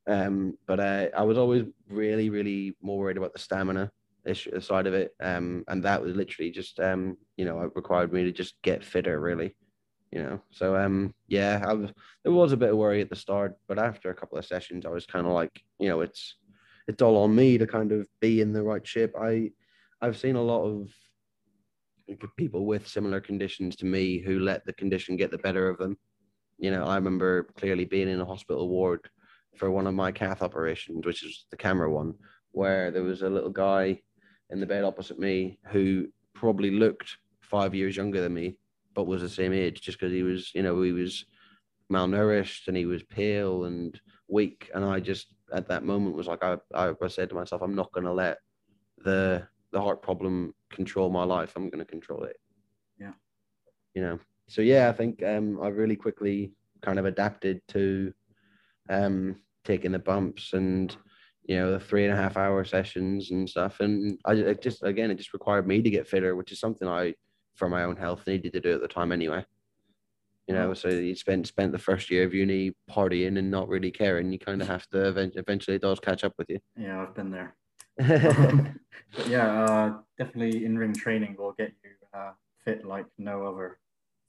Um, 0.07 0.57
but 0.67 0.81
uh, 0.81 1.09
I 1.17 1.23
was 1.23 1.37
always 1.37 1.65
really, 1.89 2.31
really 2.31 2.75
more 2.81 2.99
worried 2.99 3.19
about 3.19 3.35
the 3.35 3.39
stamina 3.39 3.93
issue 4.27 4.59
side 4.61 4.87
of 4.87 4.95
it. 4.95 5.13
Um, 5.23 5.65
and 5.69 5.83
that 5.85 6.03
was 6.03 6.17
literally 6.17 6.51
just 6.51 6.81
um, 6.81 7.17
you 7.37 7.45
know, 7.45 7.61
it 7.61 7.73
required 7.77 8.13
me 8.13 8.25
to 8.25 8.33
just 8.33 8.61
get 8.63 8.85
fitter 8.85 9.21
really 9.21 9.55
you 10.13 10.23
know. 10.23 10.41
So 10.51 10.77
um, 10.77 11.15
yeah, 11.29 11.63
I 11.67 11.73
was 11.73 11.91
there 12.25 12.33
was 12.33 12.53
a 12.53 12.57
bit 12.57 12.71
of 12.71 12.77
worry 12.77 13.01
at 13.01 13.11
the 13.11 13.17
start, 13.17 13.57
but 13.69 13.79
after 13.79 14.11
a 14.11 14.15
couple 14.15 14.39
of 14.39 14.45
sessions, 14.45 14.87
I 14.87 14.91
was 14.91 15.07
kind 15.07 15.27
of 15.27 15.33
like, 15.33 15.63
you 15.79 15.89
know, 15.89 16.01
it's 16.01 16.37
it's 16.89 17.03
all 17.03 17.19
on 17.19 17.35
me 17.35 17.59
to 17.59 17.67
kind 17.67 17.93
of 17.93 18.07
be 18.21 18.41
in 18.41 18.53
the 18.53 18.63
right 18.63 18.87
shape. 18.87 19.13
I 19.21 19.51
I've 20.01 20.19
seen 20.19 20.37
a 20.37 20.43
lot 20.43 20.65
of 20.65 20.89
people 22.37 22.67
with 22.67 22.89
similar 22.89 23.21
conditions 23.21 23.77
to 23.77 23.87
me 23.87 24.19
who 24.19 24.41
let 24.41 24.65
the 24.67 24.73
condition 24.73 25.17
get 25.17 25.31
the 25.31 25.39
better 25.39 25.69
of 25.69 25.79
them. 25.79 25.97
You 26.59 26.71
know, 26.71 26.85
I 26.85 26.97
remember 26.97 27.45
clearly 27.57 27.85
being 27.85 28.09
in 28.09 28.21
a 28.21 28.25
hospital 28.25 28.69
ward 28.69 29.09
for 29.57 29.71
one 29.71 29.87
of 29.87 29.95
my 29.95 30.11
cath 30.11 30.43
operations, 30.43 31.07
which 31.07 31.25
is 31.25 31.47
the 31.51 31.57
camera 31.57 31.91
one, 31.91 32.15
where 32.51 32.91
there 32.91 33.05
was 33.05 33.23
a 33.23 33.31
little 33.31 33.51
guy 33.51 34.01
in 34.51 34.59
the 34.59 34.67
bed 34.67 34.85
opposite 34.85 35.19
me 35.19 35.61
who 35.69 36.09
probably 36.35 36.71
looked 36.71 37.17
five 37.41 37.75
years 37.75 37.97
younger 37.97 38.21
than 38.21 38.35
me 38.35 38.57
but 38.95 39.07
was 39.07 39.23
the 39.23 39.29
same 39.29 39.53
age 39.53 39.81
just 39.81 39.99
because 39.99 40.13
he 40.13 40.23
was, 40.23 40.55
you 40.55 40.63
know, 40.63 40.81
he 40.83 40.93
was 40.93 41.25
malnourished 41.91 42.69
and 42.69 42.77
he 42.77 42.87
was 42.87 43.03
pale 43.03 43.65
and 43.65 44.01
weak. 44.29 44.71
And 44.75 44.85
I 44.85 45.01
just 45.01 45.35
at 45.53 45.69
that 45.69 45.85
moment 45.85 46.17
was 46.17 46.27
like, 46.27 46.43
I, 46.43 46.57
I, 46.75 46.93
said 47.09 47.29
to 47.31 47.35
myself, 47.35 47.63
I'm 47.63 47.75
not 47.75 47.93
going 47.93 48.05
to 48.05 48.13
let 48.13 48.39
the 48.99 49.47
the 49.73 49.81
heart 49.81 50.03
problem 50.03 50.55
control 50.71 51.11
my 51.11 51.25
life. 51.25 51.53
I'm 51.55 51.71
going 51.71 51.85
to 51.85 51.91
control 51.91 52.25
it. 52.25 52.37
Yeah. 52.99 53.13
You 53.95 54.03
know. 54.03 54.19
So 54.49 54.63
yeah, 54.63 54.89
I 54.89 54.93
think 54.93 55.23
um, 55.23 55.61
I 55.63 55.69
really 55.69 55.97
quickly 55.97 56.53
kind 56.83 56.99
of 56.99 57.05
adapted 57.05 57.61
to 57.69 58.13
um, 58.89 59.37
taking 59.65 59.93
the 59.93 59.99
bumps 59.99 60.53
and 60.55 60.97
you 61.45 61.57
know 61.57 61.73
the 61.73 61.81
three 61.81 62.05
and 62.05 62.13
a 62.13 62.17
half 62.17 62.37
hour 62.37 62.65
sessions 62.65 63.31
and 63.31 63.49
stuff. 63.49 63.81
And 63.81 64.19
I 64.25 64.33
it 64.35 64.63
just 64.63 64.83
again, 64.83 65.11
it 65.11 65.17
just 65.17 65.33
required 65.33 65.67
me 65.67 65.83
to 65.83 65.91
get 65.91 66.09
fitter, 66.09 66.35
which 66.37 66.53
is 66.53 66.61
something 66.61 66.89
I 66.89 67.15
for 67.61 67.69
my 67.69 67.85
own 67.85 67.95
health 67.95 68.27
needed 68.27 68.55
to 68.55 68.61
do 68.61 68.73
at 68.73 68.81
the 68.81 68.89
time 68.89 69.13
anyway. 69.13 69.45
You 70.49 70.55
know, 70.57 70.75
so 70.75 70.89
you 70.89 71.15
spent 71.15 71.47
spent 71.47 71.71
the 71.71 71.79
first 71.79 72.11
year 72.11 72.25
of 72.25 72.35
uni 72.35 72.73
partying 72.91 73.39
and 73.39 73.53
not 73.53 73.69
really 73.69 73.93
caring. 73.93 74.33
You 74.33 74.39
kind 74.41 74.61
of 74.61 74.67
have 74.67 74.89
to 74.89 75.31
eventually 75.37 75.77
it 75.77 75.83
does 75.83 76.01
catch 76.01 76.25
up 76.25 76.33
with 76.39 76.51
you. 76.51 76.59
Yeah, 76.77 77.01
I've 77.01 77.15
been 77.15 77.31
there. 77.31 77.55
but 77.99 79.29
yeah, 79.29 79.63
uh, 79.63 79.99
definitely 80.19 80.65
in 80.65 80.77
ring 80.77 80.93
training 80.93 81.37
will 81.39 81.53
get 81.53 81.73
you 81.85 81.91
uh, 82.19 82.33
fit 82.65 82.85
like 82.85 83.07
no 83.17 83.47
other. 83.47 83.79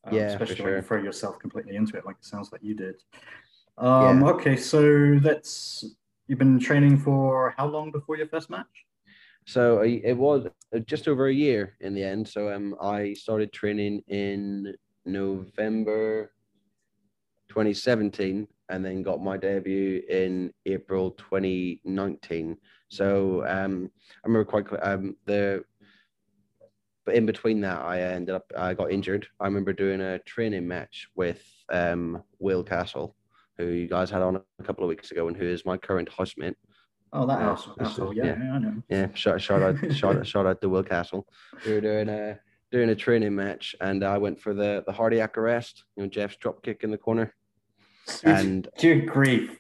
Um, 0.04 0.14
yeah, 0.14 0.26
especially 0.26 0.58
sure. 0.58 0.66
when 0.66 0.76
you 0.76 0.82
throw 0.82 1.02
yourself 1.02 1.40
completely 1.40 1.76
into 1.76 1.98
it, 1.98 2.06
like 2.06 2.18
it 2.18 2.26
sounds 2.26 2.52
like 2.52 2.62
you 2.62 2.76
did. 2.76 3.02
Um, 3.80 4.22
yeah. 4.22 4.28
Okay, 4.28 4.58
so 4.58 5.18
that's 5.24 5.86
you've 6.28 6.38
been 6.38 6.60
training 6.60 7.00
for 7.00 7.56
how 7.58 7.66
long 7.66 7.90
before 7.90 8.16
your 8.18 8.28
first 8.28 8.50
match? 8.50 8.86
So 9.46 9.82
it 9.82 10.14
was 10.14 10.48
uh, 10.74 10.80
just 10.80 11.08
over 11.08 11.28
a 11.28 11.34
year 11.34 11.76
in 11.82 11.94
the 11.94 12.04
end. 12.04 12.28
So 12.28 12.54
um, 12.54 12.76
I 12.82 13.14
started 13.14 13.52
training 13.52 14.04
in 14.08 14.74
November 15.06 16.32
2017 17.50 18.48
and 18.70 18.86
then 18.86 19.04
got 19.04 19.22
my 19.22 19.38
debut 19.38 20.02
in 20.10 20.54
April 20.66 21.12
2019. 21.12 22.58
So 22.90 23.46
um, 23.48 23.90
I 24.24 24.28
remember 24.28 24.46
quite 24.46 24.68
um, 24.82 25.16
the 25.26 25.64
but 27.04 27.16
in 27.16 27.26
between 27.26 27.62
that, 27.62 27.82
I 27.82 28.00
ended 28.02 28.36
up 28.36 28.52
I 28.56 28.74
got 28.74 28.92
injured. 28.92 29.28
I 29.40 29.46
remember 29.46 29.74
doing 29.74 30.02
a 30.02 30.20
training 30.20 30.68
match 30.68 31.08
with 31.16 31.44
um, 31.72 32.24
Will 32.40 32.64
Castle, 32.64 33.16
who 33.58 33.66
you 33.66 33.88
guys 33.88 34.12
had 34.12 34.22
on 34.22 34.36
a 34.36 34.64
couple 34.64 34.84
of 34.84 34.90
weeks 34.90 35.12
ago, 35.12 35.28
and 35.28 35.36
who 35.36 35.46
is 35.46 35.66
my 35.66 35.78
current 35.78 36.10
housemate. 36.16 36.56
Oh, 37.14 37.26
that 37.26 37.40
house. 37.40 37.68
Yeah, 37.80 38.12
yeah, 38.14 38.24
yeah, 38.26 38.54
I 38.54 38.60
know. 38.60 38.84
Yeah, 38.90 39.08
shout, 39.14 39.42
shout 39.42 39.62
out, 39.62 39.94
shout, 39.94 40.18
out, 40.18 40.28
shout 40.28 40.46
out 40.46 40.62
to 40.62 40.70
Will 40.70 40.84
Castle. 40.84 41.28
We 41.66 41.74
were 41.74 41.82
doing 41.82 42.08
a 42.08 42.40
doing 42.72 42.90
a 42.90 42.96
training 42.96 43.36
match, 43.36 43.76
and 43.82 44.04
I 44.04 44.18
went 44.18 44.40
for 44.40 44.54
the 44.54 44.84
the 44.88 44.94
cardiac 44.94 45.38
arrest. 45.38 45.84
You 45.98 46.04
know, 46.04 46.10
Jeff's 46.10 46.38
drop 46.38 46.64
kick 46.64 46.84
in 46.84 46.92
the 46.92 46.98
corner. 46.98 47.34
And 48.24 48.68
good 48.80 49.08
grief, 49.08 49.60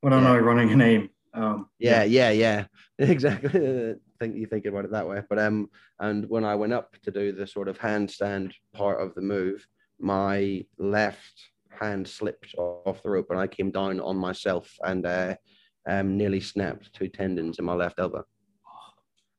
what 0.00 0.12
an 0.12 0.22
yeah. 0.22 0.32
ironic 0.32 0.76
name. 0.76 1.10
Um, 1.34 1.68
yeah, 1.78 2.02
yeah, 2.02 2.30
yeah, 2.30 2.66
yeah. 2.98 2.98
exactly. 3.06 3.94
think 4.22 4.36
you 4.36 4.46
think 4.46 4.66
about 4.66 4.84
it 4.84 4.92
that 4.92 5.08
way, 5.08 5.22
but 5.28 5.38
um, 5.38 5.68
and 5.98 6.28
when 6.28 6.44
I 6.44 6.54
went 6.54 6.72
up 6.72 6.94
to 7.02 7.10
do 7.10 7.32
the 7.32 7.46
sort 7.46 7.68
of 7.68 7.78
handstand 7.78 8.52
part 8.72 9.00
of 9.00 9.14
the 9.14 9.20
move, 9.20 9.66
my 9.98 10.64
left 10.78 11.50
hand 11.70 12.06
slipped 12.06 12.54
off 12.56 13.02
the 13.02 13.10
rope, 13.10 13.30
and 13.30 13.40
I 13.40 13.46
came 13.46 13.70
down 13.70 13.98
on 13.98 14.16
myself, 14.16 14.72
and 14.84 15.04
uh, 15.04 15.34
um, 15.86 16.16
nearly 16.16 16.40
snapped 16.40 16.92
two 16.92 17.08
tendons 17.08 17.58
in 17.58 17.64
my 17.64 17.74
left 17.74 17.98
elbow. 17.98 18.24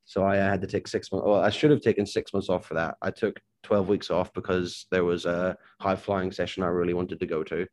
So 0.06 0.26
I 0.26 0.36
had 0.36 0.62
to 0.62 0.68
take 0.68 0.88
six 0.88 1.12
months. 1.12 1.26
Well, 1.26 1.39
I 1.39 1.50
should 1.50 1.72
have 1.72 1.82
taken 1.82 2.06
six 2.06 2.34
months 2.34 2.50
off 2.50 2.66
for 2.66 2.74
that. 2.74 2.98
I 3.02 3.10
took 3.10 3.39
12 3.64 3.88
weeks 3.88 4.12
off 4.12 4.34
because 4.34 4.86
there 4.91 5.06
was 5.06 5.26
a 5.26 5.58
high 5.80 5.96
flying 5.96 6.32
session 6.32 6.64
I 6.64 6.68
really 6.68 6.94
wanted 6.94 7.20
to 7.20 7.26
go 7.26 7.44
to. 7.44 7.66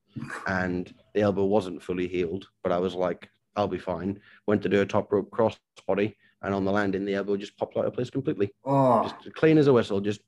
And 0.46 0.92
the 1.14 1.22
elbow 1.22 1.44
wasn't 1.44 1.82
fully 1.82 2.06
healed, 2.06 2.46
but 2.62 2.72
I 2.72 2.78
was 2.78 2.94
like, 2.94 3.28
I'll 3.56 3.68
be 3.68 3.78
fine. 3.78 4.20
Went 4.46 4.62
to 4.62 4.68
do 4.68 4.80
a 4.80 4.86
top 4.86 5.12
rope 5.12 5.30
cross 5.30 5.58
body. 5.86 6.16
And 6.42 6.54
on 6.54 6.64
the 6.64 6.72
landing, 6.72 7.04
the 7.04 7.14
elbow 7.14 7.36
just 7.36 7.56
popped 7.58 7.76
out 7.76 7.84
of 7.84 7.92
place 7.92 8.10
completely. 8.10 8.50
Oh. 8.64 9.02
Just 9.22 9.34
clean 9.34 9.58
as 9.58 9.66
a 9.66 9.72
whistle. 9.72 10.00
Just, 10.00 10.20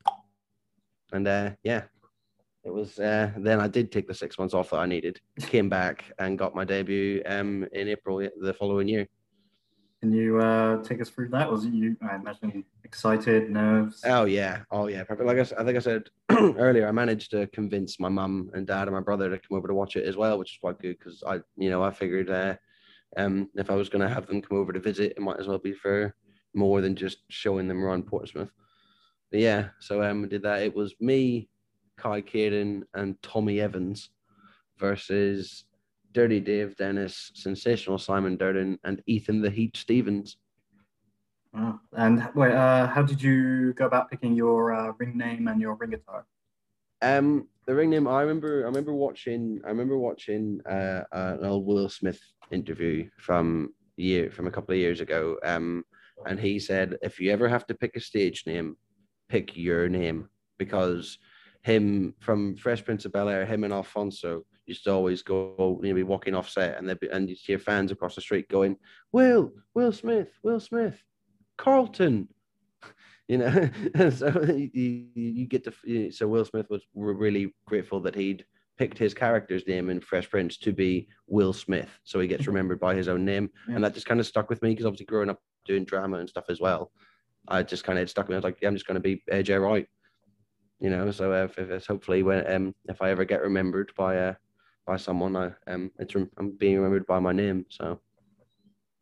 and 1.12 1.26
uh, 1.26 1.50
yeah. 1.62 1.84
It 2.64 2.70
was 2.70 2.98
uh, 2.98 3.30
then 3.36 3.60
I 3.60 3.68
did 3.68 3.90
take 3.90 4.06
the 4.06 4.14
six 4.14 4.38
months 4.38 4.54
off 4.54 4.70
that 4.70 4.80
I 4.80 4.86
needed, 4.86 5.20
came 5.40 5.68
back 5.68 6.12
and 6.18 6.38
got 6.38 6.54
my 6.54 6.64
debut 6.64 7.22
um, 7.26 7.66
in 7.72 7.88
April 7.88 8.26
the 8.40 8.54
following 8.54 8.88
year. 8.88 9.08
Can 10.00 10.12
you 10.12 10.40
uh, 10.40 10.82
take 10.82 11.00
us 11.00 11.10
through 11.10 11.28
that? 11.28 11.48
Was 11.48 11.64
it 11.64 11.72
you? 11.72 11.96
I 12.02 12.16
imagine 12.16 12.64
excited, 12.82 13.50
nerves. 13.50 14.02
Oh 14.04 14.24
yeah, 14.24 14.62
oh 14.72 14.88
yeah, 14.88 15.04
perfect. 15.04 15.26
Like 15.26 15.38
I, 15.38 15.60
I 15.60 15.64
think 15.64 15.76
I 15.76 15.80
said 15.80 16.08
earlier, 16.30 16.88
I 16.88 16.92
managed 16.92 17.30
to 17.30 17.46
convince 17.48 18.00
my 18.00 18.08
mum 18.08 18.50
and 18.52 18.66
dad 18.66 18.88
and 18.88 18.92
my 18.96 19.00
brother 19.00 19.30
to 19.30 19.38
come 19.38 19.56
over 19.56 19.68
to 19.68 19.74
watch 19.74 19.94
it 19.94 20.04
as 20.04 20.16
well, 20.16 20.38
which 20.38 20.54
is 20.54 20.58
quite 20.58 20.80
good 20.80 20.98
because 20.98 21.22
I, 21.24 21.40
you 21.56 21.70
know, 21.70 21.84
I 21.84 21.92
figured 21.92 22.30
uh, 22.30 22.56
um, 23.16 23.48
if 23.54 23.70
I 23.70 23.74
was 23.74 23.88
going 23.88 24.02
to 24.02 24.12
have 24.12 24.26
them 24.26 24.42
come 24.42 24.58
over 24.58 24.72
to 24.72 24.80
visit, 24.80 25.12
it 25.16 25.22
might 25.22 25.38
as 25.38 25.46
well 25.46 25.58
be 25.58 25.72
for 25.72 26.14
more 26.54 26.80
than 26.80 26.96
just 26.96 27.18
showing 27.28 27.68
them 27.68 27.84
around 27.84 28.06
Portsmouth. 28.06 28.50
But 29.30 29.40
yeah, 29.40 29.68
so 29.80 30.02
um, 30.02 30.28
did 30.28 30.42
that. 30.42 30.62
It 30.62 30.74
was 30.74 30.94
me, 31.00 31.48
Kai 32.02 32.20
Caden, 32.20 32.82
and 32.94 33.20
Tommy 33.22 33.60
Evans 33.60 34.10
versus 34.76 35.64
Dirty 36.12 36.40
Dave 36.40 36.76
Dennis, 36.76 37.30
Sensational 37.34 37.98
Simon 37.98 38.36
Durden, 38.36 38.78
and 38.82 39.00
Ethan 39.06 39.40
the 39.40 39.50
Heat 39.50 39.76
Stevens. 39.76 40.36
Oh, 41.56 41.78
and 41.92 42.28
wait, 42.34 42.52
uh, 42.52 42.88
how 42.88 43.02
did 43.02 43.22
you 43.22 43.72
go 43.74 43.86
about 43.86 44.10
picking 44.10 44.34
your 44.34 44.72
uh, 44.72 44.92
ring 44.98 45.16
name 45.16 45.46
and 45.48 45.60
your 45.60 45.74
ring 45.74 45.94
attire? 45.94 46.26
Um, 47.02 47.48
the 47.66 47.74
ring 47.74 47.90
name. 47.90 48.08
I 48.08 48.22
remember. 48.22 48.62
I 48.62 48.66
remember 48.66 48.94
watching. 48.94 49.60
I 49.64 49.68
remember 49.68 49.98
watching 49.98 50.60
uh, 50.68 51.04
an 51.12 51.44
old 51.44 51.66
Will 51.66 51.88
Smith 51.88 52.20
interview 52.50 53.08
from 53.18 53.74
year 53.96 54.30
from 54.30 54.46
a 54.46 54.50
couple 54.50 54.72
of 54.72 54.78
years 54.80 55.00
ago. 55.00 55.36
Um, 55.44 55.84
and 56.26 56.38
he 56.38 56.58
said, 56.58 56.98
if 57.02 57.20
you 57.20 57.30
ever 57.32 57.48
have 57.48 57.66
to 57.66 57.74
pick 57.74 57.96
a 57.96 58.00
stage 58.00 58.44
name, 58.46 58.76
pick 59.28 59.56
your 59.56 59.88
name 59.88 60.28
because 60.58 61.18
him 61.62 62.14
from 62.20 62.56
Fresh 62.56 62.84
Prince 62.84 63.04
of 63.04 63.12
Bel 63.12 63.28
Air, 63.28 63.46
him 63.46 63.64
and 63.64 63.72
Alfonso 63.72 64.44
used 64.66 64.84
to 64.84 64.92
always 64.92 65.22
go, 65.22 65.80
you 65.82 65.88
know, 65.88 65.94
be 65.94 66.02
walking 66.02 66.34
off 66.34 66.48
set, 66.48 66.78
and 66.78 66.88
they'd 66.88 67.00
be, 67.00 67.08
and 67.08 67.28
you'd 67.28 67.38
hear 67.38 67.58
fans 67.58 67.90
across 67.90 68.14
the 68.14 68.20
street 68.20 68.48
going, 68.48 68.76
"Will, 69.12 69.52
Will 69.74 69.92
Smith, 69.92 70.28
Will 70.42 70.60
Smith, 70.60 71.02
Carlton." 71.56 72.28
You 73.28 73.38
know, 73.38 73.70
so 74.10 74.42
you, 74.52 75.06
you 75.14 75.46
get 75.46 75.64
to. 75.64 76.10
So 76.10 76.26
Will 76.26 76.44
Smith 76.44 76.66
was 76.68 76.82
really 76.92 77.54
grateful 77.64 78.00
that 78.00 78.16
he'd 78.16 78.44
picked 78.76 78.98
his 78.98 79.14
character's 79.14 79.66
name 79.66 79.88
in 79.90 80.00
Fresh 80.00 80.28
Prince 80.28 80.58
to 80.58 80.72
be 80.72 81.08
Will 81.28 81.52
Smith, 81.52 81.88
so 82.02 82.18
he 82.18 82.26
gets 82.26 82.48
remembered 82.48 82.80
by 82.80 82.94
his 82.94 83.08
own 83.08 83.24
name, 83.24 83.48
yeah. 83.68 83.76
and 83.76 83.84
that 83.84 83.94
just 83.94 84.06
kind 84.06 84.20
of 84.20 84.26
stuck 84.26 84.50
with 84.50 84.60
me 84.60 84.70
because 84.70 84.84
obviously 84.84 85.06
growing 85.06 85.30
up 85.30 85.40
doing 85.64 85.84
drama 85.84 86.18
and 86.18 86.28
stuff 86.28 86.46
as 86.48 86.60
well, 86.60 86.90
I 87.48 87.62
just 87.62 87.84
kind 87.84 87.98
of 87.98 88.10
stuck 88.10 88.26
with 88.26 88.30
me. 88.30 88.36
I 88.36 88.38
was 88.38 88.44
like, 88.44 88.58
yeah, 88.60 88.68
I'm 88.68 88.74
just 88.74 88.86
going 88.86 88.96
to 88.96 89.00
be 89.00 89.22
AJ 89.32 89.62
Wright, 89.62 89.86
you 90.82 90.90
know. 90.90 91.10
So 91.10 91.32
if, 91.44 91.58
if 91.58 91.70
it's 91.70 91.86
hopefully 91.86 92.22
when 92.22 92.50
um 92.52 92.74
if 92.88 93.00
I 93.00 93.10
ever 93.10 93.24
get 93.24 93.42
remembered 93.42 93.92
by 93.96 94.18
uh 94.18 94.34
by 94.86 94.96
someone. 94.96 95.36
I 95.36 95.52
um, 95.66 95.90
it's 95.98 96.14
I'm 96.14 96.56
being 96.58 96.76
remembered 96.76 97.06
by 97.06 97.20
my 97.20 97.32
name. 97.32 97.66
So 97.68 98.00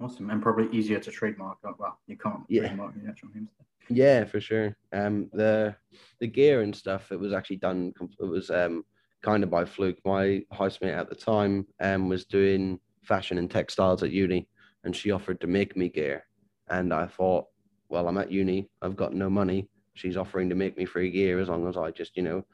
awesome, 0.01 0.31
and 0.31 0.43
probably 0.43 0.68
easier 0.76 1.01
to 1.01 1.11
trademark. 1.11 1.59
Well, 1.62 1.99
you 2.07 2.16
can't 2.16 2.43
yeah. 2.49 2.68
trademark 2.68 2.95
the 2.95 3.09
actual 3.09 3.31
names. 3.35 3.49
Yeah, 3.89 4.24
for 4.24 4.41
sure. 4.41 4.76
Um, 4.93 5.31
the 5.33 5.74
the 6.20 6.26
gear 6.26 6.62
and 6.62 6.74
stuff. 6.74 7.11
It 7.12 7.18
was 7.18 7.33
actually 7.33 7.57
done. 7.57 7.93
It 8.01 8.24
was 8.24 8.51
um 8.51 8.85
kind 9.22 9.43
of 9.43 9.51
by 9.51 9.64
fluke. 9.64 9.99
My 10.05 10.43
housemate 10.53 10.95
at 10.95 11.09
the 11.09 11.16
time 11.16 11.66
um 11.81 12.09
was 12.09 12.24
doing 12.24 12.78
fashion 13.03 13.39
and 13.39 13.51
textiles 13.51 14.03
at 14.03 14.11
uni, 14.11 14.49
and 14.85 14.95
she 14.95 15.11
offered 15.11 15.41
to 15.41 15.47
make 15.47 15.76
me 15.76 15.89
gear, 15.89 16.24
and 16.68 16.93
I 16.93 17.07
thought, 17.07 17.47
well, 17.89 18.07
I'm 18.07 18.18
at 18.18 18.31
uni. 18.31 18.68
I've 18.83 18.97
got 18.97 19.14
no 19.14 19.31
money. 19.31 19.68
She's 20.01 20.16
offering 20.16 20.48
to 20.48 20.55
make 20.55 20.78
me 20.78 20.86
free 20.86 21.11
gear 21.11 21.38
as 21.40 21.48
long 21.48 21.68
as 21.68 21.76
I 21.76 21.90
just, 21.90 22.16
you 22.16 22.22
know, 22.22 22.44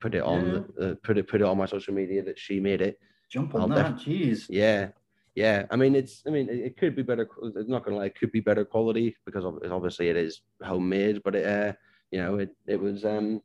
put 0.00 0.14
it 0.14 0.22
on 0.22 0.66
yeah. 0.78 0.86
uh, 0.86 0.94
put 1.02 1.18
it 1.18 1.26
put 1.26 1.40
it 1.40 1.44
on 1.44 1.58
my 1.58 1.66
social 1.66 1.94
media 1.94 2.22
that 2.22 2.38
she 2.38 2.60
made 2.60 2.80
it. 2.80 3.00
Jump 3.30 3.54
on 3.54 3.62
I'll 3.62 3.68
that, 3.68 3.96
def- 3.96 4.06
jeez. 4.06 4.46
Yeah, 4.48 4.88
yeah. 5.34 5.66
I 5.70 5.76
mean, 5.76 5.96
it's 5.96 6.22
I 6.26 6.30
mean, 6.30 6.48
it, 6.48 6.58
it, 6.58 6.76
could 6.76 6.94
be 6.94 7.02
better. 7.02 7.28
It's 7.56 7.68
not 7.68 7.84
gonna 7.84 7.96
lie, 7.96 8.06
it 8.06 8.18
could 8.18 8.30
be 8.30 8.40
better 8.40 8.64
quality 8.64 9.16
because 9.26 9.44
obviously 9.44 10.08
it 10.08 10.16
is 10.16 10.42
homemade, 10.62 11.22
but 11.24 11.34
it 11.34 11.46
uh, 11.46 11.72
you 12.10 12.18
know, 12.22 12.38
it 12.38 12.50
it 12.66 12.80
was 12.80 13.04
um. 13.04 13.40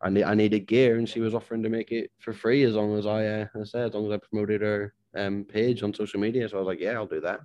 I 0.00 0.10
need 0.10 0.22
I 0.22 0.34
needed 0.34 0.68
gear, 0.68 0.98
and 0.98 1.08
she 1.08 1.18
was 1.18 1.34
offering 1.34 1.64
to 1.64 1.68
make 1.68 1.90
it 1.90 2.12
for 2.20 2.32
free 2.32 2.62
as 2.62 2.74
long 2.74 2.96
as 2.96 3.04
I, 3.04 3.26
uh, 3.26 3.46
I 3.60 3.64
said, 3.64 3.88
as 3.88 3.94
long 3.94 4.06
as 4.06 4.12
I 4.12 4.18
promoted 4.18 4.60
her 4.60 4.94
um 5.16 5.44
page 5.44 5.82
on 5.82 5.92
social 5.92 6.20
media. 6.20 6.48
So 6.48 6.56
I 6.56 6.60
was 6.60 6.68
like, 6.68 6.78
yeah, 6.78 6.92
I'll 6.92 7.06
do 7.06 7.20
that. 7.22 7.40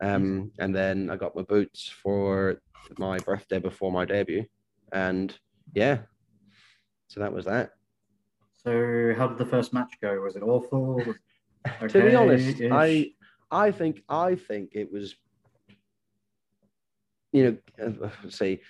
Um, 0.00 0.50
and 0.58 0.74
then 0.74 1.10
I 1.10 1.16
got 1.16 1.36
my 1.36 1.42
boots 1.42 1.88
for 1.88 2.60
my 2.98 3.18
birthday 3.18 3.58
before 3.58 3.92
my 3.92 4.04
debut, 4.04 4.44
and 4.92 5.36
yeah, 5.74 5.98
so 7.08 7.20
that 7.20 7.32
was 7.32 7.44
that. 7.44 7.70
So 8.64 9.14
how 9.16 9.28
did 9.28 9.38
the 9.38 9.46
first 9.46 9.72
match 9.72 9.92
go? 10.00 10.20
Was 10.20 10.36
it 10.36 10.42
awful? 10.42 11.00
Okay, 11.00 11.88
to 11.88 12.02
be 12.02 12.14
honest, 12.14 12.60
I 12.70 13.12
I 13.50 13.70
think 13.70 14.02
I 14.08 14.36
think 14.36 14.70
it 14.72 14.90
was 14.90 15.14
you 17.32 17.60
know 17.78 18.06
uh, 18.06 18.08
say 18.30 18.60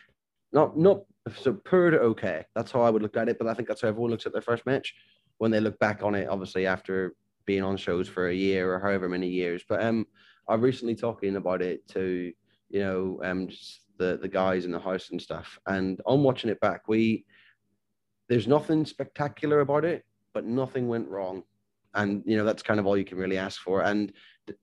not 0.53 0.76
not 0.76 1.03
so 1.37 1.53
poor 1.53 1.91
to 1.91 2.01
okay. 2.01 2.45
That's 2.57 2.72
how 2.72 2.83
I 2.83 2.91
would 2.91 3.03
look 3.03 3.16
at 3.16 3.28
it, 3.28 3.39
but 3.39 3.47
I 3.47 3.55
think 3.55 3.68
that's 3.68 3.83
how 3.83 3.89
everyone 3.89 4.11
looks 4.11 4.26
at 4.26 4.33
their 4.33 4.43
first 4.43 4.66
match 4.66 4.95
when 5.39 5.51
they 5.51 5.61
look 5.61 5.78
back 5.78 6.03
on 6.03 6.16
it. 6.16 6.28
Obviously, 6.28 6.66
after 6.66 7.14
being 7.47 7.62
on 7.62 7.76
shows 7.76 8.09
for 8.09 8.28
a 8.28 8.35
year 8.35 8.72
or 8.72 8.78
however 8.81 9.09
many 9.09 9.28
years. 9.28 9.64
But 9.68 9.83
um, 9.83 10.07
I'm 10.49 10.61
recently 10.61 10.95
talking 10.95 11.36
about 11.36 11.62
it 11.62 11.86
to 11.88 12.32
you 12.68 12.80
know 12.80 13.20
um 13.22 13.49
the 13.99 14.18
the 14.20 14.28
guys 14.28 14.64
in 14.64 14.72
the 14.72 14.80
house 14.80 15.11
and 15.11 15.20
stuff, 15.20 15.59
and 15.66 16.01
on 16.07 16.22
watching 16.22 16.51
it 16.51 16.61
back, 16.61 16.88
we 16.88 17.24
there's 18.30 18.47
nothing 18.47 18.86
spectacular 18.86 19.61
about 19.61 19.84
it, 19.84 20.05
but 20.32 20.47
nothing 20.47 20.86
went 20.86 21.09
wrong. 21.09 21.43
And, 21.95 22.22
you 22.24 22.36
know, 22.36 22.45
that's 22.45 22.62
kind 22.62 22.78
of 22.78 22.86
all 22.86 22.97
you 22.97 23.05
can 23.05 23.18
really 23.18 23.36
ask 23.36 23.61
for. 23.61 23.82
And 23.82 24.12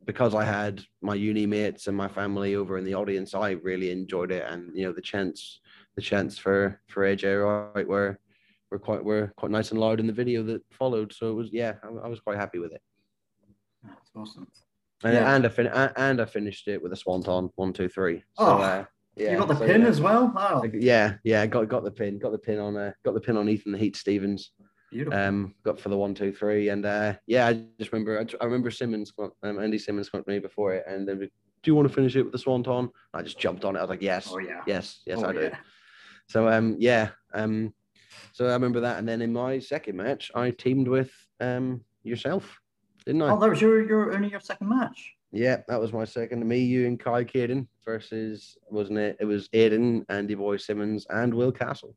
because 0.05 0.33
I 0.33 0.45
had 0.45 0.81
my 1.01 1.15
uni 1.15 1.45
mates 1.45 1.87
and 1.87 1.97
my 1.97 2.07
family 2.07 2.55
over 2.55 2.77
in 2.77 2.85
the 2.85 2.95
audience, 2.95 3.35
I 3.35 3.51
really 3.51 3.91
enjoyed 3.91 4.31
it. 4.31 4.45
And, 4.49 4.71
you 4.73 4.85
know, 4.85 4.93
the 4.93 5.01
chants, 5.01 5.59
the 5.95 6.01
chants 6.01 6.37
for, 6.37 6.79
for 6.87 7.03
AJ 7.03 7.73
Wright 7.75 7.85
were, 7.85 8.17
were 8.71 8.79
quite, 8.79 9.03
were 9.03 9.33
quite 9.35 9.51
nice 9.51 9.71
and 9.71 9.81
loud 9.81 9.99
in 9.99 10.07
the 10.07 10.13
video 10.13 10.43
that 10.43 10.61
followed. 10.71 11.11
So 11.11 11.29
it 11.29 11.33
was, 11.33 11.49
yeah, 11.51 11.73
I, 11.83 12.05
I 12.05 12.07
was 12.07 12.21
quite 12.21 12.37
happy 12.37 12.59
with 12.59 12.71
it. 12.71 12.81
That's 13.83 14.11
awesome. 14.15 14.47
And, 15.03 15.13
yeah. 15.13 15.35
and 15.35 15.45
I 15.45 15.49
fin- 15.49 15.67
and 15.67 16.21
I 16.21 16.25
finished 16.25 16.67
it 16.67 16.81
with 16.81 16.91
a 16.91 16.95
swanton 16.95 17.49
one 17.55 17.73
two 17.73 17.87
three. 17.87 18.23
So, 18.37 18.45
oh, 18.45 18.57
uh, 18.57 18.85
yeah, 19.15 19.31
you 19.31 19.37
got 19.37 19.47
the 19.47 19.57
so, 19.57 19.65
pin 19.65 19.81
yeah. 19.81 19.87
as 19.87 20.01
well. 20.01 20.31
Wow. 20.35 20.63
Yeah, 20.73 21.15
yeah, 21.23 21.45
got 21.45 21.69
got 21.69 21.83
the 21.83 21.91
pin, 21.91 22.17
got 22.17 22.31
the 22.31 22.39
pin 22.39 22.59
on, 22.59 22.75
uh, 22.75 22.91
got 23.05 23.13
the 23.13 23.21
pin 23.21 23.37
on 23.37 23.47
Ethan 23.47 23.71
the 23.71 23.77
Heat 23.77 23.95
Stevens. 23.95 24.51
Beautiful. 24.89 25.19
Um, 25.19 25.53
got 25.63 25.79
for 25.79 25.89
the 25.89 25.97
one, 25.97 26.15
two, 26.15 26.31
three, 26.31 26.69
and 26.69 26.85
uh, 26.85 27.15
yeah, 27.27 27.45
I 27.45 27.61
just 27.77 27.91
remember, 27.91 28.19
I, 28.19 28.25
I 28.41 28.45
remember 28.45 28.71
Simmons, 28.71 29.11
um, 29.43 29.59
Andy 29.59 29.77
Simmons 29.77 30.09
came 30.09 30.23
to 30.23 30.29
me 30.29 30.39
before 30.39 30.75
it, 30.75 30.85
and 30.87 31.05
then, 31.05 31.19
do 31.19 31.29
you 31.65 31.75
want 31.75 31.89
to 31.89 31.93
finish 31.93 32.15
it 32.15 32.23
with 32.23 32.31
the 32.31 32.39
swanton? 32.39 32.89
I 33.13 33.21
just 33.21 33.37
jumped 33.37 33.65
on 33.65 33.75
it. 33.75 33.79
I 33.79 33.81
was 33.81 33.89
like, 33.89 34.01
yes, 34.01 34.29
oh, 34.31 34.39
yeah. 34.39 34.61
yes, 34.65 35.01
yes, 35.05 35.19
oh, 35.21 35.25
I 35.25 35.33
do. 35.33 35.41
Yeah. 35.41 35.57
So 36.29 36.47
um, 36.47 36.77
yeah, 36.79 37.09
um, 37.33 37.73
so 38.31 38.47
I 38.47 38.53
remember 38.53 38.79
that, 38.79 38.97
and 38.97 39.07
then 39.07 39.21
in 39.21 39.33
my 39.33 39.59
second 39.59 39.97
match, 39.97 40.31
I 40.33 40.51
teamed 40.51 40.87
with 40.87 41.11
um 41.41 41.81
yourself, 42.03 42.57
didn't 43.07 43.21
I? 43.21 43.29
Oh, 43.29 43.39
that 43.39 43.49
was 43.49 43.61
your 43.61 43.87
your 43.87 44.13
only 44.13 44.29
your 44.29 44.41
second 44.41 44.67
match. 44.67 45.15
Yeah, 45.31 45.61
that 45.67 45.79
was 45.79 45.93
my 45.93 46.03
second. 46.03 46.45
Me, 46.45 46.59
you, 46.59 46.85
and 46.87 46.99
Kai 46.99 47.23
Caden 47.23 47.67
versus 47.83 48.57
wasn't 48.69 48.99
it? 48.99 49.17
It 49.19 49.25
was 49.25 49.47
Aiden, 49.49 50.05
Andy 50.09 50.35
Boy 50.35 50.57
Simmons, 50.57 51.07
and 51.09 51.33
Will 51.33 51.51
Castle. 51.51 51.95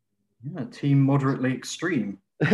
Yeah, 0.54 0.64
team 0.70 1.02
moderately 1.02 1.52
extreme. 1.52 2.18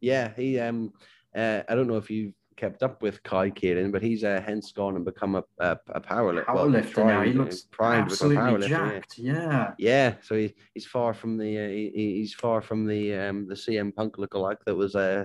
yeah, 0.00 0.30
he 0.36 0.58
um, 0.60 0.92
uh, 1.36 1.62
I 1.68 1.74
don't 1.74 1.88
know 1.88 1.96
if 1.96 2.10
you've 2.10 2.32
kept 2.56 2.82
up 2.84 3.02
with 3.02 3.22
Kai 3.24 3.50
Caden, 3.50 3.90
but 3.90 4.02
he's 4.02 4.22
uh, 4.22 4.40
hence 4.44 4.70
gone 4.70 4.94
and 4.94 5.04
become 5.04 5.34
a 5.34 5.42
a, 5.58 5.76
a 5.88 6.00
powerlifter. 6.00 6.44
Powerlifter 6.46 6.96
well, 6.98 7.06
now. 7.06 7.22
He 7.22 7.32
looks 7.32 7.62
primed 7.62 8.12
absolutely 8.12 8.68
jacked. 8.68 9.18
Yeah. 9.18 9.72
Yeah. 9.78 10.14
So 10.22 10.36
he, 10.36 10.54
he's 10.74 10.86
far 10.86 11.12
from 11.12 11.38
the 11.38 11.58
uh, 11.58 11.68
he, 11.68 11.90
he's 12.18 12.34
far 12.34 12.62
from 12.62 12.86
the 12.86 13.14
um 13.14 13.48
the 13.48 13.54
CM 13.54 13.92
Punk 13.94 14.16
lookalike 14.16 14.58
that 14.64 14.76
was 14.76 14.94
uh 14.94 15.24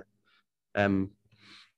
um 0.74 1.10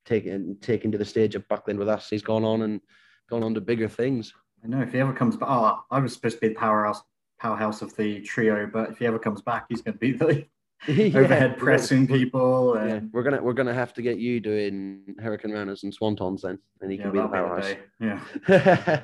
taken 0.05 0.57
taken 0.61 0.91
to 0.91 0.97
the 0.97 1.05
stage 1.05 1.35
at 1.35 1.47
Buckland 1.47 1.79
with 1.79 1.89
us. 1.89 2.09
He's 2.09 2.21
gone 2.21 2.43
on 2.43 2.61
and 2.61 2.81
gone 3.29 3.43
on 3.43 3.53
to 3.55 3.61
bigger 3.61 3.89
things. 3.89 4.33
I 4.63 4.67
know 4.67 4.81
if 4.81 4.93
he 4.93 4.99
ever 4.99 5.13
comes 5.13 5.37
back. 5.37 5.49
Oh, 5.51 5.83
I 5.91 5.99
was 5.99 6.13
supposed 6.13 6.35
to 6.37 6.41
be 6.41 6.47
the 6.49 6.55
powerhouse 6.55 7.01
powerhouse 7.39 7.81
of 7.81 7.95
the 7.95 8.21
trio, 8.21 8.67
but 8.71 8.91
if 8.91 8.97
he 8.97 9.05
ever 9.05 9.19
comes 9.19 9.41
back, 9.41 9.65
he's 9.69 9.81
going 9.81 9.93
to 9.93 9.99
be 9.99 10.11
the 10.13 10.45
yeah, 10.87 11.17
overhead 11.17 11.57
pressing 11.57 12.07
people. 12.07 12.75
And... 12.75 12.89
Yeah, 12.89 12.99
we're 13.11 13.23
gonna 13.23 13.41
we're 13.41 13.53
gonna 13.53 13.73
have 13.73 13.93
to 13.95 14.01
get 14.01 14.17
you 14.17 14.39
doing 14.39 15.15
hurricanranas 15.21 15.83
and 15.83 15.97
swantons 15.97 16.41
then, 16.41 16.59
and 16.81 16.91
he 16.91 16.97
yeah, 16.97 17.03
can 17.03 17.11
be 17.11 17.19
the 17.19 17.27
powerhouse. 17.27 17.73
Be 17.99 18.05
yeah. 18.05 18.21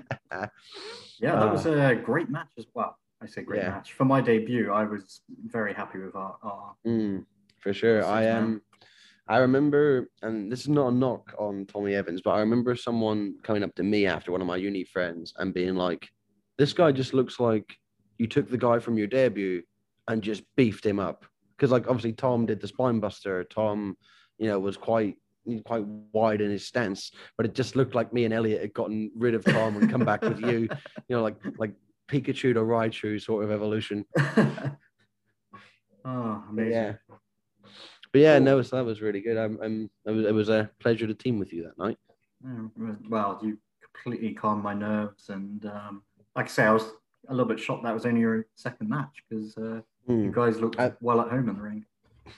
yeah, 1.20 1.36
that 1.36 1.48
uh, 1.48 1.52
was 1.52 1.66
a 1.66 1.96
great 1.96 2.30
match 2.30 2.50
as 2.58 2.66
well. 2.74 2.98
I 3.22 3.28
say 3.28 3.44
great 3.44 3.62
yeah. 3.62 3.70
match 3.70 3.94
for 3.94 4.06
my 4.06 4.22
debut. 4.22 4.72
I 4.72 4.84
was 4.84 5.22
very 5.46 5.74
happy 5.74 6.00
with 6.00 6.16
our. 6.16 6.38
our 6.42 6.76
mm, 6.86 7.26
for 7.60 7.74
sure, 7.74 8.04
I 8.04 8.24
am. 8.24 8.44
Um, 8.44 8.62
I 9.28 9.38
remember, 9.38 10.10
and 10.22 10.52
this 10.52 10.62
is 10.62 10.70
not 10.70 10.90
a 10.90 10.96
knock 10.96 11.34
on 11.38 11.66
Tommy 11.66 11.96
Evans, 11.96 12.22
but 12.24 12.32
I 12.32 12.40
remember 12.40 12.76
someone 12.76 13.36
coming 13.44 13.64
up 13.64 13.74
to 13.76 13.84
me 13.84 14.06
after 14.06 14.32
one 14.32 14.42
of 14.42 14.48
my 14.48 14.58
uni 14.58 14.84
friends 14.84 15.34
and 15.38 15.54
being 15.54 15.76
like, 15.76 16.10
"This 16.58 16.74
guy 16.74 16.92
just 16.92 17.14
looks 17.14 17.40
like 17.40 17.78
you 18.18 18.28
took 18.28 18.50
the 18.50 18.58
guy 18.58 18.80
from 18.80 18.98
your 18.98 19.08
debut 19.08 19.64
and 20.08 20.22
just 20.22 20.44
beefed 20.56 20.86
him 20.86 21.00
up." 21.00 21.26
because 21.62 21.72
like 21.72 21.88
obviously 21.88 22.12
Tom 22.14 22.48
did 22.48 22.60
the 22.60 22.68
spine 22.68 23.00
buster. 23.00 23.44
Tom, 23.44 23.96
you 24.40 24.48
know, 24.48 24.60
was 24.60 24.78
quite 24.78 25.16
quite 25.64 25.86
wide 26.12 26.42
in 26.42 26.50
his 26.50 26.66
stance, 26.66 27.12
but 27.38 27.46
it 27.46 27.54
just 27.54 27.76
looked 27.76 27.94
like 27.94 28.12
me 28.12 28.26
and 28.26 28.34
Elliot 28.34 28.62
had 28.62 28.74
gotten 28.74 29.12
rid 29.16 29.36
of 29.36 29.46
Tom 29.46 29.78
and 29.78 29.88
come 29.90 30.04
back 30.04 30.24
with 30.24 30.40
you, 30.40 30.68
you 31.08 31.16
know, 31.16 31.22
like 31.22 31.36
like 31.60 31.74
Pikachu 32.08 32.56
to 32.56 32.62
Raichu 32.62 33.22
sort 33.22 33.44
of 33.44 33.52
evolution. 33.52 34.06
oh, 36.04 36.44
amazing. 36.50 36.72
Yeah. 36.72 36.94
But 38.12 38.22
yeah, 38.22 38.40
no, 38.40 38.62
so 38.62 38.76
that 38.76 38.86
was 38.86 39.02
really 39.02 39.22
good. 39.22 39.38
I'm, 39.38 39.58
I'm, 39.62 39.90
it 40.06 40.12
was, 40.12 40.26
it 40.26 40.34
was 40.34 40.50
a 40.50 40.70
pleasure 40.80 41.08
to 41.08 41.14
team 41.14 41.40
with 41.40 41.54
you 41.54 41.64
that 41.64 41.78
night. 41.78 41.98
Well, 43.10 43.40
you 43.42 43.58
completely 43.84 44.34
calmed 44.34 44.64
my 44.64 44.74
nerves, 44.74 45.30
and 45.30 45.66
um, 45.66 46.04
like 46.36 46.46
I 46.46 46.50
say, 46.50 46.64
I 46.64 46.74
was 46.74 46.84
a 47.30 47.34
little 47.34 47.48
bit 47.48 47.60
shocked 47.60 47.84
that 47.84 47.94
was 47.94 48.06
only 48.06 48.22
your 48.22 48.48
second 48.56 48.90
match 48.90 49.24
because 49.30 49.56
uh, 49.58 49.82
mm. 50.10 50.26
you 50.26 50.32
guys 50.34 50.60
looked 50.60 50.80
I, 50.80 50.92
well 51.02 51.22
at 51.22 51.30
home 51.30 51.50
in 51.50 51.56
the 51.56 51.62
ring. 51.62 51.86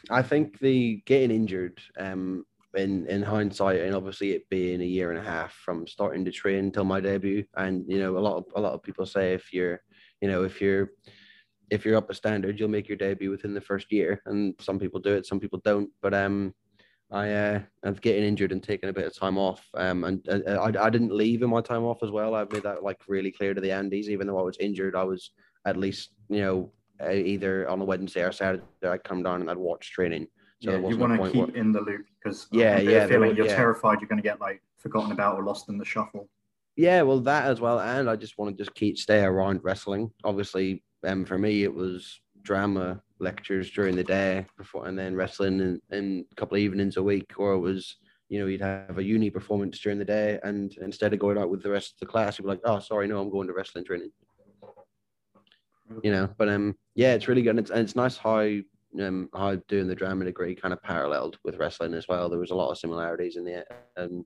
I 0.09 0.21
think 0.21 0.59
the 0.59 1.01
getting 1.05 1.31
injured, 1.31 1.81
um, 1.97 2.45
in 2.75 3.07
in 3.07 3.21
hindsight, 3.21 3.81
and 3.81 3.95
obviously 3.95 4.31
it 4.31 4.49
being 4.49 4.81
a 4.81 4.85
year 4.85 5.11
and 5.11 5.19
a 5.19 5.23
half 5.23 5.53
from 5.53 5.87
starting 5.87 6.25
to 6.25 6.31
train 6.31 6.71
till 6.71 6.83
my 6.83 6.99
debut, 6.99 7.45
and 7.55 7.85
you 7.87 7.99
know 7.99 8.17
a 8.17 8.19
lot 8.19 8.37
of 8.37 8.45
a 8.55 8.61
lot 8.61 8.73
of 8.73 8.83
people 8.83 9.05
say 9.05 9.33
if 9.33 9.53
you're, 9.53 9.81
you 10.21 10.27
know, 10.27 10.43
if 10.43 10.61
you're 10.61 10.91
if 11.73 11.85
you're 11.85 11.97
up 11.97 12.09
a 12.09 12.13
standard, 12.13 12.59
you'll 12.59 12.69
make 12.69 12.87
your 12.87 12.97
debut 12.97 13.31
within 13.31 13.53
the 13.53 13.61
first 13.61 13.91
year, 13.91 14.21
and 14.27 14.53
some 14.59 14.77
people 14.79 14.99
do 14.99 15.13
it, 15.13 15.25
some 15.25 15.39
people 15.39 15.59
don't. 15.65 15.89
But 16.01 16.13
um, 16.13 16.53
I 17.11 17.31
uh, 17.31 17.59
I'm 17.83 17.95
getting 17.95 18.23
injured 18.23 18.51
and 18.51 18.61
taking 18.61 18.89
a 18.89 18.93
bit 18.93 19.07
of 19.07 19.15
time 19.15 19.37
off. 19.37 19.67
Um, 19.73 20.03
and 20.03 20.29
uh, 20.29 20.61
I 20.61 20.85
I 20.85 20.89
didn't 20.89 21.15
leave 21.15 21.41
in 21.41 21.49
my 21.49 21.61
time 21.61 21.83
off 21.83 22.03
as 22.03 22.11
well. 22.11 22.35
I 22.35 22.45
made 22.45 22.63
that 22.63 22.83
like 22.83 23.01
really 23.07 23.31
clear 23.31 23.53
to 23.53 23.61
the 23.61 23.69
Andys. 23.69 24.05
Even 24.05 24.27
though 24.27 24.39
I 24.39 24.43
was 24.43 24.57
injured, 24.59 24.95
I 24.95 25.03
was 25.03 25.31
at 25.65 25.77
least 25.77 26.11
you 26.29 26.41
know 26.41 26.71
either 27.11 27.67
on 27.69 27.81
a 27.81 27.85
Wednesday 27.85 28.23
or 28.23 28.31
Saturday 28.31 28.63
I'd 28.83 29.03
come 29.03 29.23
down 29.23 29.41
and 29.41 29.49
I'd 29.49 29.57
watch 29.57 29.91
training. 29.91 30.27
So 30.61 30.71
yeah, 30.71 30.87
you 30.87 30.97
want 30.97 31.19
to 31.19 31.31
keep 31.31 31.47
where... 31.47 31.57
in 31.57 31.71
the 31.71 31.81
loop 31.81 32.05
because 32.23 32.47
yeah, 32.51 32.79
yeah, 32.79 33.07
feeling 33.07 33.35
you're 33.35 33.47
yeah. 33.47 33.55
terrified 33.55 33.99
you're 33.99 34.07
going 34.07 34.21
to 34.21 34.23
get 34.23 34.39
like 34.39 34.61
forgotten 34.77 35.11
about 35.11 35.35
or 35.35 35.43
lost 35.43 35.69
in 35.69 35.77
the 35.77 35.85
shuffle. 35.85 36.29
Yeah, 36.75 37.01
well, 37.03 37.19
that 37.21 37.45
as 37.45 37.59
well, 37.61 37.79
and 37.79 38.09
I 38.09 38.15
just 38.15 38.37
want 38.37 38.55
to 38.55 38.63
just 38.63 38.73
keep 38.73 38.97
stay 38.97 39.23
around 39.23 39.61
wrestling. 39.63 40.11
Obviously, 40.23 40.83
um, 41.05 41.25
for 41.25 41.37
me, 41.37 41.63
it 41.63 41.73
was 41.73 42.21
drama 42.41 43.01
lectures 43.19 43.71
during 43.71 43.95
the 43.95 44.03
day 44.03 44.45
before, 44.57 44.87
and 44.87 44.97
then 44.97 45.15
wrestling 45.15 45.59
in, 45.59 45.81
in 45.91 46.25
a 46.31 46.35
couple 46.35 46.55
of 46.55 46.61
evenings 46.61 46.97
a 46.97 47.03
week, 47.03 47.33
or 47.37 47.53
it 47.53 47.59
was 47.59 47.97
you 48.29 48.39
know, 48.39 48.47
you'd 48.47 48.61
have 48.61 48.97
a 48.97 49.03
uni 49.03 49.29
performance 49.29 49.79
during 49.79 49.99
the 49.99 50.05
day, 50.05 50.39
and 50.43 50.75
instead 50.81 51.13
of 51.13 51.19
going 51.19 51.37
out 51.37 51.51
with 51.51 51.61
the 51.61 51.69
rest 51.69 51.93
of 51.93 51.99
the 51.99 52.11
class, 52.11 52.39
you'd 52.39 52.45
be 52.45 52.49
like, 52.49 52.61
"Oh, 52.63 52.79
sorry, 52.79 53.07
no, 53.07 53.21
I'm 53.21 53.29
going 53.29 53.47
to 53.47 53.53
wrestling 53.53 53.85
training." 53.85 54.11
You 56.01 56.11
know, 56.11 56.29
but 56.37 56.49
um, 56.49 56.75
yeah, 56.95 57.13
it's 57.13 57.27
really 57.27 57.43
good, 57.43 57.51
and 57.51 57.59
it's, 57.59 57.69
and 57.69 57.81
it's 57.81 57.95
nice 57.95 58.17
how 58.17 58.47
um 58.99 59.29
how 59.35 59.55
doing 59.67 59.87
the 59.87 59.95
drama 59.95 60.25
degree 60.25 60.55
kind 60.55 60.73
of 60.73 60.81
paralleled 60.81 61.37
with 61.43 61.57
wrestling 61.57 61.93
as 61.93 62.07
well. 62.07 62.27
There 62.27 62.39
was 62.39 62.51
a 62.51 62.55
lot 62.55 62.71
of 62.71 62.77
similarities 62.77 63.37
in 63.37 63.43
the 63.43 63.65
um 63.97 64.25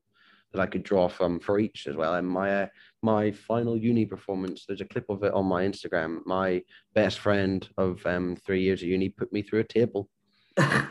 that 0.54 0.62
I 0.62 0.68
could 0.68 0.84
draw 0.84 1.10
from 1.10 1.40
for 1.40 1.60
each 1.60 1.88
as 1.88 1.96
well. 1.98 2.16
And 2.16 2.28
my 2.28 2.64
uh, 2.64 2.68
my 3.02 3.32
final 3.32 3.78
uni 3.78 4.06
performance, 4.06 4.66
there's 4.66 4.82
a 4.82 4.86
clip 4.86 5.06
of 5.10 5.24
it 5.24 5.34
on 5.34 5.46
my 5.46 5.64
Instagram. 5.64 6.20
My 6.26 6.64
best 6.94 7.20
friend 7.20 7.68
of 7.78 8.06
um, 8.06 8.36
three 8.36 8.62
years 8.62 8.82
of 8.82 8.88
uni 8.88 9.10
put 9.10 9.32
me 9.32 9.42
through 9.42 9.60
a 9.60 9.64
table. 9.64 10.10
uh, 10.58 10.88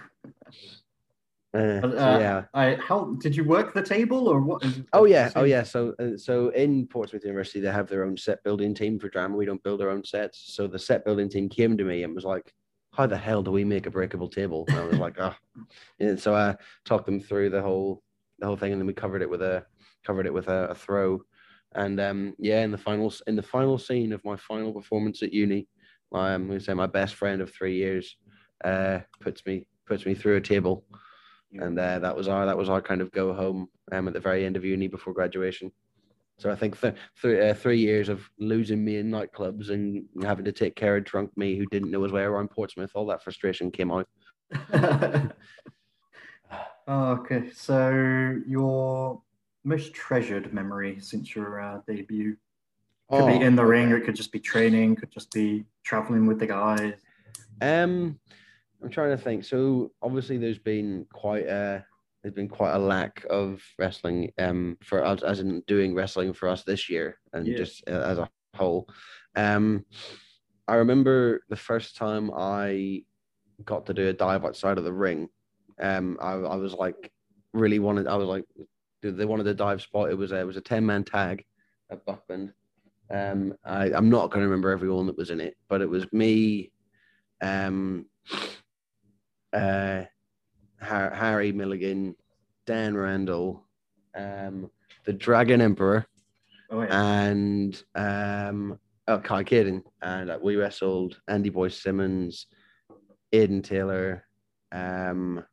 so, 1.52 1.90
yeah. 1.92 2.44
I 2.54 2.76
how 2.76 3.16
did 3.20 3.34
you 3.34 3.44
work 3.44 3.74
the 3.74 3.82
table 3.82 4.28
or 4.28 4.40
what? 4.40 4.64
oh 4.92 5.04
yeah, 5.04 5.32
oh 5.34 5.44
yeah. 5.44 5.64
So 5.64 5.94
uh, 5.98 6.16
so 6.16 6.50
in 6.50 6.86
Portsmouth 6.86 7.24
University, 7.24 7.60
they 7.60 7.72
have 7.72 7.88
their 7.88 8.04
own 8.04 8.16
set 8.16 8.42
building 8.44 8.74
team 8.74 8.98
for 8.98 9.08
drama. 9.08 9.36
We 9.36 9.46
don't 9.46 9.62
build 9.62 9.82
our 9.82 9.90
own 9.90 10.04
sets. 10.04 10.54
So 10.54 10.66
the 10.66 10.78
set 10.78 11.04
building 11.04 11.28
team 11.28 11.48
came 11.48 11.76
to 11.76 11.84
me 11.84 12.04
and 12.04 12.14
was 12.14 12.24
like, 12.24 12.52
"How 12.92 13.06
the 13.06 13.16
hell 13.16 13.42
do 13.42 13.50
we 13.50 13.64
make 13.64 13.86
a 13.86 13.90
breakable 13.90 14.28
table?" 14.28 14.64
And 14.68 14.78
I 14.78 14.84
was 14.84 14.98
like, 14.98 15.16
"Ah." 15.18 15.36
Oh. 15.36 15.62
And 15.98 16.20
so 16.20 16.34
I 16.34 16.54
talked 16.84 17.06
them 17.06 17.20
through 17.20 17.50
the 17.50 17.62
whole 17.62 18.02
the 18.38 18.46
whole 18.46 18.56
thing, 18.56 18.72
and 18.72 18.80
then 18.80 18.86
we 18.86 18.92
covered 18.92 19.22
it 19.22 19.30
with 19.30 19.42
a 19.42 19.64
covered 20.04 20.26
it 20.26 20.34
with 20.34 20.48
a, 20.48 20.68
a 20.68 20.74
throw. 20.74 21.22
And 21.76 22.00
um, 22.00 22.34
yeah, 22.38 22.62
in 22.62 22.72
the 22.72 22.78
finals, 22.78 23.22
in 23.26 23.36
the 23.36 23.42
final 23.42 23.76
scene 23.76 24.12
of 24.12 24.24
my 24.24 24.36
final 24.36 24.72
performance 24.72 25.22
at 25.22 25.32
uni, 25.32 25.68
my, 26.10 26.32
I'm 26.32 26.46
going 26.46 26.58
to 26.58 26.64
say 26.64 26.72
my 26.72 26.86
best 26.86 27.14
friend 27.14 27.42
of 27.42 27.52
three 27.52 27.76
years 27.76 28.16
uh, 28.64 29.00
puts 29.20 29.44
me 29.44 29.66
puts 29.86 30.06
me 30.06 30.14
through 30.14 30.36
a 30.36 30.40
table, 30.40 30.84
and 31.52 31.78
uh, 31.78 31.98
that 31.98 32.16
was 32.16 32.28
our 32.28 32.46
that 32.46 32.56
was 32.56 32.70
our 32.70 32.80
kind 32.80 33.02
of 33.02 33.12
go 33.12 33.34
home 33.34 33.68
um, 33.92 34.08
at 34.08 34.14
the 34.14 34.20
very 34.20 34.46
end 34.46 34.56
of 34.56 34.64
uni 34.64 34.88
before 34.88 35.12
graduation. 35.12 35.70
So 36.38 36.50
I 36.50 36.54
think 36.54 36.80
th- 36.80 36.94
th- 37.20 37.42
uh, 37.42 37.54
three 37.54 37.78
years 37.78 38.08
of 38.08 38.28
losing 38.38 38.82
me 38.82 38.96
in 38.96 39.10
nightclubs 39.10 39.68
and 39.70 40.04
having 40.22 40.46
to 40.46 40.52
take 40.52 40.76
care 40.76 40.96
of 40.96 41.04
drunk 41.04 41.30
me 41.36 41.56
who 41.56 41.66
didn't 41.66 41.90
know 41.90 42.02
his 42.02 42.12
way 42.12 42.22
around 42.22 42.50
Portsmouth, 42.50 42.92
all 42.94 43.06
that 43.06 43.22
frustration 43.22 43.70
came 43.70 43.90
out. 43.90 44.08
okay, 46.88 47.50
so 47.54 48.36
your 48.46 49.22
most 49.66 49.92
treasured 49.92 50.52
memory 50.52 50.98
since 51.00 51.34
your 51.34 51.60
uh, 51.60 51.80
debut? 51.86 52.36
Could 53.10 53.22
oh, 53.22 53.26
be 53.26 53.44
in 53.44 53.54
the 53.54 53.64
ring, 53.64 53.92
or 53.92 53.98
it 53.98 54.04
could 54.04 54.16
just 54.16 54.32
be 54.32 54.40
training, 54.40 54.96
could 54.96 55.12
just 55.12 55.30
be 55.32 55.64
traveling 55.84 56.26
with 56.26 56.40
the 56.40 56.46
guys. 56.46 56.94
Um, 57.60 58.18
I'm 58.82 58.90
trying 58.90 59.16
to 59.16 59.22
think. 59.22 59.44
So 59.44 59.92
obviously, 60.02 60.38
there's 60.38 60.58
been 60.58 61.06
quite 61.12 61.46
a 61.46 61.84
there's 62.22 62.34
been 62.34 62.48
quite 62.48 62.74
a 62.74 62.78
lack 62.78 63.24
of 63.30 63.62
wrestling 63.78 64.32
um 64.38 64.76
for 64.82 65.04
us 65.04 65.22
as 65.22 65.38
in 65.38 65.62
doing 65.68 65.94
wrestling 65.94 66.32
for 66.32 66.48
us 66.48 66.64
this 66.64 66.90
year 66.90 67.18
and 67.32 67.46
yeah. 67.46 67.56
just 67.56 67.88
uh, 67.88 68.00
as 68.00 68.18
a 68.18 68.28
whole. 68.54 68.88
Um, 69.36 69.84
I 70.66 70.76
remember 70.76 71.42
the 71.48 71.56
first 71.56 71.96
time 71.96 72.32
I 72.36 73.04
got 73.64 73.86
to 73.86 73.94
do 73.94 74.08
a 74.08 74.12
dive 74.12 74.44
outside 74.44 74.78
of 74.78 74.84
the 74.84 74.92
ring 74.92 75.28
um, 75.80 76.18
I, 76.20 76.32
I 76.32 76.56
was 76.56 76.74
like 76.74 77.12
really 77.52 77.78
wanted. 77.78 78.06
I 78.06 78.16
was 78.16 78.28
like, 78.28 78.44
they 79.10 79.24
wanted 79.24 79.46
a 79.46 79.54
dive 79.54 79.82
spot. 79.82 80.10
It 80.10 80.18
was 80.18 80.32
a, 80.32 80.40
it 80.40 80.46
was 80.46 80.56
a 80.56 80.60
ten 80.60 80.84
man 80.84 81.04
tag 81.04 81.44
at 81.90 82.04
Buckland. 82.04 82.52
Um, 83.10 83.54
I, 83.64 83.92
I'm 83.92 84.10
not 84.10 84.30
going 84.30 84.42
to 84.42 84.48
remember 84.48 84.70
everyone 84.70 85.06
that 85.06 85.16
was 85.16 85.30
in 85.30 85.40
it, 85.40 85.56
but 85.68 85.80
it 85.80 85.88
was 85.88 86.12
me, 86.12 86.72
um, 87.40 88.06
uh, 89.52 90.02
Harry 90.80 91.52
Milligan, 91.52 92.16
Dan 92.66 92.96
Randall, 92.96 93.64
um, 94.16 94.70
the 95.04 95.12
Dragon 95.12 95.60
Emperor, 95.60 96.04
oh, 96.70 96.82
yeah. 96.82 97.26
and 97.28 97.82
um, 97.94 98.78
oh, 99.06 99.18
Kai 99.18 99.44
Caden. 99.44 99.82
And 100.02 100.30
uh, 100.30 100.38
we 100.42 100.56
wrestled 100.56 101.20
Andy 101.28 101.50
Boy 101.50 101.68
Simmons, 101.68 102.46
Aiden 103.32 103.62
Taylor, 103.62 104.26
um, 104.72 105.44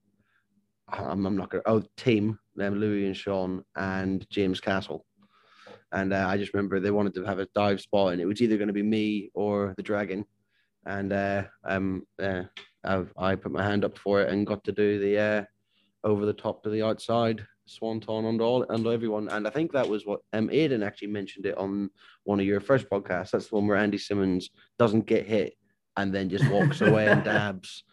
I'm, 0.90 1.26
I'm 1.26 1.38
not 1.38 1.50
going 1.50 1.64
to, 1.64 1.70
oh, 1.70 1.84
team, 1.98 2.40
them, 2.56 2.80
Louis 2.80 3.06
and 3.06 3.18
Sean 3.18 3.64
and 3.76 4.28
James 4.30 4.60
Castle. 4.60 5.06
And 5.92 6.12
uh, 6.12 6.26
I 6.28 6.38
just 6.38 6.54
remember 6.54 6.80
they 6.80 6.92
wanted 6.92 7.14
to 7.16 7.24
have 7.24 7.40
a 7.40 7.48
dive 7.54 7.80
spot, 7.80 8.14
and 8.14 8.22
it 8.22 8.26
was 8.26 8.42
either 8.42 8.58
going 8.58 8.68
to 8.68 8.74
be 8.74 8.84
me 8.84 9.30
or 9.34 9.74
the 9.78 9.84
dragon. 9.84 10.26
And 10.86 11.14
uh, 11.14 11.44
um, 11.64 12.04
uh, 12.22 12.44
I 12.84 13.36
put 13.36 13.52
my 13.52 13.64
hand 13.64 13.86
up 13.86 13.98
for 13.98 14.22
it 14.22 14.30
and 14.30 14.48
got 14.48 14.64
to 14.66 14.72
do 14.72 15.00
the 15.00 15.20
uh, 15.20 15.44
over 16.04 16.26
the 16.26 16.34
top 16.34 16.64
to 16.64 16.70
the 16.70 16.84
outside 16.84 17.46
swanton 17.66 18.26
under 18.26 18.44
all 18.44 18.66
under 18.70 18.92
everyone. 18.92 19.30
And 19.30 19.48
I 19.48 19.50
think 19.50 19.72
that 19.72 19.88
was 19.88 20.06
what 20.06 20.22
um, 20.34 20.50
Aiden 20.50 20.86
actually 20.86 21.10
mentioned 21.10 21.46
it 21.46 21.58
on 21.58 21.90
one 22.24 22.40
of 22.40 22.46
your 22.46 22.60
first 22.60 22.90
podcasts. 22.90 23.32
That's 23.32 23.48
the 23.48 23.56
one 23.56 23.68
where 23.68 23.78
Andy 23.78 23.98
Simmons 23.98 24.50
doesn't 24.78 25.06
get 25.06 25.26
hit 25.26 25.54
and 25.96 26.14
then 26.14 26.30
just 26.30 26.50
walks 26.50 26.82
away 26.82 27.08
and 27.08 27.24
dabs. 27.24 27.84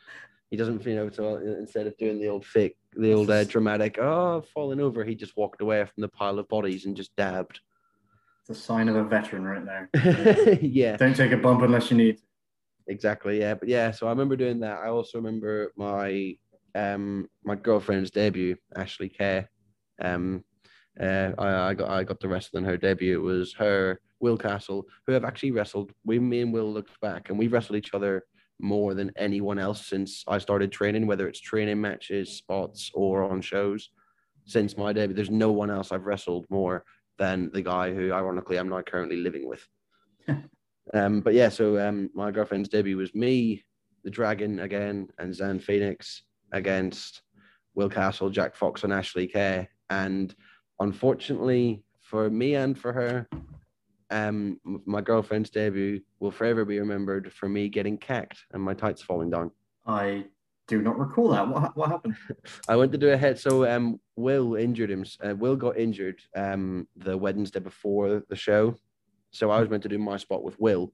He 0.50 0.56
doesn't, 0.56 0.84
you 0.84 0.96
know, 0.96 1.10
so 1.10 1.36
instead 1.36 1.86
of 1.86 1.96
doing 1.96 2.18
the 2.18 2.28
old 2.28 2.44
fake 2.44 2.76
the 2.96 3.12
old 3.12 3.30
uh, 3.30 3.44
dramatic, 3.44 3.98
oh, 3.98 4.42
falling 4.54 4.80
over. 4.80 5.04
He 5.04 5.14
just 5.14 5.36
walked 5.36 5.62
away 5.62 5.84
from 5.84 6.00
the 6.00 6.08
pile 6.08 6.38
of 6.38 6.48
bodies 6.48 6.86
and 6.86 6.96
just 6.96 7.14
dabbed. 7.16 7.60
It's 8.42 8.58
a 8.58 8.62
sign 8.62 8.88
of 8.88 8.96
a 8.96 9.04
veteran 9.04 9.44
right 9.44 9.64
there. 9.64 10.58
yeah. 10.62 10.96
Don't 10.96 11.14
take 11.14 11.32
a 11.32 11.36
bump 11.36 11.62
unless 11.62 11.90
you 11.90 11.96
need. 11.96 12.18
Exactly. 12.88 13.38
Yeah. 13.38 13.54
But 13.54 13.68
yeah, 13.68 13.90
so 13.90 14.06
I 14.06 14.10
remember 14.10 14.36
doing 14.36 14.60
that. 14.60 14.80
I 14.80 14.88
also 14.88 15.18
remember 15.18 15.72
my 15.76 16.36
um 16.74 17.28
my 17.44 17.56
girlfriend's 17.56 18.10
debut, 18.10 18.56
Ashley 18.76 19.08
Kay. 19.08 19.46
Um, 20.00 20.44
uh, 21.00 21.30
I, 21.38 21.70
I 21.70 21.74
got 21.74 21.90
I 21.90 22.04
got 22.04 22.20
to 22.20 22.28
wrestle 22.28 22.58
in 22.58 22.64
her 22.64 22.76
debut. 22.76 23.18
It 23.18 23.22
was 23.22 23.54
her, 23.54 24.00
Will 24.20 24.36
Castle, 24.36 24.86
who 25.06 25.12
have 25.12 25.24
actually 25.24 25.52
wrestled. 25.52 25.92
We, 26.04 26.18
me 26.18 26.40
and 26.40 26.52
Will 26.52 26.72
looked 26.72 27.00
back, 27.00 27.28
and 27.28 27.38
we've 27.38 27.52
wrestled 27.52 27.76
each 27.76 27.94
other 27.94 28.24
more 28.62 28.94
than 28.94 29.12
anyone 29.16 29.58
else 29.58 29.86
since 29.86 30.24
I 30.28 30.38
started 30.38 30.72
training, 30.72 31.06
whether 31.06 31.28
it's 31.28 31.40
training 31.40 31.80
matches, 31.80 32.36
spots, 32.36 32.90
or 32.94 33.22
on 33.22 33.40
shows. 33.40 33.90
Since 34.44 34.76
my 34.76 34.92
debut, 34.92 35.14
there's 35.14 35.30
no 35.30 35.52
one 35.52 35.70
else 35.70 35.92
I've 35.92 36.06
wrestled 36.06 36.46
more 36.50 36.84
than 37.18 37.50
the 37.52 37.62
guy 37.62 37.94
who, 37.94 38.12
ironically, 38.12 38.58
I'm 38.58 38.68
not 38.68 38.86
currently 38.86 39.16
living 39.16 39.48
with. 39.48 39.66
um, 40.94 41.20
but 41.20 41.34
yeah, 41.34 41.48
so 41.48 41.78
um, 41.78 42.10
my 42.14 42.30
girlfriend's 42.30 42.68
debut 42.68 42.96
was 42.96 43.14
me, 43.14 43.64
the 44.04 44.10
Dragon 44.10 44.60
again, 44.60 45.08
and 45.18 45.34
Zan 45.34 45.60
Phoenix 45.60 46.22
against 46.52 47.22
Will 47.74 47.90
Castle, 47.90 48.30
Jack 48.30 48.54
Fox, 48.54 48.84
and 48.84 48.92
Ashley 48.92 49.26
Kay. 49.26 49.68
And 49.90 50.34
unfortunately 50.80 51.84
for 52.02 52.28
me 52.28 52.54
and 52.54 52.78
for 52.78 52.92
her, 52.92 53.28
um, 54.10 54.60
my 54.64 55.00
girlfriend's 55.00 55.50
debut 55.50 56.00
will 56.18 56.30
forever 56.30 56.64
be 56.64 56.78
remembered 56.78 57.32
for 57.32 57.48
me 57.48 57.68
getting 57.68 57.96
cacked 57.96 58.44
and 58.52 58.62
my 58.62 58.74
tights 58.74 59.02
falling 59.02 59.30
down. 59.30 59.50
I 59.86 60.24
do 60.66 60.82
not 60.82 60.98
recall 60.98 61.30
that. 61.30 61.48
What 61.48 61.76
what 61.76 61.90
happened? 61.90 62.16
I 62.68 62.76
went 62.76 62.92
to 62.92 62.98
do 62.98 63.10
a 63.10 63.16
head. 63.16 63.38
So 63.38 63.68
um, 63.68 64.00
Will 64.16 64.54
injured 64.54 64.90
him. 64.90 65.04
Uh, 65.22 65.34
Will 65.34 65.56
got 65.56 65.76
injured 65.76 66.20
um 66.36 66.86
the 66.96 67.16
Wednesday 67.16 67.60
before 67.60 68.22
the 68.28 68.36
show. 68.36 68.76
So 69.32 69.50
I 69.50 69.60
was 69.60 69.68
meant 69.68 69.82
to 69.84 69.88
do 69.88 69.98
my 69.98 70.16
spot 70.16 70.42
with 70.42 70.58
Will, 70.60 70.92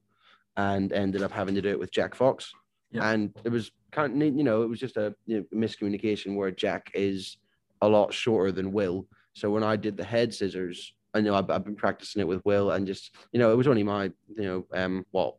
and 0.55 0.91
ended 0.91 1.23
up 1.23 1.31
having 1.31 1.55
to 1.55 1.61
do 1.61 1.69
it 1.69 1.79
with 1.79 1.91
Jack 1.91 2.15
Fox. 2.15 2.51
Yeah. 2.91 3.09
And 3.09 3.33
it 3.43 3.49
was 3.49 3.71
kind 3.91 4.21
of 4.21 4.35
you 4.35 4.43
know 4.43 4.63
it 4.63 4.69
was 4.69 4.79
just 4.79 4.97
a 4.97 5.15
you 5.25 5.37
know, 5.37 5.59
miscommunication 5.59 6.35
where 6.35 6.51
Jack 6.51 6.91
is 6.93 7.37
a 7.81 7.87
lot 7.87 8.13
shorter 8.13 8.51
than 8.51 8.71
Will. 8.71 9.07
So 9.33 9.51
when 9.51 9.63
I 9.63 9.75
did 9.75 9.97
the 9.97 10.03
head 10.03 10.33
scissors, 10.33 10.93
I 11.17 11.21
know 11.21 11.35
I've, 11.35 11.49
I've 11.49 11.65
been 11.65 11.75
practicing 11.75 12.21
it 12.21 12.27
with 12.27 12.45
Will, 12.45 12.71
and 12.71 12.85
just 12.85 13.15
you 13.31 13.39
know 13.39 13.51
it 13.51 13.55
was 13.55 13.67
only 13.67 13.83
my 13.83 14.05
you 14.35 14.43
know 14.43 14.65
um 14.73 15.05
what 15.11 15.35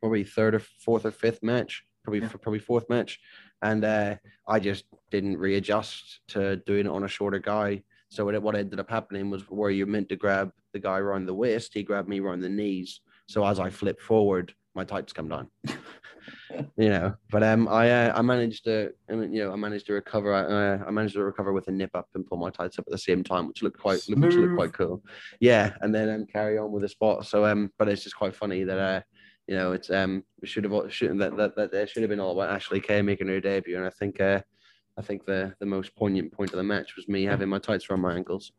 probably 0.00 0.24
third 0.24 0.54
or 0.54 0.60
fourth 0.60 1.06
or 1.06 1.10
fifth 1.10 1.42
match, 1.42 1.84
probably 2.02 2.20
Yeah. 2.20 2.28
probably 2.28 2.58
fourth 2.58 2.88
match, 2.90 3.18
and 3.62 3.84
uh, 3.84 4.16
I 4.46 4.60
just 4.60 4.84
didn't 5.10 5.38
readjust 5.38 6.20
to 6.28 6.56
doing 6.56 6.86
it 6.86 6.90
on 6.90 7.04
a 7.04 7.08
shorter 7.08 7.38
guy. 7.38 7.82
So 8.10 8.26
what, 8.26 8.40
what 8.42 8.54
ended 8.54 8.78
up 8.78 8.90
happening 8.90 9.30
was 9.30 9.42
where 9.50 9.70
you're 9.70 9.86
meant 9.86 10.08
to 10.10 10.16
grab 10.16 10.52
the 10.72 10.78
guy 10.78 10.98
around 10.98 11.26
the 11.26 11.34
waist, 11.34 11.72
he 11.74 11.82
grabbed 11.82 12.08
me 12.08 12.20
around 12.20 12.40
the 12.40 12.48
knees. 12.48 13.00
So 13.26 13.44
as 13.44 13.58
I 13.58 13.70
flip 13.70 14.00
forward, 14.00 14.54
my 14.74 14.84
tights 14.84 15.12
come 15.12 15.28
down. 15.28 15.48
you 16.76 16.88
know, 16.88 17.14
but 17.30 17.42
um, 17.42 17.68
I 17.68 17.90
uh, 17.90 18.12
I 18.16 18.22
managed 18.22 18.64
to, 18.64 18.92
I 19.10 19.14
mean, 19.14 19.32
you 19.32 19.44
know, 19.44 19.52
I 19.52 19.56
managed 19.56 19.86
to 19.86 19.92
recover. 19.92 20.32
Uh, 20.34 20.86
I 20.86 20.90
managed 20.90 21.14
to 21.14 21.24
recover 21.24 21.52
with 21.52 21.68
a 21.68 21.72
nip 21.72 21.90
up 21.94 22.08
and 22.14 22.26
pull 22.26 22.38
my 22.38 22.50
tights 22.50 22.78
up 22.78 22.86
at 22.86 22.92
the 22.92 22.98
same 22.98 23.24
time, 23.24 23.48
which 23.48 23.62
looked 23.62 23.80
quite, 23.80 24.02
which 24.08 24.34
looked 24.34 24.56
quite 24.56 24.72
cool. 24.72 25.02
Yeah, 25.40 25.74
and 25.80 25.94
then 25.94 26.08
um, 26.08 26.26
carry 26.26 26.58
on 26.58 26.72
with 26.72 26.84
a 26.84 26.88
spot. 26.88 27.26
So 27.26 27.44
um, 27.44 27.70
but 27.78 27.88
it's 27.88 28.02
just 28.02 28.16
quite 28.16 28.34
funny 28.34 28.64
that 28.64 28.78
uh, 28.78 29.00
you 29.46 29.54
know, 29.56 29.72
it's 29.72 29.90
um, 29.90 30.24
we 30.40 30.48
should 30.48 30.64
have 30.64 30.92
should 30.92 31.18
that 31.18 31.36
that 31.36 31.56
that 31.56 31.72
there 31.72 31.86
should 31.86 32.02
have 32.02 32.10
been 32.10 32.20
all 32.20 32.32
about 32.32 32.54
Ashley 32.54 32.80
Kay 32.80 33.02
making 33.02 33.28
her 33.28 33.40
debut, 33.40 33.76
and 33.76 33.86
I 33.86 33.90
think 33.90 34.20
uh, 34.20 34.40
I 34.98 35.02
think 35.02 35.26
the 35.26 35.54
the 35.60 35.66
most 35.66 35.94
poignant 35.96 36.32
point 36.32 36.50
of 36.52 36.56
the 36.56 36.62
match 36.62 36.96
was 36.96 37.08
me 37.08 37.24
having 37.24 37.48
my 37.48 37.58
tights 37.58 37.90
around 37.90 38.00
my 38.00 38.14
ankles. 38.14 38.52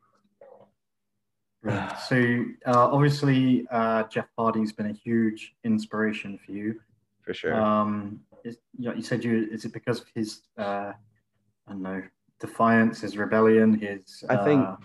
Right. 1.63 1.97
So 1.97 2.45
uh, 2.67 2.89
obviously, 2.91 3.65
uh, 3.71 4.03
Jeff 4.03 4.27
Hardy's 4.37 4.71
been 4.71 4.91
a 4.91 4.93
huge 4.93 5.55
inspiration 5.63 6.37
for 6.45 6.51
you. 6.51 6.79
For 7.25 7.33
sure. 7.33 7.55
Um, 7.55 8.21
is, 8.43 8.57
you, 8.77 8.89
know, 8.89 8.95
you 8.95 9.01
said 9.01 9.23
you 9.23 9.47
is 9.51 9.65
it 9.65 9.73
because 9.73 10.01
of 10.01 10.07
his 10.13 10.41
uh, 10.57 10.91
I 11.67 11.71
don't 11.71 11.81
know 11.81 12.03
defiance, 12.39 13.01
his 13.01 13.17
rebellion, 13.17 13.79
his 13.79 14.23
I 14.29 14.43
think- 14.43 14.65
uh, 14.65 14.75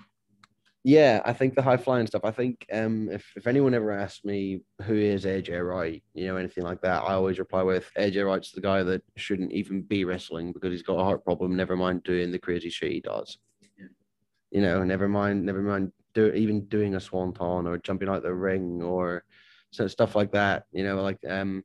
Yeah, 0.82 1.20
I 1.24 1.34
think 1.34 1.55
the 1.55 1.62
high 1.62 1.76
flying 1.76 2.07
stuff. 2.07 2.24
I 2.24 2.30
think 2.30 2.64
um, 2.72 3.11
if, 3.11 3.30
if 3.36 3.47
anyone 3.47 3.74
ever 3.74 3.91
asks 3.91 4.24
me 4.24 4.61
who 4.82 4.95
is 4.95 5.26
AJ 5.26 5.68
Wright, 5.68 6.03
you 6.14 6.26
know, 6.26 6.36
anything 6.36 6.64
like 6.64 6.80
that, 6.80 7.03
I 7.03 7.12
always 7.14 7.38
reply 7.38 7.62
with 7.62 7.91
AJ 7.99 8.24
Wright's 8.26 8.53
the 8.53 8.62
guy 8.62 8.82
that 8.84 9.03
shouldn't 9.16 9.53
even 9.53 9.82
be 9.82 10.07
wrestling 10.07 10.53
because 10.53 10.72
he's 10.72 10.82
got 10.82 10.99
a 10.99 11.05
heart 11.05 11.22
problem. 11.24 11.55
Never 11.55 11.76
mind 11.76 12.05
doing 12.05 12.32
the 12.32 12.38
crazy 12.38 12.70
shit 12.70 12.93
he 12.93 13.01
does. 13.01 13.36
Yeah. 13.78 13.86
You 14.51 14.62
know, 14.62 14.82
never 14.82 15.09
mind, 15.09 15.45
never 15.45 15.61
mind 15.61 15.93
do 16.14 16.32
even 16.32 16.64
doing 16.66 16.95
a 16.95 17.01
swanton 17.01 17.66
or 17.66 17.78
jumping 17.78 18.09
out 18.09 18.22
the 18.22 18.34
ring 18.34 18.82
or 18.82 19.24
so 19.70 19.86
stuff 19.86 20.16
like 20.16 20.32
that. 20.32 20.64
You 20.72 20.84
know, 20.84 21.03
like 21.03 21.18
um, 21.28 21.62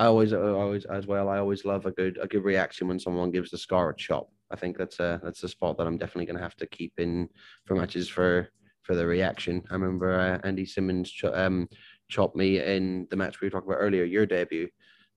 I 0.00 0.06
always, 0.06 0.32
I 0.32 0.38
always 0.38 0.86
as 0.86 1.06
well. 1.06 1.28
I 1.28 1.36
always 1.36 1.66
love 1.66 1.84
a 1.84 1.90
good 1.90 2.18
a 2.22 2.26
good 2.26 2.42
reaction 2.42 2.88
when 2.88 2.98
someone 2.98 3.30
gives 3.30 3.50
the 3.50 3.58
scar 3.58 3.90
a 3.90 3.94
chop. 3.94 4.30
I 4.50 4.56
think 4.56 4.78
that's 4.78 4.98
a 4.98 5.20
that's 5.22 5.42
a 5.42 5.48
spot 5.48 5.76
that 5.76 5.86
I'm 5.86 5.98
definitely 5.98 6.24
going 6.24 6.38
to 6.38 6.42
have 6.42 6.56
to 6.56 6.66
keep 6.66 6.94
in 6.96 7.28
for 7.66 7.74
matches 7.74 8.08
for 8.08 8.48
for 8.82 8.94
the 8.94 9.06
reaction. 9.06 9.62
I 9.70 9.74
remember 9.74 10.18
uh, 10.18 10.38
Andy 10.42 10.64
Simmons 10.64 11.10
cho- 11.10 11.34
um 11.34 11.68
chopped 12.08 12.34
me 12.34 12.60
in 12.60 13.08
the 13.10 13.16
match 13.16 13.42
we 13.42 13.46
were 13.46 13.50
talking 13.50 13.68
about 13.68 13.82
earlier, 13.82 14.04
your 14.04 14.24
debut, 14.24 14.68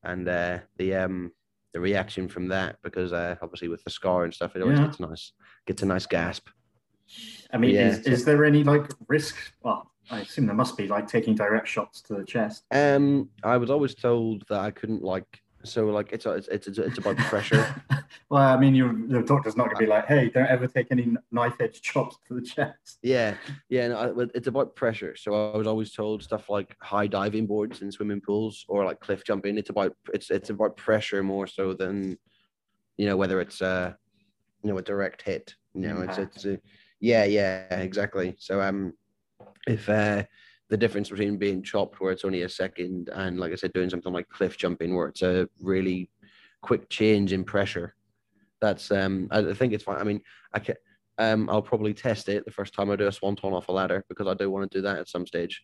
and 0.04 0.28
uh, 0.28 0.60
the 0.76 0.96
um 0.96 1.32
the 1.74 1.80
reaction 1.80 2.28
from 2.28 2.50
that 2.50 2.76
because 2.84 3.14
uh, 3.14 3.38
obviously 3.42 3.70
with 3.70 3.86
the 3.86 3.90
scar 3.90 4.26
and 4.26 4.34
stuff, 4.34 4.54
it 4.58 4.62
always 4.62 4.80
Yeah. 4.80 4.88
gets 4.88 5.00
nice, 5.00 5.32
gets 5.66 5.82
a 5.82 5.86
nice 5.86 6.06
gasp. 6.06 6.50
I 7.54 7.58
mean, 7.58 7.72
Yeah, 7.72 7.88
is, 7.88 8.00
is 8.00 8.26
there 8.26 8.44
any 8.44 8.66
like 8.66 8.92
risk? 9.08 9.38
Well, 9.62 9.93
I 10.12 10.20
assume 10.22 10.46
there 10.46 10.56
must 10.56 10.78
be 10.78 10.88
like 10.88 11.08
taking 11.08 11.36
direct 11.36 11.68
shots 11.68 12.02
to 12.04 12.16
the 12.16 12.26
chest. 12.26 12.66
Um, 12.72 13.30
I 13.44 13.58
was 13.58 13.70
always 13.70 13.96
told 13.96 14.44
that 14.50 14.60
I 14.60 14.72
couldn't 14.72 15.04
like 15.04 15.44
so 15.66 15.86
like 15.86 16.12
it's 16.12 16.26
it's 16.26 16.48
it's, 16.50 16.78
it's 16.78 16.98
about 16.98 17.18
pressure. 17.18 17.74
well, 18.30 18.42
I 18.44 18.58
mean, 18.58 18.76
your 18.76 18.94
the 18.94 19.22
doctor's 19.22 19.56
not 19.56 19.66
going 19.66 19.78
to 19.78 19.80
be 19.84 19.88
like, 19.88 20.08
"Hey, 20.08 20.30
don't 20.30 20.48
ever 20.48 20.68
take 20.68 20.88
any 20.92 21.16
knife 21.32 21.56
edge 21.60 21.82
chops 21.82 22.18
to 22.28 22.34
the 22.34 22.42
chest." 22.42 23.00
Yeah, 23.02 23.36
yeah, 23.70 23.88
no, 23.88 23.98
I- 23.98 24.28
it's 24.36 24.48
about 24.48 24.76
pressure. 24.76 25.16
So 25.16 25.54
I 25.54 25.58
was 25.58 25.68
always 25.68 25.94
told 25.94 26.22
stuff 26.22 26.50
like 26.50 26.76
high 26.82 27.08
diving 27.08 27.48
boards 27.48 27.82
in 27.82 27.92
swimming 27.92 28.22
pools 28.22 28.66
or 28.68 28.84
like 28.84 29.00
cliff 29.00 29.24
jumping. 29.24 29.58
It's 29.58 29.70
about 29.70 29.96
it's 30.14 30.30
it's 30.30 30.50
about 30.50 30.76
pressure 30.76 31.24
more 31.24 31.48
so 31.48 31.74
than 31.74 32.18
you 32.98 33.06
know 33.06 33.16
whether 33.18 33.40
it's 33.40 33.62
uh 33.62 33.94
you 34.64 34.70
know 34.72 34.78
a 34.78 34.82
direct 34.82 35.22
hit. 35.22 35.56
You 35.74 35.88
know, 35.88 36.02
it's 36.02 36.18
Impact. 36.18 36.36
it's 36.36 36.46
uh, 36.46 36.58
yeah, 37.00 37.24
yeah, 37.24 37.80
exactly. 37.80 38.36
So 38.38 38.62
um, 38.62 38.94
if 39.68 39.90
uh 39.90 40.24
the 40.70 40.78
difference 40.78 41.10
between 41.10 41.38
being 41.38 41.62
chopped 41.62 42.00
where 42.00 42.12
it's 42.12 42.26
only 42.26 42.44
a 42.44 42.50
second 42.50 43.10
and 43.14 43.40
like 43.40 43.52
I 43.52 43.56
said 43.56 43.74
doing 43.74 43.90
something 43.90 44.14
like 44.14 44.30
cliff 44.30 44.58
jumping 44.58 44.96
where 44.96 45.08
it's 45.08 45.22
a 45.22 45.48
really 45.62 46.10
quick 46.62 46.90
change 46.90 47.34
in 47.34 47.44
pressure, 47.44 47.96
that's 48.62 48.92
um 48.92 49.28
I 49.32 49.54
think 49.54 49.74
it's 49.74 49.84
fine. 49.84 50.00
I 50.00 50.04
mean, 50.04 50.22
I 50.54 50.60
can 50.60 50.76
um, 51.18 51.50
I'll 51.50 51.62
probably 51.62 51.94
test 51.94 52.30
it 52.30 52.46
the 52.46 52.52
first 52.52 52.74
time 52.74 52.90
I 52.90 52.96
do 52.96 53.08
a 53.08 53.12
swanton 53.12 53.54
off 53.54 53.70
a 53.70 53.72
ladder 53.72 54.04
because 54.10 54.28
I 54.28 54.34
do 54.34 54.50
want 54.50 54.72
to 54.72 54.78
do 54.78 54.82
that 54.82 54.98
at 54.98 55.08
some 55.08 55.28
stage. 55.28 55.64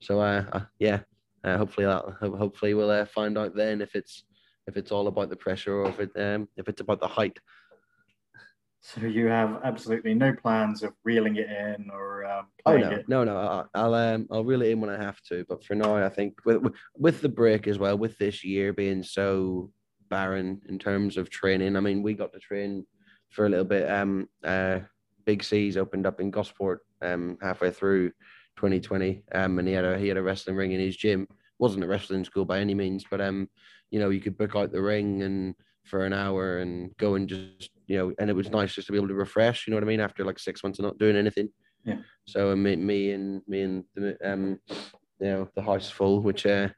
So, 0.00 0.20
uh, 0.20 0.44
uh 0.52 0.60
yeah, 0.78 1.00
uh, 1.44 1.58
hopefully, 1.58 1.86
that, 1.86 2.04
hopefully 2.20 2.74
we'll 2.74 2.90
uh, 2.90 3.04
find 3.04 3.36
out 3.36 3.54
then 3.54 3.80
if 3.80 3.94
it's 3.94 4.24
if 4.66 4.76
it's 4.76 4.90
all 4.90 5.06
about 5.06 5.30
the 5.30 5.36
pressure 5.36 5.74
or 5.74 5.88
if 5.88 6.00
it 6.00 6.10
um 6.16 6.48
if 6.56 6.68
it's 6.68 6.80
about 6.80 7.00
the 7.00 7.06
height. 7.06 7.38
So 8.86 9.00
you 9.00 9.26
have 9.26 9.62
absolutely 9.64 10.14
no 10.14 10.32
plans 10.32 10.84
of 10.84 10.92
reeling 11.02 11.36
it 11.36 11.50
in 11.50 11.90
or 11.90 12.24
um, 12.24 12.46
Oh 12.64 12.76
no, 12.76 12.90
it. 12.90 13.08
no, 13.08 13.24
no. 13.24 13.36
I- 13.36 13.64
I'll 13.74 13.94
um 13.94 14.28
I'll 14.30 14.44
reel 14.44 14.62
it 14.62 14.70
in 14.70 14.80
when 14.80 14.90
I 14.90 14.96
have 14.96 15.20
to, 15.22 15.44
but 15.48 15.64
for 15.64 15.74
now, 15.74 15.96
I 15.96 16.08
think 16.08 16.38
with 16.44 16.58
with- 16.62 16.74
with 16.96 17.20
the 17.20 17.28
break 17.28 17.66
as 17.66 17.80
well, 17.80 17.98
with 17.98 18.16
this 18.18 18.44
year 18.44 18.72
being 18.72 19.02
so 19.02 19.72
barren 20.08 20.60
in 20.68 20.78
terms 20.78 21.16
of 21.16 21.30
training. 21.30 21.76
I 21.76 21.80
mean, 21.80 22.00
we 22.00 22.14
got 22.14 22.32
to 22.32 22.38
train 22.38 22.86
for 23.30 23.46
a 23.46 23.48
little 23.48 23.64
bit. 23.64 23.90
Um, 23.90 24.28
uh, 24.44 24.80
Big 25.24 25.42
C's 25.42 25.76
opened 25.76 26.06
up 26.06 26.20
in 26.20 26.30
Gosport 26.30 26.78
um 27.02 27.38
halfway 27.42 27.72
through 27.72 28.12
2020. 28.54 29.24
Um, 29.32 29.58
and 29.58 29.66
he 29.66 29.74
had 29.74 29.84
a 29.84 29.98
he 29.98 30.06
had 30.06 30.16
a 30.16 30.22
wrestling 30.22 30.54
ring 30.54 30.70
in 30.70 30.80
his 30.80 30.96
gym. 30.96 31.26
wasn't 31.58 31.82
a 31.82 31.88
wrestling 31.88 32.24
school 32.24 32.44
by 32.44 32.60
any 32.60 32.74
means, 32.74 33.04
but 33.10 33.20
um, 33.20 33.48
you 33.90 33.98
know, 33.98 34.10
you 34.10 34.20
could 34.20 34.38
book 34.38 34.54
out 34.54 34.70
the 34.70 34.80
ring 34.80 35.22
and 35.22 35.56
for 35.82 36.04
an 36.04 36.12
hour 36.12 36.58
and 36.58 36.96
go 36.98 37.14
and 37.16 37.28
just 37.28 37.70
you 37.86 37.98
know, 37.98 38.12
and 38.18 38.30
it 38.30 38.36
was 38.36 38.50
nice 38.50 38.74
just 38.74 38.86
to 38.86 38.92
be 38.92 38.98
able 38.98 39.08
to 39.08 39.14
refresh. 39.14 39.66
You 39.66 39.70
know 39.70 39.76
what 39.76 39.84
I 39.84 39.88
mean? 39.88 40.00
After 40.00 40.24
like 40.24 40.38
six 40.38 40.62
months 40.62 40.78
of 40.78 40.84
not 40.84 40.98
doing 40.98 41.16
anything. 41.16 41.48
Yeah. 41.84 41.98
So 42.26 42.52
uh, 42.52 42.56
me, 42.56 42.76
me 42.76 43.12
and 43.12 43.42
me 43.46 43.62
and 43.62 43.84
the 43.94 44.16
um, 44.24 44.58
you 45.20 45.26
know, 45.26 45.48
the 45.54 45.62
house 45.62 45.88
full, 45.88 46.20
which 46.20 46.46
uh, 46.46 46.68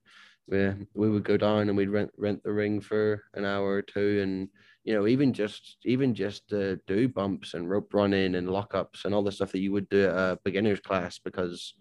we 0.47 0.73
we 0.95 1.11
would 1.11 1.25
go 1.25 1.37
down 1.37 1.69
and 1.69 1.77
we'd 1.77 1.89
rent 1.89 2.11
rent 2.17 2.43
the 2.43 2.53
ring 2.53 2.81
for 2.81 3.25
an 3.35 3.45
hour 3.45 3.67
or 3.67 3.83
two, 3.83 4.21
and 4.23 4.49
you 4.85 4.95
know, 4.95 5.07
even 5.07 5.33
just 5.33 5.79
even 5.85 6.15
just 6.15 6.53
uh, 6.53 6.77
do 6.87 7.09
bumps 7.09 7.55
and 7.55 7.71
rope 7.71 7.93
running 7.93 8.35
and 8.35 8.49
lockups 8.49 9.05
and 9.05 9.15
all 9.15 9.23
the 9.23 9.33
stuff 9.33 9.53
that 9.53 9.61
you 9.61 9.73
would 9.73 9.89
do 9.89 10.05
at 10.05 10.15
a 10.15 10.39
beginners 10.45 10.81
class 10.81 11.19
because 11.19 11.75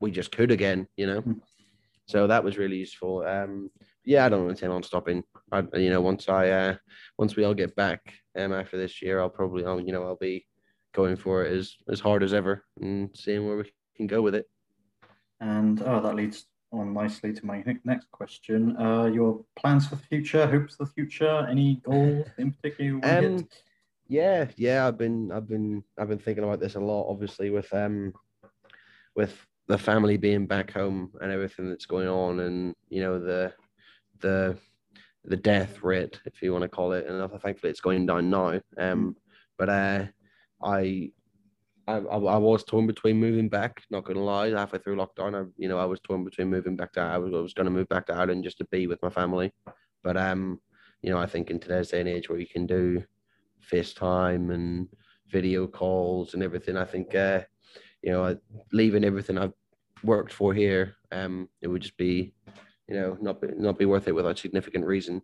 we 0.00 0.10
just 0.10 0.32
could 0.32 0.50
again, 0.50 0.86
you 0.96 1.06
know. 1.06 1.22
Mm. 1.22 1.40
So 2.06 2.26
that 2.28 2.44
was 2.44 2.56
really 2.56 2.76
useful. 2.76 3.26
Um, 3.26 3.70
yeah, 4.04 4.24
I 4.24 4.28
don't 4.28 4.48
intend 4.48 4.72
on 4.72 4.84
stopping. 4.84 5.24
I, 5.50 5.64
you 5.74 5.90
know, 5.90 6.00
once 6.00 6.28
I 6.28 6.48
uh, 6.50 6.76
once 7.18 7.36
we 7.36 7.44
all 7.44 7.54
get 7.54 7.74
back 7.74 8.00
um, 8.36 8.52
after 8.52 8.76
this 8.76 9.02
year, 9.02 9.20
I'll 9.20 9.30
probably, 9.30 9.64
I'll, 9.64 9.80
you 9.80 9.92
know, 9.92 10.04
I'll 10.04 10.16
be 10.16 10.46
going 10.94 11.16
for 11.16 11.44
it 11.44 11.52
as 11.52 11.74
as 11.90 12.00
hard 12.00 12.22
as 12.22 12.32
ever 12.32 12.64
and 12.80 13.10
seeing 13.14 13.46
where 13.46 13.58
we 13.58 13.70
can 13.96 14.06
go 14.06 14.22
with 14.22 14.34
it. 14.34 14.48
And 15.40 15.82
oh, 15.82 16.00
that 16.00 16.14
leads 16.14 16.46
on 16.72 16.92
nicely 16.92 17.32
to 17.32 17.46
my 17.46 17.62
next 17.84 18.10
question. 18.10 18.76
Uh, 18.76 19.04
your 19.04 19.44
plans 19.56 19.86
for 19.86 19.96
the 19.96 20.02
future, 20.02 20.46
hopes 20.46 20.76
for 20.76 20.84
the 20.84 20.90
future, 20.92 21.46
any 21.50 21.80
goals 21.84 22.26
in 22.38 22.52
particular? 22.52 22.90
you? 22.90 23.00
Um, 23.02 23.48
yeah, 24.08 24.46
yeah, 24.56 24.86
I've 24.86 24.98
been, 24.98 25.32
I've 25.32 25.48
been, 25.48 25.82
I've 25.98 26.08
been 26.08 26.18
thinking 26.18 26.44
about 26.44 26.60
this 26.60 26.76
a 26.76 26.80
lot. 26.80 27.10
Obviously, 27.10 27.50
with 27.50 27.72
um, 27.74 28.12
with 29.14 29.34
the 29.66 29.78
family 29.78 30.16
being 30.16 30.46
back 30.46 30.70
home 30.70 31.12
and 31.20 31.32
everything 31.32 31.68
that's 31.68 31.86
going 31.86 32.08
on, 32.08 32.40
and 32.40 32.74
you 32.88 33.02
know 33.02 33.18
the, 33.18 33.52
the, 34.20 34.56
the 35.26 35.36
death 35.36 35.82
rate, 35.82 36.20
if 36.24 36.40
you 36.42 36.52
want 36.52 36.62
to 36.62 36.68
call 36.68 36.92
it, 36.92 37.06
and 37.06 37.30
thankfully 37.40 37.70
it's 37.70 37.80
going 37.80 38.06
down 38.06 38.30
now. 38.30 38.60
Um, 38.78 39.16
but 39.58 39.68
uh, 39.68 40.04
I. 40.62 41.10
I, 41.88 41.98
I, 41.98 42.36
was 42.36 42.64
torn 42.64 42.88
between 42.88 43.20
moving 43.20 43.48
back. 43.48 43.80
Not 43.90 44.04
gonna 44.04 44.18
lie, 44.18 44.48
halfway 44.48 44.80
through 44.80 44.96
lockdown, 44.96 45.40
I 45.40 45.48
you 45.56 45.68
know 45.68 45.78
I 45.78 45.84
was 45.84 46.00
torn 46.00 46.24
between 46.24 46.50
moving 46.50 46.74
back 46.74 46.92
to 46.94 47.00
I 47.00 47.16
was 47.16 47.32
I 47.32 47.38
was 47.38 47.54
gonna 47.54 47.70
move 47.70 47.88
back 47.88 48.06
to 48.06 48.12
Ireland 48.12 48.42
just 48.42 48.58
to 48.58 48.64
be 48.72 48.88
with 48.88 49.00
my 49.04 49.08
family, 49.08 49.52
but 50.02 50.16
um, 50.16 50.58
you 51.00 51.10
know 51.10 51.18
I 51.18 51.26
think 51.26 51.48
in 51.48 51.60
today's 51.60 51.90
day 51.90 52.00
and 52.00 52.08
age 52.08 52.28
where 52.28 52.40
you 52.40 52.46
can 52.48 52.66
do 52.66 53.04
FaceTime 53.70 54.52
and 54.52 54.88
video 55.28 55.66
calls 55.66 56.34
and 56.34 56.42
everything. 56.42 56.76
I 56.76 56.84
think, 56.84 57.14
uh, 57.14 57.42
you 58.02 58.12
know, 58.12 58.36
leaving 58.72 59.04
everything 59.04 59.38
I've 59.38 59.52
worked 60.02 60.32
for 60.32 60.54
here, 60.54 60.94
um, 61.12 61.48
it 61.60 61.68
would 61.68 61.82
just 61.82 61.96
be, 61.96 62.32
you 62.88 62.94
know, 62.94 63.16
not 63.20 63.40
be, 63.40 63.48
not 63.56 63.78
be 63.78 63.84
worth 63.84 64.08
it 64.08 64.14
without 64.14 64.38
significant 64.38 64.86
reason. 64.86 65.22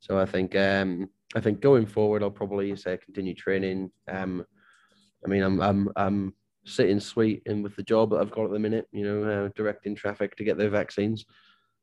So 0.00 0.18
I 0.18 0.26
think 0.26 0.56
um, 0.56 1.08
I 1.34 1.40
think 1.40 1.60
going 1.60 1.86
forward, 1.86 2.22
I'll 2.22 2.30
probably 2.30 2.74
say 2.76 2.98
continue 2.98 3.34
training. 3.34 3.90
Um, 4.08 4.44
I 5.24 5.28
mean, 5.28 5.42
I'm 5.42 5.60
I'm 5.60 5.88
I'm 5.96 6.34
sitting 6.64 7.00
sweet 7.00 7.42
in 7.46 7.62
with 7.62 7.76
the 7.76 7.82
job 7.82 8.10
that 8.10 8.20
I've 8.20 8.30
got 8.30 8.44
at 8.44 8.50
the 8.52 8.58
minute. 8.58 8.86
You 8.92 9.04
know, 9.04 9.44
uh, 9.46 9.48
directing 9.54 9.94
traffic 9.94 10.36
to 10.36 10.44
get 10.44 10.58
their 10.58 10.70
vaccines. 10.70 11.24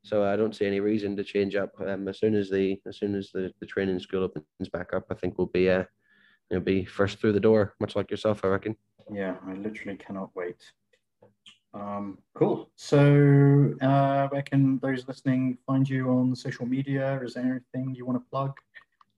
So 0.03 0.23
I 0.23 0.35
don't 0.35 0.55
see 0.55 0.65
any 0.65 0.79
reason 0.79 1.15
to 1.17 1.23
change 1.23 1.55
up. 1.55 1.71
Um, 1.85 2.07
as 2.07 2.19
soon 2.19 2.35
as 2.35 2.49
the 2.49 2.79
as 2.87 2.97
soon 2.97 3.15
as 3.15 3.31
the, 3.33 3.51
the 3.59 3.65
training 3.65 3.99
school 3.99 4.23
opens 4.23 4.69
back 4.71 4.93
up, 4.93 5.05
I 5.09 5.15
think 5.15 5.37
we'll 5.37 5.47
be 5.47 5.69
uh, 5.69 5.83
you'll 6.49 6.61
be 6.61 6.85
first 6.85 7.19
through 7.19 7.33
the 7.33 7.39
door, 7.39 7.75
much 7.79 7.95
like 7.95 8.11
yourself, 8.11 8.43
I 8.43 8.47
reckon. 8.47 8.75
Yeah, 9.11 9.35
I 9.47 9.53
literally 9.53 9.97
cannot 9.97 10.29
wait. 10.35 10.61
Um, 11.73 12.17
cool. 12.33 12.69
So, 12.75 13.75
uh, 13.81 14.27
where 14.29 14.41
can 14.41 14.79
those 14.79 15.07
listening 15.07 15.57
find 15.67 15.87
you 15.87 16.09
on 16.09 16.35
social 16.35 16.65
media? 16.65 17.19
Is 17.23 17.35
there 17.35 17.61
anything 17.75 17.95
you 17.95 18.05
want 18.05 18.23
to 18.23 18.29
plug? 18.29 18.53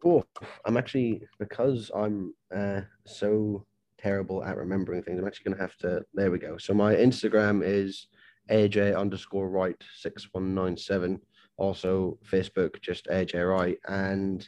Oh, 0.03 0.23
I'm 0.65 0.77
actually 0.77 1.27
because 1.39 1.91
I'm 1.95 2.33
uh, 2.55 2.81
so 3.05 3.65
terrible 3.97 4.43
at 4.43 4.57
remembering 4.57 5.03
things. 5.03 5.19
I'm 5.19 5.27
actually 5.27 5.45
going 5.45 5.57
to 5.57 5.63
have 5.63 5.77
to. 5.77 6.03
There 6.13 6.31
we 6.31 6.39
go. 6.39 6.57
So 6.57 6.73
my 6.73 6.95
Instagram 6.95 7.61
is 7.63 8.07
AJ 8.49 8.97
underscore 8.97 9.49
Wright 9.49 9.81
six 9.95 10.27
one 10.31 10.53
nine 10.53 10.75
seven. 10.75 11.21
Also 11.57 12.17
Facebook, 12.29 12.81
just 12.81 13.05
AJ 13.07 13.47
Wright, 13.47 13.77
and 13.87 14.47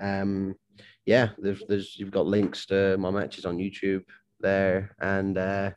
um, 0.00 0.56
yeah, 1.06 1.30
there's 1.38 1.62
there's 1.68 1.96
you've 1.98 2.10
got 2.10 2.26
links 2.26 2.66
to 2.66 2.96
my 2.98 3.10
matches 3.10 3.44
on 3.44 3.58
YouTube 3.58 4.02
there, 4.40 4.94
and 5.00 5.38
uh, 5.38 5.70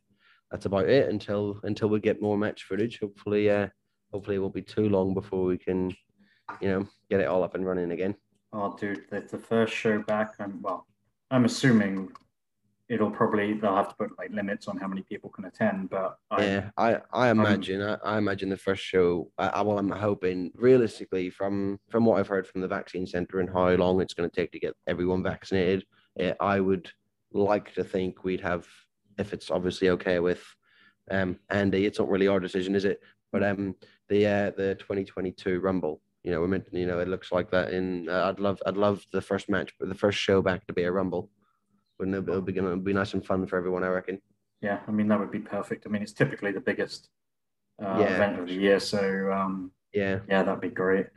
that's 0.52 0.66
about 0.66 0.90
it 0.90 1.10
until 1.10 1.60
until 1.64 1.90
we 1.90 2.00
get 2.00 2.22
more 2.22 2.38
match 2.38 2.64
footage. 2.64 3.00
Hopefully, 3.00 3.50
uh, 3.50 3.68
hopefully 4.12 4.36
it 4.36 4.40
won't 4.40 4.54
be 4.54 4.62
too 4.62 4.90
long 4.90 5.14
before 5.14 5.46
we 5.46 5.58
can, 5.58 5.96
you 6.60 6.68
know, 6.68 6.88
get 7.10 7.22
it 7.22 7.28
all 7.28 7.44
up 7.44 7.56
and 7.56 7.66
running 7.66 7.92
again. 7.92 8.16
Oh, 8.54 8.76
dude, 8.78 9.06
the, 9.10 9.22
the 9.22 9.38
first 9.38 9.74
show 9.74 10.00
back, 10.00 10.34
I'm 10.40 10.62
well, 10.62 10.86
I'm 11.32 11.46
assuming 11.46 12.12
it'll 12.90 13.10
probably 13.10 13.54
they'll 13.54 13.78
have 13.78 13.88
to 13.88 13.96
put 13.96 14.18
like 14.18 14.30
limits 14.32 14.68
on 14.68 14.78
how 14.78 14.88
many 14.88 15.02
people 15.04 15.30
can 15.30 15.46
attend. 15.46 15.90
But 15.90 16.18
I, 16.30 16.44
yeah, 16.44 16.70
I 16.78 16.98
I 17.14 17.30
imagine 17.30 17.82
um, 17.82 17.98
I, 18.04 18.16
I, 18.16 18.18
imagine 18.18 18.50
the 18.50 18.58
first 18.58 18.84
show. 18.84 19.32
I, 19.38 19.62
well, 19.62 19.80
I'm 19.80 19.90
hoping 19.90 20.52
realistically 20.56 21.30
from 21.30 21.80
from 21.90 22.04
what 22.04 22.20
I've 22.20 22.28
heard 22.28 22.46
from 22.46 22.60
the 22.60 22.68
vaccine 22.68 23.08
center 23.08 23.40
and 23.40 23.50
how 23.50 23.70
long 23.70 24.02
it's 24.02 24.14
going 24.14 24.30
to 24.30 24.36
take 24.36 24.52
to 24.52 24.60
get 24.60 24.76
everyone 24.86 25.24
vaccinated. 25.24 25.86
Eh, 26.20 26.34
I 26.42 26.60
would 26.60 26.92
like 27.32 27.74
to 27.76 27.86
think 27.86 28.26
we'd 28.26 28.42
have 28.42 28.68
if 29.22 29.34
it's 29.34 29.50
obviously 29.50 29.90
okay 29.90 30.20
with 30.20 30.44
um, 31.10 31.38
Andy. 31.50 31.86
It's 31.86 32.00
not 32.00 32.10
really 32.10 32.28
our 32.28 32.40
decision, 32.40 32.76
is 32.76 32.86
it? 32.86 33.00
But 33.32 33.44
um, 33.44 33.76
the 34.10 34.28
uh, 34.28 34.52
the 34.58 34.76
2022 34.76 35.60
Rumble. 35.60 36.02
You 36.24 36.32
know, 36.32 36.42
we 36.42 36.48
meant, 36.48 36.68
you 36.72 36.86
know, 36.86 37.00
it 37.00 37.08
looks 37.08 37.32
like 37.32 37.50
that. 37.52 37.74
In 37.74 38.08
uh, 38.10 38.26
I'd 38.26 38.40
love, 38.40 38.62
I'd 38.66 38.78
love 38.78 39.04
the 39.12 39.22
first 39.22 39.50
match, 39.50 39.74
but 39.80 39.90
the 39.90 39.96
first 39.96 40.20
show 40.20 40.42
back 40.42 40.68
to 40.68 40.74
be 40.74 40.84
a 40.84 40.92
Rumble. 40.92 41.30
Wouldn't 41.98 42.18
it? 42.18 42.30
It'll 42.30 42.42
be 42.42 42.52
gonna 42.52 42.78
be 42.78 42.94
nice 42.94 43.14
and 43.14 43.26
fun 43.26 43.46
for 43.48 43.58
everyone, 43.58 43.84
I 43.84 43.88
reckon. 43.88 44.22
Yeah, 44.62 44.80
I 44.88 44.92
mean 44.92 45.08
that 45.08 45.20
would 45.20 45.32
be 45.32 45.40
perfect. 45.40 45.86
I 45.86 45.90
mean, 45.90 46.04
it's 46.04 46.14
typically 46.14 46.52
the 46.52 46.60
biggest 46.60 47.10
uh, 47.82 47.98
yeah. 48.00 48.16
event 48.16 48.40
of 48.40 48.48
the 48.48 48.54
year, 48.54 48.80
so 48.80 49.32
um, 49.32 49.72
yeah, 49.94 50.20
yeah, 50.28 50.44
that'd 50.44 50.62
be 50.62 50.70
great. 50.70 51.08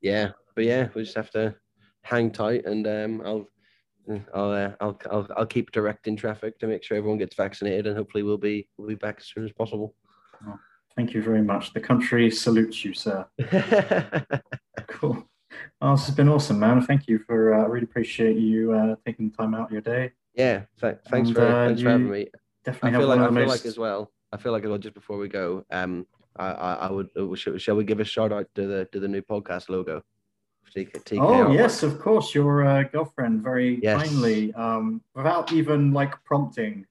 Yeah, 0.00 0.30
but 0.54 0.64
yeah, 0.64 0.88
we 0.94 1.02
just 1.02 1.16
have 1.16 1.30
to 1.32 1.54
hang 2.02 2.30
tight, 2.30 2.66
and 2.66 2.86
um, 2.86 3.22
I'll 3.24 3.48
I'll, 4.34 4.50
uh, 4.50 4.70
I'll 4.80 4.98
I'll 5.10 5.28
I'll 5.36 5.46
keep 5.46 5.70
directing 5.72 6.16
traffic 6.16 6.58
to 6.58 6.66
make 6.66 6.82
sure 6.82 6.96
everyone 6.96 7.18
gets 7.18 7.36
vaccinated, 7.36 7.86
and 7.86 7.96
hopefully 7.96 8.22
we'll 8.22 8.38
be 8.38 8.68
we'll 8.76 8.88
be 8.88 8.94
back 8.94 9.16
as 9.18 9.26
soon 9.26 9.44
as 9.44 9.52
possible. 9.52 9.94
Oh, 10.46 10.58
thank 10.96 11.14
you 11.14 11.22
very 11.22 11.42
much. 11.42 11.72
The 11.72 11.80
country 11.80 12.30
salutes 12.30 12.84
you, 12.84 12.94
sir. 12.94 13.26
cool. 14.88 15.28
Oh, 15.80 15.92
this 15.96 16.06
has 16.06 16.14
been 16.14 16.28
awesome, 16.28 16.58
man. 16.58 16.82
Thank 16.82 17.08
you 17.08 17.18
for. 17.26 17.54
I 17.54 17.64
uh, 17.64 17.68
really 17.68 17.84
appreciate 17.84 18.36
you 18.36 18.72
uh, 18.72 18.96
taking 19.06 19.30
time 19.30 19.54
out 19.54 19.66
of 19.66 19.72
your 19.72 19.80
day. 19.80 20.12
Yeah, 20.34 20.62
th- 20.80 20.98
thanks 21.08 21.28
and, 21.28 21.36
for 21.36 21.46
uh, 21.46 21.66
thanks 21.66 21.82
for 21.82 21.90
having 21.90 22.10
me. 22.10 22.28
Definitely, 22.64 22.96
I 22.96 23.00
feel 23.00 23.08
like 23.08 23.20
I 23.20 23.24
feel 23.24 23.32
most... 23.32 23.48
like 23.48 23.66
as 23.66 23.78
well. 23.78 24.12
I 24.32 24.36
feel 24.36 24.52
like 24.52 24.64
as 24.64 24.68
well. 24.68 24.78
Just 24.78 24.94
before 24.94 25.18
we 25.18 25.28
go, 25.28 25.64
um, 25.70 26.06
I 26.36 26.46
I, 26.46 26.74
I 26.74 26.90
would 26.90 27.08
uh, 27.16 27.34
shall 27.34 27.76
we 27.76 27.84
give 27.84 28.00
a 28.00 28.04
shout 28.04 28.32
out 28.32 28.46
to 28.54 28.66
the 28.66 28.88
to 28.92 29.00
the 29.00 29.08
new 29.08 29.22
podcast 29.22 29.68
logo? 29.68 30.02
Oh 31.18 31.50
yes, 31.52 31.82
of 31.82 31.98
course. 31.98 32.34
Your 32.34 32.64
uh, 32.64 32.84
girlfriend 32.84 33.42
very 33.42 33.80
yes. 33.82 34.02
kindly, 34.02 34.52
um, 34.54 35.02
without 35.14 35.52
even 35.52 35.92
like 35.92 36.22
prompting, 36.24 36.86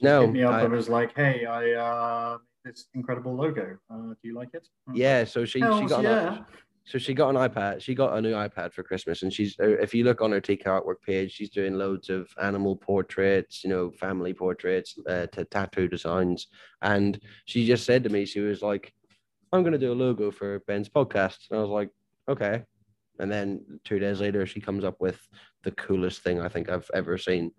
no, 0.00 0.22
hit 0.22 0.32
me 0.32 0.42
up 0.42 0.54
I, 0.54 0.62
and 0.62 0.72
was 0.72 0.88
like, 0.88 1.14
"Hey, 1.14 1.44
I 1.44 1.72
uh, 1.72 2.38
this 2.64 2.86
incredible 2.94 3.34
logo. 3.34 3.76
Uh, 3.90 3.96
do 3.96 4.16
you 4.22 4.34
like 4.34 4.50
it?" 4.54 4.66
Yeah, 4.94 5.24
so 5.24 5.44
she 5.44 5.60
Hells, 5.60 5.80
she 5.80 5.86
got 5.86 6.02
yeah. 6.02 6.36
An, 6.38 6.44
so 6.84 6.98
she 6.98 7.14
got 7.14 7.28
an 7.30 7.36
iPad. 7.36 7.80
She 7.80 7.94
got 7.94 8.16
a 8.16 8.20
new 8.20 8.32
iPad 8.32 8.72
for 8.72 8.82
Christmas, 8.82 9.22
and 9.22 9.32
she's 9.32 9.58
uh, 9.60 9.68
if 9.68 9.94
you 9.94 10.04
look 10.04 10.20
on 10.20 10.32
her 10.32 10.40
TK 10.40 10.64
artwork 10.64 11.00
page, 11.06 11.32
she's 11.32 11.50
doing 11.50 11.74
loads 11.74 12.10
of 12.10 12.28
animal 12.42 12.76
portraits, 12.76 13.62
you 13.62 13.70
know, 13.70 13.90
family 13.92 14.34
portraits, 14.34 14.98
uh, 15.08 15.26
to 15.28 15.44
tattoo 15.44 15.86
designs, 15.86 16.48
and 16.80 17.20
she 17.44 17.66
just 17.66 17.84
said 17.84 18.02
to 18.04 18.10
me, 18.10 18.24
she 18.24 18.40
was 18.40 18.62
like, 18.62 18.92
"I'm 19.52 19.62
going 19.62 19.72
to 19.72 19.78
do 19.78 19.92
a 19.92 19.94
logo 19.94 20.30
for 20.30 20.60
Ben's 20.60 20.88
podcast," 20.88 21.50
and 21.50 21.58
I 21.58 21.62
was 21.62 21.70
like, 21.70 21.90
"Okay." 22.28 22.64
And 23.22 23.30
then 23.30 23.64
two 23.84 24.00
days 24.00 24.20
later, 24.20 24.44
she 24.46 24.60
comes 24.60 24.82
up 24.82 25.00
with 25.00 25.28
the 25.62 25.70
coolest 25.70 26.22
thing 26.22 26.40
I 26.40 26.48
think 26.48 26.68
I've 26.68 26.90
ever 26.92 27.16
seen. 27.16 27.52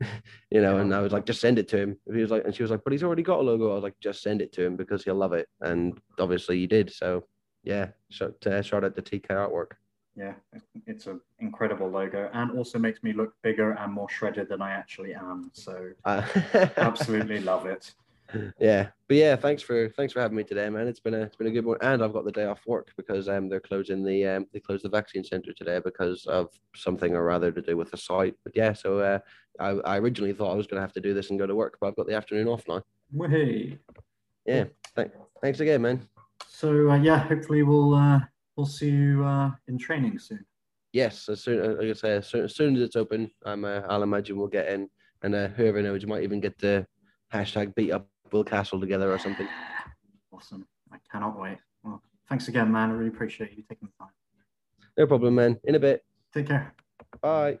you 0.50 0.60
know, 0.60 0.76
and 0.76 0.94
I 0.94 1.00
was 1.00 1.10
like, 1.10 1.24
just 1.24 1.40
send 1.40 1.58
it 1.58 1.68
to 1.68 1.78
him. 1.78 1.96
He 2.12 2.20
was 2.20 2.30
like, 2.30 2.44
and 2.44 2.54
she 2.54 2.62
was 2.62 2.70
like, 2.70 2.84
but 2.84 2.92
he's 2.92 3.02
already 3.02 3.22
got 3.22 3.40
a 3.40 3.42
logo. 3.42 3.70
I 3.70 3.74
was 3.74 3.82
like, 3.82 3.98
just 4.00 4.22
send 4.22 4.42
it 4.42 4.52
to 4.52 4.64
him 4.64 4.76
because 4.76 5.02
he'll 5.02 5.14
love 5.14 5.32
it. 5.32 5.48
And 5.62 5.98
obviously, 6.18 6.58
he 6.58 6.66
did. 6.66 6.92
So, 6.92 7.24
yeah, 7.64 7.88
shout, 8.10 8.46
uh, 8.46 8.60
shout 8.60 8.84
out 8.84 8.94
to 8.94 9.00
TK 9.00 9.28
Artwork. 9.28 9.72
Yeah, 10.16 10.34
it's 10.86 11.06
an 11.06 11.18
incredible 11.38 11.88
logo 11.88 12.28
and 12.34 12.50
also 12.58 12.78
makes 12.78 13.02
me 13.02 13.14
look 13.14 13.32
bigger 13.42 13.72
and 13.72 13.90
more 13.90 14.10
shredded 14.10 14.50
than 14.50 14.60
I 14.60 14.72
actually 14.72 15.14
am. 15.14 15.50
So, 15.54 15.92
uh, 16.04 16.26
absolutely 16.76 17.40
love 17.40 17.64
it 17.64 17.94
yeah 18.58 18.88
but 19.08 19.16
yeah 19.16 19.36
thanks 19.36 19.62
for 19.62 19.88
thanks 19.90 20.12
for 20.12 20.20
having 20.20 20.36
me 20.36 20.44
today 20.44 20.68
man. 20.68 20.86
It's 20.86 21.00
been 21.00 21.14
a 21.14 21.22
it's 21.22 21.36
been 21.36 21.46
a 21.46 21.50
good 21.50 21.64
one 21.64 21.78
and 21.80 22.02
i've 22.02 22.12
got 22.12 22.24
the 22.24 22.32
day 22.32 22.44
off 22.44 22.60
work 22.66 22.92
because 22.96 23.28
um 23.28 23.48
they're 23.48 23.60
closing 23.60 24.04
the 24.04 24.26
um 24.26 24.46
they 24.52 24.60
closed 24.60 24.84
the 24.84 24.88
vaccine 24.88 25.24
center 25.24 25.52
today 25.52 25.80
because 25.84 26.26
of 26.26 26.48
something 26.74 27.14
or 27.14 27.24
rather 27.24 27.50
to 27.50 27.62
do 27.62 27.76
with 27.76 27.90
the 27.90 27.96
site. 27.96 28.34
But 28.44 28.54
yeah 28.54 28.72
so 28.72 28.98
uh 28.98 29.18
i, 29.58 29.70
I 29.94 29.98
originally 29.98 30.32
thought 30.32 30.52
i 30.52 30.56
was 30.56 30.66
going 30.66 30.76
to 30.76 30.82
have 30.82 30.92
to 30.92 31.00
do 31.00 31.14
this 31.14 31.30
and 31.30 31.38
go 31.38 31.46
to 31.46 31.54
work 31.54 31.78
but 31.80 31.88
i've 31.88 31.96
got 31.96 32.06
the 32.06 32.14
afternoon 32.14 32.48
off 32.48 32.64
now. 32.68 32.82
Hey 33.28 33.78
yeah 34.46 34.64
th- 34.96 35.10
thanks 35.42 35.60
again 35.60 35.82
man. 35.82 36.08
So 36.46 36.90
uh, 36.90 36.96
yeah 36.96 37.18
hopefully 37.18 37.62
we'll 37.62 37.94
uh 37.94 38.20
we'll 38.56 38.66
see 38.66 38.90
you 38.90 39.24
uh 39.24 39.50
in 39.68 39.78
training 39.78 40.18
soon. 40.18 40.44
Yes 40.92 41.28
as 41.28 41.42
soon 41.42 41.64
uh, 41.64 41.74
like 41.80 41.90
i 41.90 41.92
say 41.92 42.16
as 42.16 42.26
soon, 42.28 42.44
as 42.44 42.54
soon 42.54 42.76
as 42.76 42.82
it's 42.82 42.96
open 42.96 43.30
i'm 43.44 43.64
uh, 43.64 43.80
i'll 43.88 44.02
imagine 44.02 44.36
we'll 44.36 44.48
get 44.48 44.68
in 44.68 44.88
and 45.22 45.34
uh, 45.34 45.48
whoever 45.48 45.82
knows 45.82 46.02
you 46.02 46.08
might 46.08 46.22
even 46.22 46.40
get 46.40 46.58
the 46.58 46.86
hashtag 47.32 47.74
beat 47.74 47.92
up 47.92 48.08
Will 48.32 48.44
Castle 48.44 48.80
together 48.80 49.12
or 49.12 49.18
something. 49.18 49.48
Awesome. 50.32 50.64
I 50.92 50.96
cannot 51.10 51.38
wait. 51.38 51.58
Well, 51.82 52.00
thanks 52.28 52.48
again, 52.48 52.70
man. 52.70 52.90
I 52.90 52.92
really 52.92 53.08
appreciate 53.08 53.50
you 53.50 53.64
taking 53.68 53.88
the 53.88 54.04
time. 54.04 54.12
No 54.96 55.06
problem, 55.06 55.34
man. 55.34 55.58
In 55.64 55.74
a 55.74 55.78
bit. 55.78 56.04
Take 56.32 56.46
care. 56.46 56.72
Bye. 57.20 57.58